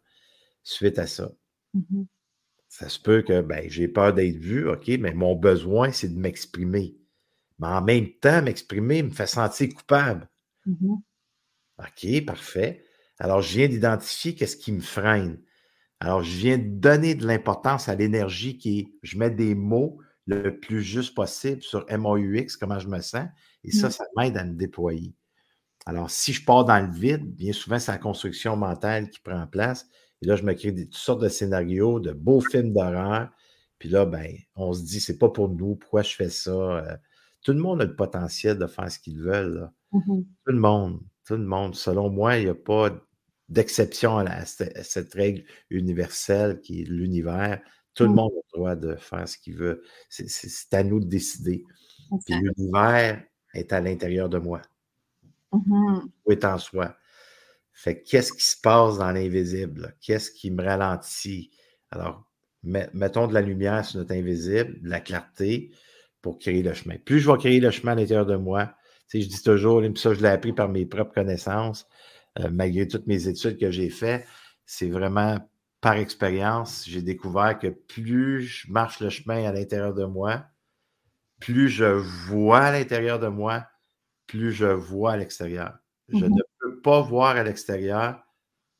suite 0.64 1.00
à 1.00 1.08
ça. 1.08 1.32
Mhm. 1.74 2.06
Ça 2.68 2.90
se 2.90 3.00
peut 3.00 3.22
que 3.22 3.42
ben, 3.42 3.70
j'ai 3.70 3.88
peur 3.88 4.14
d'être 4.14 4.38
vu, 4.38 4.68
OK, 4.68 4.88
mais 5.00 5.14
mon 5.14 5.36
besoin, 5.36 5.92
c'est 5.92 6.10
de 6.10 6.20
m'exprimer. 6.20 6.98
Mais 7.60 7.68
en 7.68 7.82
même 7.82 8.12
temps, 8.20 8.42
m'exprimer 8.42 9.02
me 9.02 9.12
fait 9.12 9.28
sentir 9.28 9.74
coupable. 9.74 10.28
Mhm. 10.66 11.02
OK, 11.80 12.26
parfait. 12.26 12.84
Alors, 13.18 13.42
je 13.42 13.58
viens 13.58 13.68
d'identifier 13.68 14.36
qu'est-ce 14.36 14.58
qui 14.58 14.72
me 14.72 14.82
freine. 14.82 15.40
Alors, 16.00 16.24
je 16.24 16.38
viens 16.38 16.58
de 16.58 16.68
donner 16.68 17.16
de 17.16 17.26
l'importance 17.26 17.90
à 17.90 17.96
l'énergie 17.96 18.58
qui 18.58 18.80
est, 18.80 18.88
je 19.04 19.18
mets 19.18 19.32
des 19.32 19.56
mots 19.56 20.00
le 20.28 20.60
plus 20.60 20.82
juste 20.82 21.16
possible 21.16 21.62
sur 21.62 21.86
MAUX, 21.90 22.58
comment 22.60 22.80
je 22.80 22.88
me 22.88 23.00
sens, 23.00 23.28
et 23.64 23.72
ça, 23.72 23.88
Mm. 23.88 23.92
ça 23.92 24.04
m'aide 24.18 24.38
à 24.38 24.44
me 24.44 24.54
déployer. 24.56 25.14
Alors, 25.86 26.10
si 26.10 26.34
je 26.34 26.44
pars 26.44 26.66
dans 26.66 26.80
le 26.80 26.92
vide, 26.92 27.36
bien 27.36 27.54
souvent, 27.54 27.78
c'est 27.80 27.92
la 27.92 27.98
construction 28.00 28.56
mentale 28.58 29.10
qui 29.10 29.20
prend 29.20 29.46
place. 29.48 29.88
Et 30.22 30.26
là, 30.28 30.36
je 30.36 30.44
me 30.44 30.54
crée 30.54 30.72
des, 30.72 30.86
toutes 30.86 30.96
sortes 30.96 31.22
de 31.22 31.30
scénarios, 31.30 32.00
de 32.00 32.12
beaux 32.12 32.42
films 32.42 32.74
d'horreur. 32.74 33.30
Puis 33.78 33.90
là, 33.90 34.06
ben, 34.06 34.36
on 34.56 34.74
se 34.74 34.82
dit, 34.84 35.00
c'est 35.00 35.20
pas 35.20 35.30
pour 35.30 35.50
nous, 35.50 35.76
pourquoi 35.76 36.02
je 36.02 36.16
fais 36.16 36.30
ça? 36.30 36.52
Euh, 36.52 36.98
tout 37.44 37.52
le 37.54 37.60
monde 37.60 37.82
a 37.82 37.86
le 37.86 37.96
potentiel 37.96 38.58
de 38.58 38.66
faire 38.66 38.92
ce 38.92 38.98
qu'ils 39.00 39.20
veulent. 39.22 39.60
là. 39.60 39.74
Mhm. 39.92 40.26
Tout 40.46 40.52
le 40.52 40.60
monde, 40.60 41.00
tout 41.28 41.36
le 41.36 41.46
monde. 41.46 41.76
Selon 41.76 42.10
moi, 42.10 42.38
il 42.38 42.46
n'y 42.46 42.50
a 42.50 42.56
pas 42.56 42.90
d'exception 43.50 44.18
à, 44.18 44.46
cette, 44.46 45.14
règle 45.14 45.44
universelle 45.70 46.60
qui 46.62 46.82
est 46.82 46.86
l'univers. 46.86 47.62
Tout 47.94 48.04
le 48.04 48.10
Mm. 48.10 48.16
monde 48.16 48.32
a 48.34 48.42
le 48.54 48.58
droit 48.58 48.76
de 48.76 48.96
faire 48.96 49.28
ce 49.28 49.38
qu'il 49.38 49.56
veut. 49.56 49.84
C'est- 50.10 50.74
à 50.74 50.84
nous 50.84 51.00
de 51.00 51.06
décider. 51.06 51.64
Puis 52.26 52.36
l'univers 52.36 53.24
est 53.54 53.72
à 53.72 53.80
l'intérieur 53.82 54.30
de 54.30 54.38
moi 54.40 54.62
Mhm. 55.54 56.10
tout 56.26 56.32
est 56.32 56.44
en 56.44 56.58
soi. 56.58 56.98
Fait 57.72 58.02
que 58.02 58.10
qu'est-ce 58.10 58.34
qui 58.34 58.44
se 58.44 58.60
passe 58.60 58.98
dans 58.98 59.12
l'invisible? 59.12 59.96
Qu'est-ce 60.02 60.32
qui 60.32 60.52
me 60.52 60.64
ralentit? 60.64 61.52
Alors, 61.92 62.26
met- 62.64 62.90
mettons 62.94 63.28
de 63.28 63.34
la 63.34 63.42
lumière 63.42 63.86
sur 63.86 64.00
notre 64.00 64.14
invisible, 64.14 64.82
de 64.82 64.90
la 64.90 65.00
clarté 65.00 65.72
pour 66.22 66.40
créer 66.40 66.64
le 66.64 66.74
chemin. 66.74 66.96
Plus 66.98 67.20
je 67.20 67.32
vais 67.32 67.38
créer 67.38 67.60
le 67.60 67.72
chemin 67.72 67.94
à 67.94 67.96
l'intérieur 67.96 68.26
de 68.26 68.36
moi, 68.36 68.74
tu 69.10 69.20
sais, 69.20 69.22
je 69.22 69.30
dis 69.30 69.44
toujours, 69.44 69.84
et 69.84 69.92
ça, 69.96 70.14
je 70.14 70.22
l'ai 70.22 70.30
appris 70.30 70.52
par 70.54 70.68
mes 70.70 70.86
propres 70.86 71.14
connaissances, 71.14 71.88
euh, 72.40 72.50
malgré 72.52 72.88
toutes 72.88 73.08
mes 73.08 73.28
études 73.28 73.58
que 73.60 73.72
j'ai 73.72 73.90
faites, 73.90 74.26
c'est 74.66 74.90
vraiment 74.90 75.38
par 75.82 75.94
expérience, 75.98 76.84
j'ai 76.88 77.02
découvert 77.04 77.60
que 77.60 77.68
plus 77.68 78.42
je 78.42 78.72
marche 78.72 79.00
le 79.02 79.10
chemin 79.10 79.46
à 79.46 79.52
l'intérieur 79.52 79.94
de 79.94 80.06
moi, 80.06 80.46
plus 81.40 81.70
je 81.70 81.86
vois 81.86 82.60
à 82.62 82.72
l'intérieur 82.72 83.20
de 83.20 83.28
moi, 83.28 83.68
plus 84.28 84.52
je 84.52 84.66
vois 84.66 85.14
à 85.14 85.18
l'extérieur. 85.18 85.78
Je 86.10 86.26
Mhm. 86.26 86.36
ne 86.36 86.42
peux 86.60 86.82
pas 86.82 87.02
voir 87.02 87.36
à 87.36 87.44
l'extérieur 87.44 88.24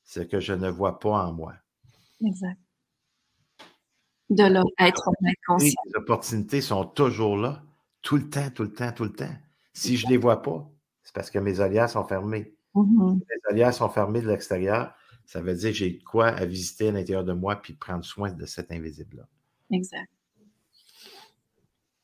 ce 0.04 0.20
que 0.22 0.40
je 0.40 0.54
ne 0.54 0.70
vois 0.70 1.00
pas 1.00 1.10
en 1.28 1.34
moi. 1.34 1.54
Exact. 2.26 2.58
De 4.32 4.44
là, 4.44 4.64
être 4.80 5.12
conscient. 5.46 5.82
Les 5.86 5.96
opportunités 5.96 6.62
sont 6.62 6.86
toujours 6.86 7.38
là, 7.38 7.62
tout 8.02 8.18
le 8.18 8.28
temps, 8.30 8.50
tout 8.50 8.64
le 8.64 8.74
temps, 8.74 8.92
tout 8.92 9.04
le 9.04 9.14
temps. 9.14 9.36
Si 9.74 9.98
je 9.98 10.08
ne 10.08 10.12
les 10.12 10.18
vois 10.18 10.42
pas, 10.42 10.68
c'est 11.04 11.14
parce 11.14 11.30
que 11.30 11.38
mes 11.38 11.60
olières 11.60 11.90
sont 11.90 12.06
fermées. 12.06 12.55
Mm-hmm. 12.76 13.20
Si 13.20 13.26
mes 13.26 13.54
olières 13.54 13.74
sont 13.74 13.90
fermées 13.90 14.22
de 14.22 14.28
l'extérieur, 14.28 14.94
ça 15.26 15.42
veut 15.42 15.56
dire 15.56 15.72
que 15.72 15.78
j'ai 15.78 16.00
quoi 16.00 16.28
à 16.28 16.46
visiter 16.46 16.90
à 16.90 16.92
l'intérieur 16.92 17.24
de 17.24 17.34
moi 17.34 17.56
puis 17.56 17.74
prendre 17.74 18.06
soin 18.06 18.32
de 18.32 18.46
cet 18.46 18.72
invisible-là. 18.72 19.24
Exact. 19.72 20.10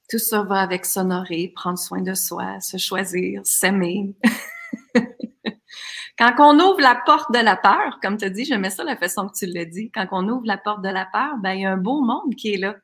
Tout 0.09 0.17
ça 0.17 0.43
va 0.43 0.61
avec 0.61 0.85
s'honorer, 0.85 1.53
prendre 1.55 1.77
soin 1.77 2.01
de 2.01 2.13
soi, 2.13 2.59
se 2.59 2.77
choisir, 2.77 3.41
s'aimer. 3.45 4.15
Quand 6.17 6.35
on 6.39 6.59
ouvre 6.59 6.81
la 6.81 7.01
porte 7.03 7.31
de 7.31 7.39
la 7.39 7.55
peur, 7.55 7.99
comme 8.01 8.17
tu 8.17 8.25
as 8.25 8.29
dit, 8.29 8.45
j'aimais 8.45 8.69
ça 8.69 8.83
la 8.83 8.95
façon 8.95 9.27
que 9.27 9.33
tu 9.35 9.47
l'as 9.47 9.65
dit, 9.65 9.89
quand 9.89 10.07
on 10.11 10.27
ouvre 10.29 10.45
la 10.45 10.57
porte 10.57 10.83
de 10.83 10.89
la 10.89 11.05
peur, 11.05 11.37
ben, 11.41 11.53
il 11.53 11.61
y 11.61 11.65
a 11.65 11.71
un 11.71 11.77
beau 11.77 12.01
monde 12.01 12.35
qui 12.35 12.53
est 12.53 12.57
là 12.57 12.75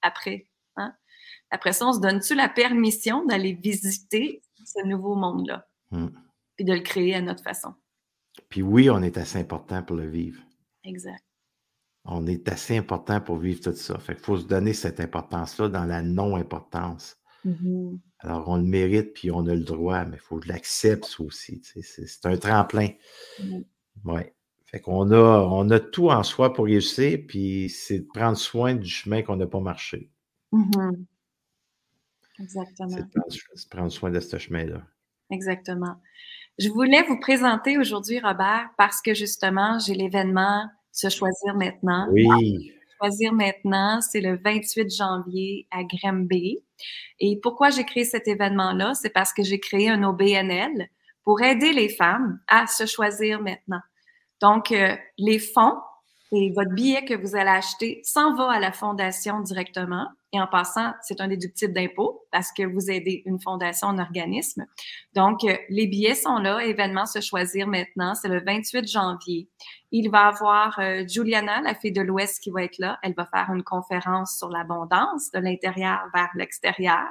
après. 0.00 0.46
Hein? 0.76 0.94
Après 1.50 1.74
ça, 1.74 1.86
on 1.86 1.92
se 1.92 2.00
donne-tu 2.00 2.34
la 2.34 2.48
permission 2.48 3.26
d'aller 3.26 3.52
visiter 3.52 4.40
ce 4.64 4.86
nouveau 4.86 5.14
monde-là? 5.14 5.66
Hmm. 5.90 6.08
Puis 6.56 6.64
de 6.64 6.72
le 6.72 6.80
créer 6.80 7.14
à 7.14 7.20
notre 7.20 7.42
façon. 7.42 7.74
Puis 8.48 8.62
oui, 8.62 8.90
on 8.90 9.02
est 9.02 9.16
assez 9.18 9.38
important 9.38 9.82
pour 9.82 9.96
le 9.96 10.08
vivre. 10.08 10.40
Exact. 10.84 11.24
On 12.04 12.26
est 12.26 12.48
assez 12.48 12.76
important 12.76 13.20
pour 13.20 13.36
vivre 13.38 13.60
tout 13.60 13.74
ça. 13.74 13.98
Fait 13.98 14.14
qu'il 14.14 14.24
faut 14.24 14.38
se 14.38 14.46
donner 14.46 14.72
cette 14.72 15.00
importance-là 15.00 15.68
dans 15.68 15.84
la 15.84 16.02
non-importance. 16.02 17.18
Mm-hmm. 17.44 17.98
Alors, 18.20 18.48
on 18.48 18.56
le 18.56 18.62
mérite, 18.62 19.12
puis 19.12 19.30
on 19.30 19.46
a 19.46 19.54
le 19.54 19.64
droit, 19.64 20.04
mais 20.04 20.16
il 20.16 20.20
faut 20.20 20.38
que 20.38 20.44
je 20.44 20.48
l'accepte 20.52 21.16
aussi. 21.18 21.62
C'est 21.62 22.26
un 22.26 22.36
tremplin. 22.36 22.88
Mm. 23.42 23.60
Oui. 24.04 24.20
Fait 24.66 24.80
qu'on 24.80 25.10
a, 25.10 25.48
on 25.50 25.70
a 25.70 25.80
tout 25.80 26.10
en 26.10 26.22
soi 26.22 26.52
pour 26.52 26.66
réussir, 26.66 27.20
puis 27.26 27.68
c'est 27.68 28.00
de 28.00 28.06
prendre 28.06 28.36
soin 28.36 28.74
du 28.74 28.88
chemin 28.88 29.22
qu'on 29.22 29.36
n'a 29.36 29.46
pas 29.46 29.60
marché. 29.60 30.10
Mm-hmm. 30.52 31.04
Exactement. 32.40 32.88
C'est 32.90 33.02
de 33.02 33.10
prendre, 33.10 33.32
de 33.32 33.68
prendre 33.68 33.92
soin 33.92 34.10
de 34.10 34.20
ce 34.20 34.38
chemin-là. 34.38 34.82
Exactement. 35.30 35.96
Je 36.58 36.70
voulais 36.70 37.02
vous 37.02 37.20
présenter 37.20 37.76
aujourd'hui, 37.76 38.18
Robert, 38.18 38.70
parce 38.78 39.02
que 39.02 39.12
justement, 39.12 39.78
j'ai 39.78 39.94
l'événement 39.94 40.64
Se 40.90 41.10
choisir 41.10 41.54
maintenant. 41.54 42.08
Oui. 42.10 42.72
Choisir 42.98 43.34
maintenant, 43.34 44.00
c'est 44.00 44.22
le 44.22 44.38
28 44.42 44.90
janvier 44.90 45.66
à 45.70 45.84
Granby. 45.84 46.58
Et 47.20 47.38
pourquoi 47.42 47.68
j'ai 47.68 47.84
créé 47.84 48.04
cet 48.04 48.26
événement-là? 48.26 48.94
C'est 48.94 49.10
parce 49.10 49.34
que 49.34 49.42
j'ai 49.42 49.60
créé 49.60 49.90
un 49.90 50.02
OBNL 50.02 50.88
pour 51.22 51.42
aider 51.42 51.74
les 51.74 51.90
femmes 51.90 52.40
à 52.48 52.66
se 52.66 52.86
choisir 52.86 53.42
maintenant. 53.42 53.82
Donc, 54.40 54.72
euh, 54.72 54.96
les 55.18 55.38
fonds 55.38 55.74
et 56.32 56.52
votre 56.56 56.72
billet 56.72 57.04
que 57.04 57.14
vous 57.14 57.36
allez 57.36 57.50
acheter 57.50 58.00
s'en 58.02 58.34
va 58.34 58.52
à 58.52 58.60
la 58.60 58.72
fondation 58.72 59.40
directement. 59.40 60.08
Et 60.36 60.40
en 60.40 60.46
passant, 60.46 60.92
c'est 61.00 61.22
un 61.22 61.28
déductible 61.28 61.72
d'impôt 61.72 62.26
parce 62.30 62.52
que 62.52 62.62
vous 62.62 62.90
aidez 62.90 63.22
une 63.24 63.40
fondation, 63.40 63.88
un 63.88 63.98
organisme. 63.98 64.66
Donc, 65.14 65.44
euh, 65.44 65.56
les 65.70 65.86
billets 65.86 66.14
sont 66.14 66.36
là. 66.36 66.62
Événement 66.62 67.06
se 67.06 67.22
choisir 67.22 67.66
maintenant. 67.66 68.14
C'est 68.14 68.28
le 68.28 68.44
28 68.44 68.86
janvier. 68.86 69.48
Il 69.92 70.10
va 70.10 70.26
avoir 70.26 70.78
euh, 70.78 71.04
Juliana, 71.08 71.62
la 71.62 71.74
fille 71.74 71.92
de 71.92 72.02
l'Ouest, 72.02 72.42
qui 72.42 72.50
va 72.50 72.64
être 72.64 72.76
là. 72.78 72.98
Elle 73.02 73.14
va 73.14 73.24
faire 73.24 73.50
une 73.50 73.62
conférence 73.62 74.36
sur 74.36 74.50
l'abondance 74.50 75.30
de 75.30 75.38
l'intérieur 75.38 76.00
vers 76.12 76.28
l'extérieur. 76.34 77.06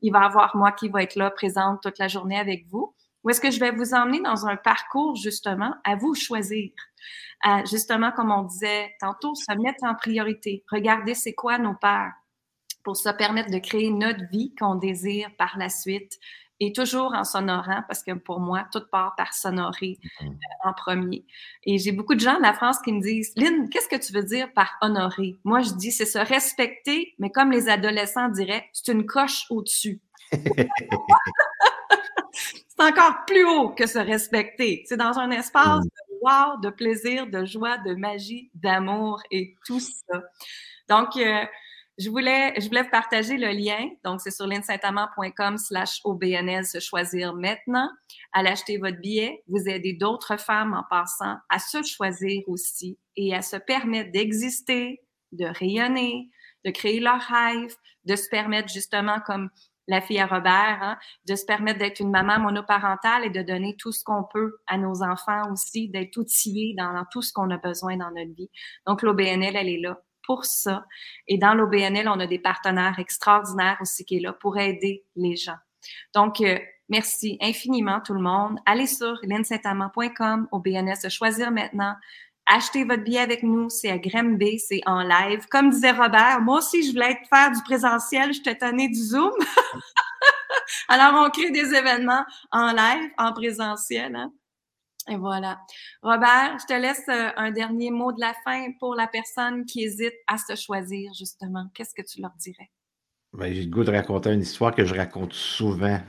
Il 0.00 0.12
va 0.12 0.20
avoir 0.20 0.56
moi 0.56 0.70
qui 0.70 0.88
va 0.88 1.02
être 1.02 1.16
là, 1.16 1.32
présente 1.32 1.82
toute 1.82 1.98
la 1.98 2.06
journée 2.06 2.38
avec 2.38 2.68
vous. 2.68 2.94
Ou 3.24 3.30
est-ce 3.30 3.40
que 3.40 3.50
je 3.50 3.58
vais 3.58 3.72
vous 3.72 3.94
emmener 3.94 4.20
dans 4.20 4.46
un 4.46 4.54
parcours, 4.54 5.16
justement, 5.16 5.74
à 5.82 5.96
vous 5.96 6.14
choisir? 6.14 6.70
Justement, 7.68 8.12
comme 8.12 8.30
on 8.30 8.42
disait 8.42 8.94
tantôt, 9.00 9.34
se 9.34 9.52
mettre 9.60 9.82
en 9.84 9.94
priorité. 9.94 10.62
Regardez 10.70 11.14
c'est 11.14 11.34
quoi 11.34 11.58
nos 11.58 11.74
peurs? 11.74 12.12
Pour 12.84 12.96
se 12.96 13.08
permettre 13.10 13.50
de 13.50 13.58
créer 13.58 13.90
notre 13.90 14.28
vie 14.30 14.54
qu'on 14.58 14.74
désire 14.74 15.30
par 15.36 15.56
la 15.58 15.68
suite 15.68 16.18
et 16.60 16.72
toujours 16.72 17.14
en 17.14 17.24
s'honorant, 17.24 17.82
parce 17.88 18.02
que 18.02 18.12
pour 18.12 18.38
moi, 18.38 18.66
tout 18.70 18.82
part 18.92 19.14
par 19.16 19.32
s'honorer 19.32 19.98
euh, 20.20 20.26
en 20.62 20.74
premier. 20.74 21.24
Et 21.64 21.78
j'ai 21.78 21.92
beaucoup 21.92 22.14
de 22.14 22.20
gens 22.20 22.36
de 22.36 22.42
la 22.42 22.52
France 22.52 22.78
qui 22.84 22.92
me 22.92 23.00
disent, 23.00 23.32
Lynn, 23.36 23.70
qu'est-ce 23.70 23.88
que 23.88 23.96
tu 23.96 24.12
veux 24.12 24.22
dire 24.22 24.52
par 24.52 24.76
honorer? 24.82 25.38
Moi, 25.44 25.62
je 25.62 25.72
dis, 25.72 25.90
c'est 25.90 26.04
se 26.04 26.18
respecter, 26.18 27.14
mais 27.18 27.30
comme 27.30 27.50
les 27.50 27.70
adolescents 27.70 28.28
diraient, 28.28 28.68
c'est 28.74 28.92
une 28.92 29.06
coche 29.06 29.46
au-dessus. 29.48 30.00
c'est 30.32 30.44
encore 32.78 33.24
plus 33.26 33.44
haut 33.46 33.70
que 33.70 33.86
se 33.86 33.98
respecter. 33.98 34.84
C'est 34.86 34.98
dans 34.98 35.18
un 35.18 35.30
espace 35.30 35.82
de 35.82 35.90
wow, 36.20 36.60
de 36.62 36.68
plaisir, 36.68 37.26
de 37.26 37.46
joie, 37.46 37.78
de 37.78 37.94
magie, 37.94 38.50
d'amour 38.54 39.22
et 39.30 39.56
tout 39.66 39.80
ça. 39.80 40.22
Donc, 40.90 41.16
euh, 41.16 41.44
je 42.00 42.08
voulais, 42.08 42.54
je 42.58 42.66
voulais 42.66 42.82
vous 42.82 42.90
partager 42.90 43.36
le 43.36 43.48
lien. 43.48 43.90
Donc, 44.04 44.22
c'est 44.22 44.30
sur 44.30 44.46
linsaintamant.com 44.46 45.58
slash 45.58 46.00
OBNL, 46.04 46.64
se 46.64 46.80
choisir 46.80 47.34
maintenant. 47.34 47.90
À 48.32 48.42
l'acheter 48.42 48.78
votre 48.78 48.98
billet, 48.98 49.42
vous 49.48 49.68
aidez 49.68 49.92
d'autres 49.92 50.38
femmes 50.38 50.72
en 50.72 50.84
passant 50.88 51.36
à 51.50 51.58
se 51.58 51.82
choisir 51.82 52.42
aussi 52.46 52.98
et 53.16 53.34
à 53.34 53.42
se 53.42 53.56
permettre 53.56 54.12
d'exister, 54.12 55.02
de 55.32 55.44
rayonner, 55.44 56.30
de 56.64 56.70
créer 56.70 57.00
leur 57.00 57.20
rêve, 57.20 57.74
de 58.06 58.16
se 58.16 58.28
permettre 58.30 58.72
justement 58.72 59.20
comme 59.26 59.50
la 59.86 60.00
fille 60.00 60.20
à 60.20 60.26
Robert, 60.26 60.78
hein, 60.82 60.98
de 61.28 61.34
se 61.34 61.44
permettre 61.44 61.80
d'être 61.80 62.00
une 62.00 62.10
maman 62.10 62.38
monoparentale 62.38 63.26
et 63.26 63.30
de 63.30 63.42
donner 63.42 63.76
tout 63.78 63.92
ce 63.92 64.04
qu'on 64.04 64.24
peut 64.24 64.56
à 64.68 64.78
nos 64.78 65.02
enfants 65.02 65.52
aussi, 65.52 65.90
d'être 65.90 66.16
outillés 66.16 66.74
dans 66.78 67.04
tout 67.10 67.20
ce 67.22 67.32
qu'on 67.32 67.50
a 67.50 67.58
besoin 67.58 67.96
dans 67.96 68.10
notre 68.10 68.34
vie. 68.34 68.50
Donc, 68.86 69.02
l'OBNL, 69.02 69.56
elle 69.56 69.68
est 69.68 69.80
là 69.80 70.00
pour 70.24 70.44
ça. 70.44 70.84
Et 71.26 71.38
dans 71.38 71.54
l'OBNL, 71.54 72.08
on 72.08 72.20
a 72.20 72.26
des 72.26 72.38
partenaires 72.38 72.98
extraordinaires 72.98 73.78
aussi 73.80 74.04
qui 74.04 74.16
est 74.16 74.20
là 74.20 74.32
pour 74.32 74.58
aider 74.58 75.04
les 75.16 75.36
gens. 75.36 75.58
Donc, 76.14 76.40
euh, 76.40 76.58
merci 76.88 77.38
infiniment 77.40 78.00
tout 78.00 78.14
le 78.14 78.20
monde. 78.20 78.58
Allez 78.66 78.86
sur 78.86 79.18
linsaintamant.com, 79.22 80.48
OBNL, 80.52 80.96
se 80.96 81.08
choisir 81.08 81.50
maintenant. 81.50 81.94
Achetez 82.46 82.84
votre 82.84 83.04
billet 83.04 83.20
avec 83.20 83.42
nous, 83.44 83.68
c'est 83.70 83.90
à 83.90 83.98
Grimby, 83.98 84.58
c'est 84.58 84.80
en 84.86 85.02
live. 85.02 85.46
Comme 85.50 85.70
disait 85.70 85.92
Robert, 85.92 86.40
moi 86.40 86.58
aussi, 86.58 86.82
je 86.82 86.92
voulais 86.92 87.16
faire 87.32 87.52
du 87.52 87.62
présentiel, 87.62 88.32
je 88.32 88.42
t'ai 88.42 88.56
du 88.88 88.94
Zoom. 88.94 89.30
Alors, 90.88 91.24
on 91.24 91.30
crée 91.30 91.50
des 91.50 91.74
événements 91.74 92.24
en 92.50 92.72
live, 92.72 93.10
en 93.18 93.32
présentiel. 93.32 94.16
Hein? 94.16 94.32
Et 95.08 95.16
voilà. 95.16 95.60
Robert, 96.02 96.58
je 96.60 96.66
te 96.66 96.80
laisse 96.80 97.08
euh, 97.08 97.30
un 97.36 97.50
dernier 97.50 97.90
mot 97.90 98.12
de 98.12 98.20
la 98.20 98.34
fin 98.44 98.70
pour 98.78 98.94
la 98.94 99.06
personne 99.06 99.64
qui 99.64 99.84
hésite 99.84 100.14
à 100.26 100.36
se 100.38 100.54
choisir, 100.56 101.12
justement. 101.18 101.66
Qu'est-ce 101.74 101.94
que 101.94 102.06
tu 102.06 102.20
leur 102.20 102.32
dirais? 102.38 102.70
Ben, 103.32 103.52
j'ai 103.52 103.62
le 103.62 103.70
goût 103.70 103.84
de 103.84 103.92
raconter 103.92 104.32
une 104.32 104.40
histoire 104.40 104.74
que 104.74 104.84
je 104.84 104.94
raconte 104.94 105.32
souvent. 105.32 106.00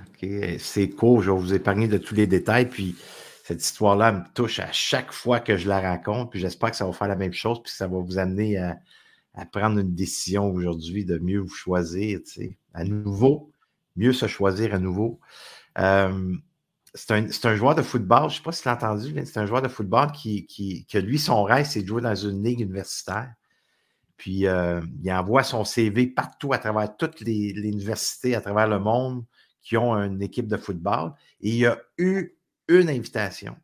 C'est 0.58 0.90
court, 0.90 1.22
je 1.22 1.32
vais 1.32 1.38
vous 1.38 1.54
épargner 1.54 1.88
de 1.88 1.98
tous 1.98 2.16
les 2.16 2.28
détails. 2.28 2.68
Puis 2.68 2.96
cette 3.44 3.64
histoire-là 3.64 4.12
me 4.12 4.24
touche 4.34 4.60
à 4.60 4.72
chaque 4.72 5.12
fois 5.12 5.40
que 5.40 5.56
je 5.56 5.70
la 5.70 5.80
raconte. 5.80 6.32
Puis 6.32 6.40
j'espère 6.40 6.72
que 6.72 6.78
ça 6.78 6.86
va 6.86 6.94
faire 6.94 7.08
la 7.08 7.16
même 7.16 7.34
chose, 7.34 7.62
puis 7.62 7.72
que 7.72 7.78
ça 7.78 7.88
va 7.88 8.00
vous 8.00 8.18
amener 8.18 8.58
à, 8.58 8.78
prendre 9.52 9.80
une 9.80 9.96
décision 9.96 10.52
aujourd'hui 10.52 11.06
de 11.06 11.18
mieux 11.20 11.40
vous 11.40 11.54
choisir. 11.54 12.20
À 12.74 12.84
nouveau, 12.84 13.52
mieux 13.96 14.14
se 14.14 14.28
choisir 14.28 14.74
à 14.74 14.80
nouveau. 14.80 15.20
Euh, 15.78 16.36
c'est 16.94 17.46
un, 17.46 17.56
joueur 17.56 17.76
de 17.76 17.82
football, 17.82 18.24
je 18.30 18.36
ne 18.36 18.38
sais 18.38 18.44
pas 18.44 18.52
si 18.52 18.62
tu 18.64 18.68
l'as 18.68 18.74
entendu, 18.74 19.14
c'est 19.26 19.40
un 19.40 19.46
joueur 19.46 19.62
de 19.62 19.70
football 19.70 20.12
qui, 20.12 20.46
qui, 20.46 20.86
que 20.86 20.98
lui, 20.98 21.20
son 21.20 21.44
rêve, 21.44 21.66
c'est 21.66 21.84
de 21.84 21.88
jouer 21.88 22.02
dans 22.02 22.16
une 22.16 22.44
ligue 22.44 22.60
universitaire. 22.60 23.34
Puis 24.18 24.46
euh, 24.46 24.82
il 25.02 25.12
envoie 25.12 25.44
son 25.44 25.64
CV 25.64 26.06
partout 26.06 26.54
à 26.54 26.60
travers 26.60 26.96
toutes 26.96 27.22
les, 27.22 27.52
universités 27.52 28.36
à 28.36 28.42
travers 28.42 28.68
le 28.68 28.78
monde 28.78 29.26
qui 29.64 29.78
ont 29.78 29.96
une 29.96 30.22
équipe 30.22 30.48
de 30.48 30.58
football. 30.58 31.14
Et 31.40 31.50
il 31.50 31.56
y 31.56 31.66
a 31.66 31.80
eu 31.98 32.38
une 32.68 32.90
invitation. 32.90 33.56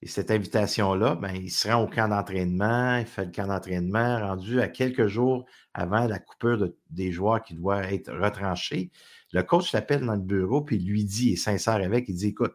Et 0.00 0.06
cette 0.06 0.30
invitation-là, 0.30 1.16
ben, 1.16 1.34
il 1.34 1.50
se 1.50 1.68
rend 1.68 1.82
au 1.82 1.88
camp 1.88 2.08
d'entraînement, 2.08 2.96
il 2.98 3.06
fait 3.06 3.24
le 3.24 3.32
camp 3.32 3.48
d'entraînement, 3.48 4.20
rendu 4.20 4.60
à 4.60 4.68
quelques 4.68 5.08
jours 5.08 5.44
avant 5.74 6.06
la 6.06 6.20
coupure 6.20 6.70
des 6.88 7.10
joueurs 7.10 7.42
qui 7.42 7.54
doit 7.54 7.92
être 7.92 8.12
retranchés. 8.12 8.90
Le 9.32 9.42
coach 9.42 9.72
l'appelle 9.72 10.04
dans 10.04 10.14
le 10.14 10.20
bureau, 10.20 10.62
puis 10.62 10.78
lui 10.78 11.04
dit, 11.04 11.30
il 11.30 11.32
est 11.34 11.36
sincère 11.36 11.74
avec, 11.74 12.08
il 12.08 12.14
dit 12.14 12.28
Écoute, 12.28 12.54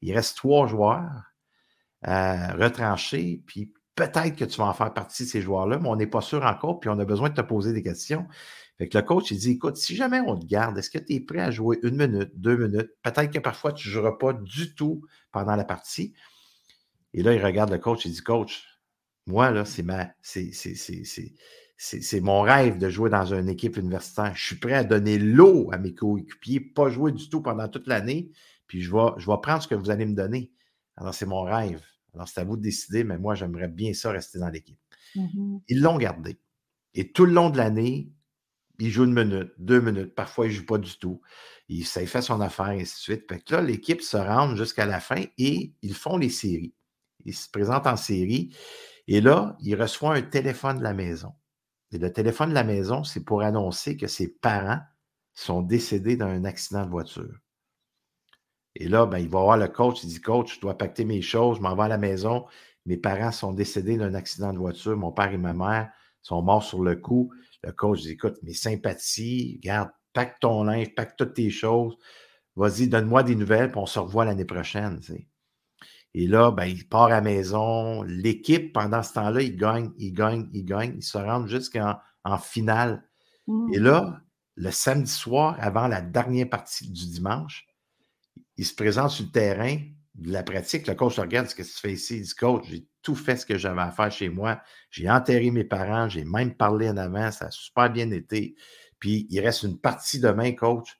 il 0.00 0.14
reste 0.14 0.36
trois 0.36 0.66
joueurs 0.66 1.32
à 2.02 2.52
retrancher, 2.54 3.42
puis 3.46 3.72
peut-être 3.94 4.36
que 4.36 4.44
tu 4.44 4.58
vas 4.58 4.66
en 4.66 4.74
faire 4.74 4.92
partie 4.92 5.24
de 5.24 5.28
ces 5.28 5.40
joueurs-là, 5.40 5.78
mais 5.78 5.88
on 5.88 5.96
n'est 5.96 6.06
pas 6.06 6.20
sûr 6.20 6.44
encore, 6.44 6.80
puis 6.80 6.90
on 6.90 6.98
a 6.98 7.04
besoin 7.04 7.30
de 7.30 7.34
te 7.34 7.40
poser 7.40 7.72
des 7.72 7.82
questions. 7.82 8.26
Fait 8.78 8.88
que 8.88 8.98
le 8.98 9.04
coach, 9.04 9.30
il 9.30 9.38
dit 9.38 9.52
Écoute, 9.52 9.76
si 9.76 9.94
jamais 9.94 10.20
on 10.20 10.38
te 10.38 10.46
garde, 10.46 10.76
est-ce 10.78 10.90
que 10.90 10.98
tu 10.98 11.14
es 11.14 11.20
prêt 11.20 11.40
à 11.40 11.50
jouer 11.50 11.78
une 11.82 11.96
minute, 11.96 12.30
deux 12.34 12.56
minutes? 12.56 12.90
Peut-être 13.02 13.30
que 13.32 13.38
parfois 13.38 13.72
tu 13.72 13.88
ne 13.88 13.92
joueras 13.92 14.12
pas 14.12 14.32
du 14.32 14.74
tout 14.74 15.02
pendant 15.30 15.54
la 15.56 15.64
partie. 15.64 16.14
Et 17.12 17.22
là, 17.22 17.32
il 17.32 17.44
regarde 17.44 17.70
le 17.70 17.78
coach, 17.78 18.04
il 18.04 18.12
dit 18.12 18.22
Coach, 18.22 18.64
moi, 19.26 19.50
là, 19.50 19.64
c'est 19.64 19.82
ma. 19.84 20.08
C'est, 20.20 20.52
c'est 20.52 21.34
mon 22.20 22.40
rêve 22.42 22.78
de 22.78 22.88
jouer 22.88 23.10
dans 23.10 23.34
une 23.34 23.48
équipe 23.48 23.76
universitaire. 23.76 24.34
Je 24.34 24.44
suis 24.44 24.56
prêt 24.56 24.74
à 24.74 24.84
donner 24.84 25.18
l'eau 25.18 25.70
à 25.72 25.78
mes 25.78 25.94
coéquipiers, 25.94 26.60
pas 26.60 26.88
jouer 26.88 27.12
du 27.12 27.28
tout 27.28 27.42
pendant 27.42 27.68
toute 27.68 27.86
l'année, 27.86 28.30
puis 28.66 28.82
je 28.82 28.92
vais, 28.92 29.12
je 29.18 29.30
vais 29.30 29.36
prendre 29.42 29.62
ce 29.62 29.68
que 29.68 29.74
vous 29.74 29.90
allez 29.90 30.06
me 30.06 30.14
donner. 30.14 30.52
Alors, 30.96 31.14
c'est 31.14 31.26
mon 31.26 31.42
rêve. 31.42 31.82
Alors, 32.14 32.28
c'est 32.28 32.40
à 32.40 32.44
vous 32.44 32.56
de 32.56 32.62
décider, 32.62 33.04
mais 33.04 33.18
moi, 33.18 33.34
j'aimerais 33.34 33.68
bien 33.68 33.92
ça 33.92 34.10
rester 34.10 34.38
dans 34.38 34.48
l'équipe. 34.48 34.78
Mhm. 35.16 35.60
Ils 35.68 35.80
l'ont 35.80 35.98
gardé. 35.98 36.38
Et 36.94 37.10
tout 37.10 37.26
le 37.26 37.32
long 37.32 37.50
de 37.50 37.58
l'année, 37.58 38.12
il 38.78 38.90
joue 38.90 39.04
une 39.04 39.14
minute, 39.14 39.52
deux 39.58 39.80
minutes, 39.80 40.14
parfois 40.14 40.46
il 40.46 40.50
ne 40.50 40.54
joue 40.54 40.66
pas 40.66 40.78
du 40.78 40.96
tout. 40.98 41.20
Il, 41.68 41.84
ça 41.84 42.04
fait 42.06 42.22
son 42.22 42.40
affaire, 42.40 42.70
et 42.70 42.82
ainsi 42.82 42.94
de 42.94 43.00
suite. 43.00 43.28
Fait 43.28 43.40
que 43.40 43.54
là, 43.54 43.62
l'équipe 43.62 44.02
se 44.02 44.16
rend 44.16 44.54
jusqu'à 44.56 44.86
la 44.86 45.00
fin 45.00 45.22
et 45.38 45.74
ils 45.82 45.94
font 45.94 46.16
les 46.16 46.30
séries. 46.30 46.74
Ils 47.24 47.34
se 47.34 47.48
présentent 47.48 47.86
en 47.86 47.96
série. 47.96 48.54
Et 49.06 49.20
là, 49.20 49.56
il 49.60 49.80
reçoit 49.80 50.14
un 50.14 50.22
téléphone 50.22 50.78
de 50.78 50.82
la 50.82 50.94
maison. 50.94 51.32
Le 51.98 52.12
téléphone 52.12 52.50
de 52.50 52.54
la 52.54 52.64
maison, 52.64 53.04
c'est 53.04 53.24
pour 53.24 53.42
annoncer 53.42 53.96
que 53.96 54.06
ses 54.06 54.28
parents 54.28 54.80
sont 55.32 55.62
décédés 55.62 56.16
d'un 56.16 56.44
accident 56.44 56.84
de 56.84 56.90
voiture. 56.90 57.38
Et 58.74 58.88
là, 58.88 59.06
ben, 59.06 59.18
il 59.18 59.28
va 59.28 59.40
voir 59.40 59.56
le 59.56 59.68
coach, 59.68 60.02
il 60.02 60.08
dit 60.08 60.20
Coach, 60.20 60.56
je 60.56 60.60
dois 60.60 60.76
pacter 60.76 61.04
mes 61.04 61.22
choses, 61.22 61.58
je 61.58 61.62
m'en 61.62 61.76
vais 61.76 61.84
à 61.84 61.88
la 61.88 61.98
maison. 61.98 62.46
Mes 62.86 62.96
parents 62.96 63.32
sont 63.32 63.52
décédés 63.52 63.96
d'un 63.96 64.14
accident 64.14 64.52
de 64.52 64.58
voiture, 64.58 64.96
mon 64.96 65.12
père 65.12 65.32
et 65.32 65.38
ma 65.38 65.52
mère 65.52 65.90
sont 66.22 66.42
morts 66.42 66.64
sur 66.64 66.82
le 66.82 66.96
coup. 66.96 67.32
Le 67.62 67.72
coach 67.72 68.00
dit 68.00 68.12
Écoute, 68.12 68.38
mes 68.42 68.54
sympathies, 68.54 69.60
garde, 69.62 69.90
pack 70.12 70.40
ton 70.40 70.64
linge, 70.64 70.94
pack 70.94 71.16
toutes 71.16 71.34
tes 71.34 71.50
choses, 71.50 71.96
vas-y, 72.56 72.88
donne-moi 72.88 73.22
des 73.22 73.36
nouvelles, 73.36 73.70
puis 73.70 73.80
on 73.80 73.86
se 73.86 73.98
revoit 74.00 74.24
l'année 74.24 74.44
prochaine. 74.44 75.00
Et 76.14 76.26
là, 76.26 76.52
ben, 76.52 76.66
il 76.66 76.88
part 76.88 77.06
à 77.06 77.10
la 77.10 77.20
maison. 77.20 78.02
L'équipe, 78.02 78.72
pendant 78.72 79.02
ce 79.02 79.14
temps-là, 79.14 79.42
il 79.42 79.56
gagne, 79.56 79.90
il 79.98 80.12
gagne, 80.12 80.48
il 80.52 80.64
gagne. 80.64 80.94
Ils 80.96 81.02
se 81.02 81.18
rendent 81.18 81.48
jusqu'en 81.48 81.98
en 82.24 82.38
finale. 82.38 83.04
Et 83.72 83.78
là, 83.78 84.20
le 84.54 84.70
samedi 84.70 85.10
soir, 85.10 85.56
avant 85.60 85.88
la 85.88 86.00
dernière 86.00 86.48
partie 86.48 86.88
du 86.90 87.06
dimanche, 87.08 87.66
il 88.56 88.64
se 88.64 88.74
présente 88.74 89.10
sur 89.10 89.26
le 89.26 89.32
terrain 89.32 89.76
de 90.14 90.32
la 90.32 90.42
pratique. 90.42 90.86
Le 90.86 90.94
coach 90.94 91.18
regarde, 91.18 91.48
ce 91.48 91.54
que 91.54 91.62
tu 91.62 91.68
fais 91.68 91.92
ici? 91.92 92.18
Il 92.18 92.22
dit, 92.22 92.34
coach, 92.34 92.64
j'ai 92.68 92.86
tout 93.02 93.16
fait 93.16 93.36
ce 93.36 93.44
que 93.44 93.58
j'avais 93.58 93.82
à 93.82 93.90
faire 93.90 94.10
chez 94.10 94.28
moi. 94.28 94.60
J'ai 94.90 95.10
enterré 95.10 95.50
mes 95.50 95.64
parents, 95.64 96.08
j'ai 96.08 96.24
même 96.24 96.54
parlé 96.54 96.88
en 96.88 96.96
avant, 96.96 97.30
ça 97.32 97.46
a 97.46 97.50
super 97.50 97.90
bien 97.90 98.10
été. 98.12 98.54
Puis 98.98 99.26
il 99.28 99.40
reste 99.40 99.64
une 99.64 99.78
partie 99.78 100.20
demain, 100.20 100.52
coach. 100.52 100.96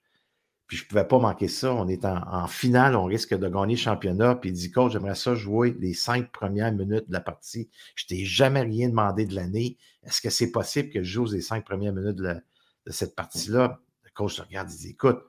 Puis 0.66 0.78
je 0.78 0.84
ne 0.84 0.88
pouvais 0.88 1.06
pas 1.06 1.18
manquer 1.18 1.48
ça. 1.48 1.74
On 1.74 1.88
est 1.88 2.04
en, 2.04 2.46
finale, 2.46 2.96
on 2.96 3.04
risque 3.04 3.34
de 3.34 3.48
gagner 3.48 3.74
le 3.74 3.80
championnat. 3.80 4.34
Puis 4.36 4.50
il 4.50 4.52
dit, 4.54 4.70
coach, 4.70 4.92
j'aimerais 4.92 5.14
ça 5.14 5.34
jouer 5.34 5.76
les 5.78 5.92
cinq 5.92 6.32
premières 6.32 6.72
minutes 6.72 7.08
de 7.08 7.12
la 7.12 7.20
partie. 7.20 7.68
Je 7.94 8.06
t'ai 8.06 8.24
jamais 8.24 8.62
rien 8.62 8.88
demandé 8.88 9.26
de 9.26 9.34
l'année. 9.34 9.76
Est-ce 10.04 10.20
que 10.20 10.30
c'est 10.30 10.50
possible 10.50 10.90
que 10.90 11.02
je 11.02 11.12
joue 11.12 11.26
les 11.26 11.42
cinq 11.42 11.64
premières 11.64 11.92
minutes 11.92 12.16
de, 12.16 12.40
cette 12.86 13.14
partie-là? 13.14 13.80
Le 14.04 14.10
coach 14.14 14.40
regarde, 14.40 14.70
il 14.70 14.78
dit, 14.78 14.90
écoute, 14.90 15.22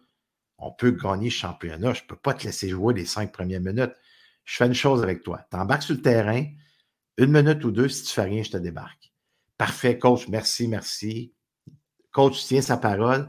on 0.57 0.71
peut 0.71 0.91
gagner 0.91 1.25
le 1.25 1.31
championnat. 1.31 1.93
Je 1.93 2.03
ne 2.03 2.07
peux 2.07 2.15
pas 2.15 2.33
te 2.33 2.45
laisser 2.45 2.69
jouer 2.69 2.93
les 2.93 3.05
cinq 3.05 3.33
premières 3.33 3.61
minutes. 3.61 3.93
Je 4.45 4.55
fais 4.55 4.67
une 4.67 4.73
chose 4.73 5.03
avec 5.03 5.23
toi. 5.23 5.41
Tu 5.51 5.57
embarques 5.57 5.83
sur 5.83 5.95
le 5.95 6.01
terrain, 6.01 6.45
une 7.17 7.31
minute 7.31 7.63
ou 7.65 7.71
deux, 7.71 7.89
si 7.89 8.03
tu 8.03 8.13
fais 8.13 8.23
rien, 8.23 8.43
je 8.43 8.51
te 8.51 8.57
débarque. 8.57 9.11
Parfait, 9.57 9.97
coach, 9.97 10.27
merci, 10.27 10.67
merci. 10.67 11.33
Coach 12.11 12.45
tient 12.45 12.61
sa 12.61 12.77
parole, 12.77 13.27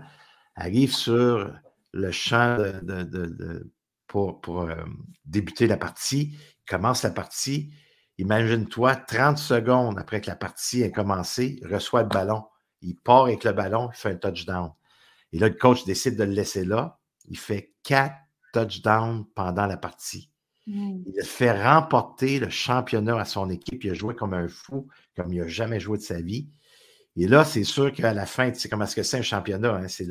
arrive 0.54 0.92
sur 0.92 1.52
le 1.96 2.10
champ 2.12 2.56
de- 2.58 2.80
de- 2.82 3.02
de- 3.04 3.26
de- 3.26 3.72
pour, 4.06 4.40
pour, 4.40 4.62
euh, 4.62 4.76
débuter 5.24 5.66
la 5.66 5.76
partie, 5.76 6.36
commence 6.68 7.02
la 7.02 7.10
partie. 7.10 7.72
Imagine-toi, 8.18 8.96
30 8.96 9.38
secondes 9.38 9.98
après 9.98 10.20
que 10.20 10.28
la 10.28 10.36
partie 10.36 10.82
ait 10.82 10.92
commencé, 10.92 11.58
il 11.60 11.66
reçoit 11.72 12.02
le 12.02 12.08
ballon. 12.08 12.44
Il 12.82 12.96
part 12.96 13.24
avec 13.24 13.44
le 13.44 13.52
ballon, 13.52 13.90
il 13.92 13.96
fait 13.96 14.10
un 14.10 14.16
touchdown. 14.16 14.72
Et 15.32 15.38
là, 15.38 15.48
le 15.48 15.54
coach 15.54 15.84
décide 15.84 16.16
de 16.16 16.24
le 16.24 16.32
laisser 16.32 16.64
là. 16.64 17.00
Il 17.28 17.38
fait 17.38 17.74
quatre 17.82 18.16
touchdowns 18.52 19.26
pendant 19.34 19.66
la 19.66 19.76
partie. 19.76 20.30
Mm. 20.66 21.00
Il 21.06 21.24
fait 21.24 21.62
remporter 21.62 22.38
le 22.38 22.48
championnat 22.48 23.18
à 23.18 23.24
son 23.24 23.50
équipe. 23.50 23.84
Il 23.84 23.90
a 23.90 23.94
joué 23.94 24.14
comme 24.14 24.34
un 24.34 24.48
fou, 24.48 24.88
comme 25.16 25.32
il 25.32 25.40
n'a 25.40 25.48
jamais 25.48 25.80
joué 25.80 25.98
de 25.98 26.02
sa 26.02 26.20
vie. 26.20 26.48
Et 27.16 27.26
là, 27.26 27.44
c'est 27.44 27.64
sûr 27.64 27.92
qu'à 27.92 28.12
la 28.12 28.26
fin, 28.26 28.50
tu 28.50 28.60
sais 28.60 28.68
comment 28.68 28.84
est-ce 28.84 28.96
que 28.96 29.02
c'est 29.02 29.18
un 29.18 29.22
championnat? 29.22 29.74
hein? 29.74 29.88
C'est 29.88 30.04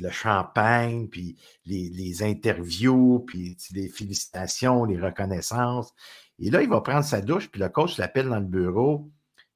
le, 0.00 0.10
champagne, 0.10 1.08
puis 1.08 1.36
les, 1.66 2.22
interviews, 2.22 3.20
puis 3.26 3.56
les 3.72 3.88
félicitations, 3.88 4.84
les 4.84 4.98
reconnaissances. 4.98 5.94
Et 6.40 6.50
là, 6.50 6.62
il 6.62 6.68
va 6.68 6.80
prendre 6.80 7.04
sa 7.04 7.20
douche, 7.20 7.48
puis 7.48 7.60
le 7.60 7.68
coach 7.68 7.96
l'appelle 7.98 8.28
dans 8.28 8.40
le 8.40 8.46
bureau. 8.46 9.10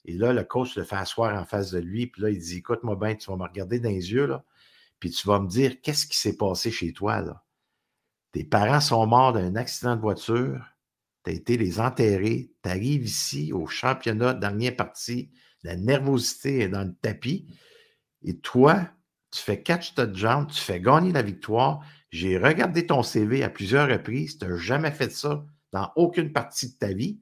Et 0.05 0.13
là, 0.13 0.33
le 0.33 0.45
coach 0.45 0.77
le 0.77 0.85
fait 0.85 0.97
asseoir 0.97 1.35
en 1.35 1.45
face 1.45 1.71
de 1.71 1.79
lui. 1.79 2.07
Puis 2.07 2.23
là, 2.23 2.31
il 2.31 2.39
dit 2.39 2.59
Écoute-moi 2.59 2.97
bien, 2.97 3.15
tu 3.15 3.31
vas 3.31 3.37
me 3.37 3.43
regarder 3.43 3.81
dans 3.81 3.89
les 3.89 4.13
yeux, 4.13 4.31
puis 5.01 5.11
tu 5.11 5.27
vas 5.27 5.41
me 5.41 5.49
dire 5.49 5.81
qu'est-ce 5.83 6.07
qui 6.07 6.17
s'est 6.17 6.37
passé 6.37 6.71
chez 6.71 6.93
toi. 6.93 7.43
Tes 8.33 8.45
parents 8.45 8.81
sont 8.81 9.07
morts 9.07 9.33
d'un 9.33 9.57
accident 9.57 9.97
de 9.97 10.01
voiture. 10.01 10.65
Tu 11.25 11.31
as 11.31 11.35
été 11.35 11.57
les 11.57 11.81
enterrer. 11.81 12.51
Tu 12.63 12.69
arrives 12.69 13.05
ici 13.05 13.53
au 13.53 13.67
championnat, 13.67 14.35
dernière 14.35 14.77
partie. 14.77 15.31
La 15.65 15.77
nervosité 15.77 16.61
est 16.61 16.69
dans 16.69 16.85
le 16.85 16.95
tapis. 16.95 17.47
Et 18.23 18.39
toi, 18.39 18.89
tu 19.31 19.41
fais 19.41 19.63
catch 19.63 19.95
touchdown, 19.95 20.47
tu 20.47 20.61
fais 20.61 20.81
gagner 20.81 21.13
la 21.13 21.23
victoire. 21.23 21.85
J'ai 22.11 22.39
regardé 22.39 22.87
ton 22.87 23.03
CV 23.03 23.43
à 23.43 23.51
plusieurs 23.51 23.89
reprises. 23.89 24.39
Tu 24.39 24.47
n'as 24.47 24.57
jamais 24.57 24.93
fait 24.93 25.11
ça 25.11 25.45
dans 25.73 25.91
aucune 25.97 26.33
partie 26.33 26.73
de 26.73 26.79
ta 26.79 26.93
vie. 26.93 27.19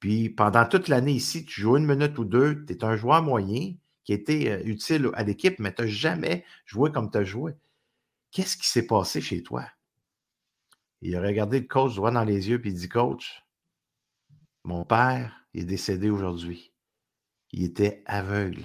Puis 0.00 0.30
pendant 0.30 0.64
toute 0.64 0.88
l'année 0.88 1.12
ici, 1.12 1.44
tu 1.44 1.60
joues 1.60 1.76
une 1.76 1.86
minute 1.86 2.16
ou 2.18 2.24
deux. 2.24 2.64
Tu 2.64 2.72
es 2.72 2.84
un 2.84 2.96
joueur 2.96 3.22
moyen 3.22 3.74
qui 4.04 4.12
été 4.12 4.50
euh, 4.50 4.62
utile 4.64 5.10
à 5.14 5.24
l'équipe, 5.24 5.58
mais 5.58 5.74
tu 5.74 5.82
n'as 5.82 5.88
jamais 5.88 6.44
joué 6.64 6.90
comme 6.92 7.10
tu 7.10 7.18
as 7.18 7.24
joué. 7.24 7.54
Qu'est-ce 8.30 8.56
qui 8.56 8.68
s'est 8.68 8.86
passé 8.86 9.20
chez 9.20 9.42
toi? 9.42 9.66
Il 11.02 11.14
a 11.16 11.20
regardé 11.20 11.60
le 11.60 11.66
coach 11.66 11.94
droit 11.94 12.10
dans 12.10 12.24
les 12.24 12.48
yeux, 12.48 12.60
puis 12.60 12.70
il 12.70 12.76
dit 12.76 12.88
Coach, 12.88 13.44
mon 14.64 14.84
père 14.84 15.44
est 15.54 15.64
décédé 15.64 16.10
aujourd'hui. 16.10 16.72
Il 17.52 17.64
était 17.64 18.02
aveugle. 18.06 18.64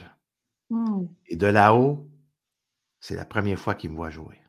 Mm. 0.69 1.05
Et 1.27 1.35
de 1.35 1.47
là-haut, 1.47 2.09
c'est 2.99 3.15
la 3.15 3.25
première 3.25 3.59
fois 3.59 3.75
qu'il 3.75 3.91
me 3.91 3.95
voit 3.97 4.09
jouer. 4.09 4.39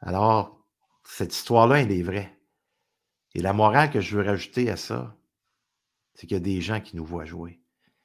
Alors, 0.00 0.66
cette 1.04 1.34
histoire-là, 1.34 1.80
elle 1.80 1.92
est 1.92 2.02
vraie. 2.02 2.38
Et 3.34 3.42
la 3.42 3.52
morale 3.52 3.90
que 3.90 4.00
je 4.00 4.16
veux 4.16 4.24
rajouter 4.24 4.70
à 4.70 4.76
ça, 4.76 5.16
c'est 6.14 6.26
qu'il 6.26 6.36
y 6.36 6.40
a 6.40 6.40
des 6.40 6.60
gens 6.60 6.80
qui 6.80 6.96
nous 6.96 7.04
voient 7.06 7.24
jouer. 7.24 7.60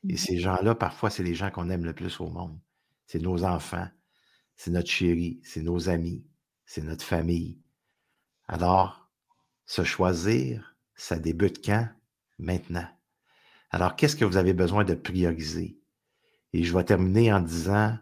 Et 0.09 0.13
Mhm. 0.13 0.18
ces 0.18 0.38
gens-là, 0.39 0.76
parfois, 0.76 1.09
c'est 1.09 1.24
les 1.24 1.36
gens 1.36 1.51
qu'on 1.51 1.70
aime 1.70 1.86
le 1.86 1.93
plus 1.93 2.20
au 2.22 2.30
monde. 2.30 2.59
C'est 3.07 3.20
nos 3.22 3.43
enfants, 3.43 3.88
c'est 4.55 4.72
notre 4.72 4.89
chérie, 4.89 5.41
c'est 5.43 5.63
nos 5.63 5.89
amis, 5.89 6.26
c'est 6.65 6.84
notre 6.84 7.05
famille. 7.05 7.61
Alors, 8.47 9.11
se 9.65 9.84
choisir, 9.84 10.76
ça 10.95 11.20
débute 11.20 11.63
quand? 11.65 11.89
Maintenant. 12.39 12.88
Alors, 13.70 13.95
qu'est-ce 13.95 14.15
que 14.15 14.26
vous 14.26 14.38
avez 14.38 14.53
besoin 14.53 14.84
de 14.84 14.95
prioriser? 14.95 15.80
Et 16.53 16.63
je 16.63 16.76
vais 16.76 16.84
terminer 16.84 17.34
en 17.34 17.41
disant, 17.41 17.97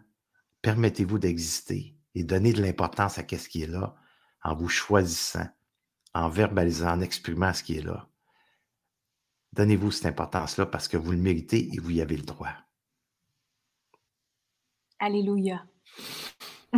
permettez-vous 0.62 1.18
d'exister 1.18 1.96
et 2.14 2.24
donnez 2.24 2.52
de 2.52 2.62
l'importance 2.62 3.18
à 3.18 3.22
ce 3.26 3.48
qui 3.48 3.62
est 3.62 3.66
là 3.66 3.96
en 4.42 4.54
vous 4.54 4.68
choisissant, 4.68 5.48
en 6.14 6.28
verbalisant, 6.28 6.92
en 6.92 7.00
exprimant 7.00 7.52
ce 7.52 7.62
qui 7.62 7.78
est 7.78 7.82
là. 7.82 8.08
Donnez-vous 9.52 9.90
cette 9.90 10.06
importance-là 10.06 10.66
parce 10.66 10.86
que 10.86 10.96
vous 10.96 11.12
le 11.12 11.18
méritez 11.18 11.74
et 11.74 11.78
vous 11.78 11.90
y 11.90 12.00
avez 12.00 12.16
le 12.16 12.22
droit. 12.22 12.52
Alléluia. 14.98 15.66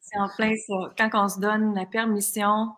c'est 0.00 0.18
en 0.18 0.28
plein 0.36 0.54
ça. 0.56 0.94
Quand 0.96 1.10
on 1.14 1.28
se 1.28 1.40
donne 1.40 1.74
la 1.74 1.86
permission 1.86 2.74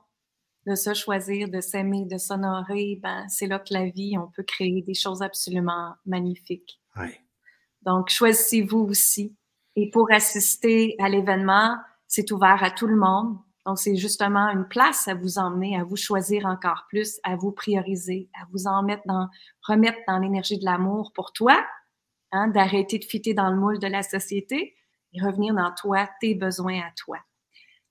de 0.70 0.76
se 0.76 0.94
choisir, 0.94 1.48
de 1.48 1.60
s'aimer, 1.60 2.06
de 2.06 2.16
s'honorer, 2.16 3.00
ben, 3.02 3.26
c'est 3.28 3.48
là 3.48 3.58
que 3.58 3.74
la 3.74 3.86
vie, 3.86 4.16
on 4.16 4.28
peut 4.28 4.44
créer 4.44 4.82
des 4.82 4.94
choses 4.94 5.20
absolument 5.20 5.94
magnifiques. 6.06 6.80
Donc, 7.82 8.10
choisissez-vous 8.10 8.78
aussi. 8.78 9.36
Et 9.74 9.90
pour 9.90 10.12
assister 10.12 10.94
à 11.00 11.08
l'événement, 11.08 11.76
c'est 12.06 12.30
ouvert 12.30 12.62
à 12.62 12.70
tout 12.70 12.86
le 12.86 12.96
monde. 12.96 13.36
Donc, 13.66 13.78
c'est 13.78 13.96
justement 13.96 14.48
une 14.50 14.68
place 14.68 15.08
à 15.08 15.14
vous 15.14 15.38
emmener, 15.38 15.76
à 15.76 15.84
vous 15.84 15.96
choisir 15.96 16.46
encore 16.46 16.86
plus, 16.88 17.18
à 17.24 17.34
vous 17.36 17.52
prioriser, 17.52 18.30
à 18.40 18.46
vous 18.52 18.66
en 18.66 18.82
mettre 18.82 19.02
dans, 19.06 19.28
remettre 19.62 19.98
dans 20.06 20.18
l'énergie 20.18 20.58
de 20.58 20.64
l'amour 20.64 21.12
pour 21.14 21.32
toi, 21.32 21.58
hein, 22.32 22.48
d'arrêter 22.48 22.98
de 22.98 23.04
fitter 23.04 23.34
dans 23.34 23.50
le 23.50 23.56
moule 23.56 23.78
de 23.78 23.88
la 23.88 24.02
société 24.02 24.76
et 25.12 25.22
revenir 25.22 25.54
dans 25.54 25.72
toi, 25.74 26.08
tes 26.20 26.34
besoins 26.34 26.78
à 26.80 26.92
toi. 26.96 27.18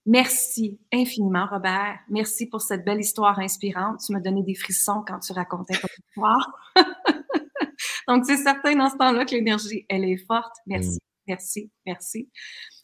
Merci 0.05 0.79
infiniment, 0.93 1.45
Robert. 1.49 1.99
Merci 2.09 2.47
pour 2.47 2.61
cette 2.61 2.83
belle 2.85 2.99
histoire 3.01 3.37
inspirante. 3.39 3.99
Tu 4.05 4.13
m'as 4.13 4.19
donné 4.19 4.43
des 4.43 4.55
frissons 4.55 5.03
quand 5.07 5.19
tu 5.19 5.33
racontais 5.33 5.75
ton 5.77 5.87
histoire. 6.07 6.51
Donc, 8.07 8.25
c'est 8.25 8.37
certain 8.37 8.75
dans 8.75 8.89
ce 8.89 8.97
temps-là 8.97 9.25
que 9.25 9.31
l'énergie, 9.31 9.85
elle 9.89 10.03
est 10.05 10.17
forte. 10.25 10.55
Merci, 10.65 10.95
Mm. 10.97 10.99
merci, 11.27 11.71
merci. 11.85 12.29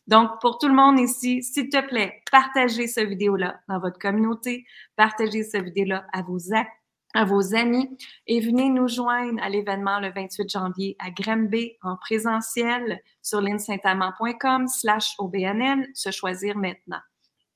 Donc, 0.07 0.29
pour 0.39 0.59
tout 0.59 0.67
le 0.67 0.75
monde 0.75 0.99
ici, 0.99 1.41
s'il 1.41 1.67
te 1.69 1.81
plaît, 1.87 2.21
partagez 2.31 2.85
cette 2.87 3.09
vidéo-là 3.09 3.59
dans 3.67 3.79
votre 3.79 3.97
communauté, 3.97 4.65
partagez 4.95 5.43
cette 5.43 5.63
vidéo-là 5.63 6.05
à 6.13 6.21
vos, 6.21 6.53
a- 6.53 6.67
à 7.15 7.25
vos 7.25 7.55
amis 7.55 7.97
et 8.27 8.39
venez 8.39 8.69
nous 8.69 8.87
joindre 8.87 9.41
à 9.41 9.49
l'événement 9.49 9.99
le 9.99 10.11
28 10.11 10.49
janvier 10.49 10.95
à 10.99 11.09
Granby 11.09 11.73
en 11.81 11.95
présentiel 11.95 12.99
sur 13.21 13.41
linsaintamant.com 13.41 14.67
slash 14.67 15.15
OBNL, 15.17 15.87
se 15.93 16.11
choisir 16.11 16.57
maintenant. 16.57 16.99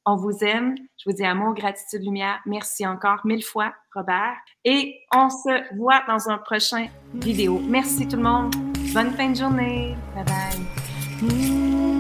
On 0.06 0.16
vous 0.16 0.44
aime. 0.44 0.76
Je 0.98 1.10
vous 1.10 1.16
dis 1.16 1.24
amour, 1.26 1.54
gratitude, 1.54 2.02
lumière. 2.02 2.40
Merci 2.46 2.88
encore 2.88 3.20
mille 3.26 3.44
fois, 3.44 3.74
Robert. 3.94 4.38
Et 4.64 5.02
on 5.14 5.30
se 5.30 5.76
voit 5.76 6.02
dans 6.08 6.30
un 6.30 6.38
prochain 6.40 6.88
vidéo. 7.14 7.60
Merci 7.60 8.08
tout 8.08 8.16
le 8.16 8.24
monde. 8.24 8.56
Bonne 8.94 9.12
fin 9.12 9.30
de 9.30 9.36
journée. 9.36 9.96
Bye 10.16 10.26
bye. 10.26 11.99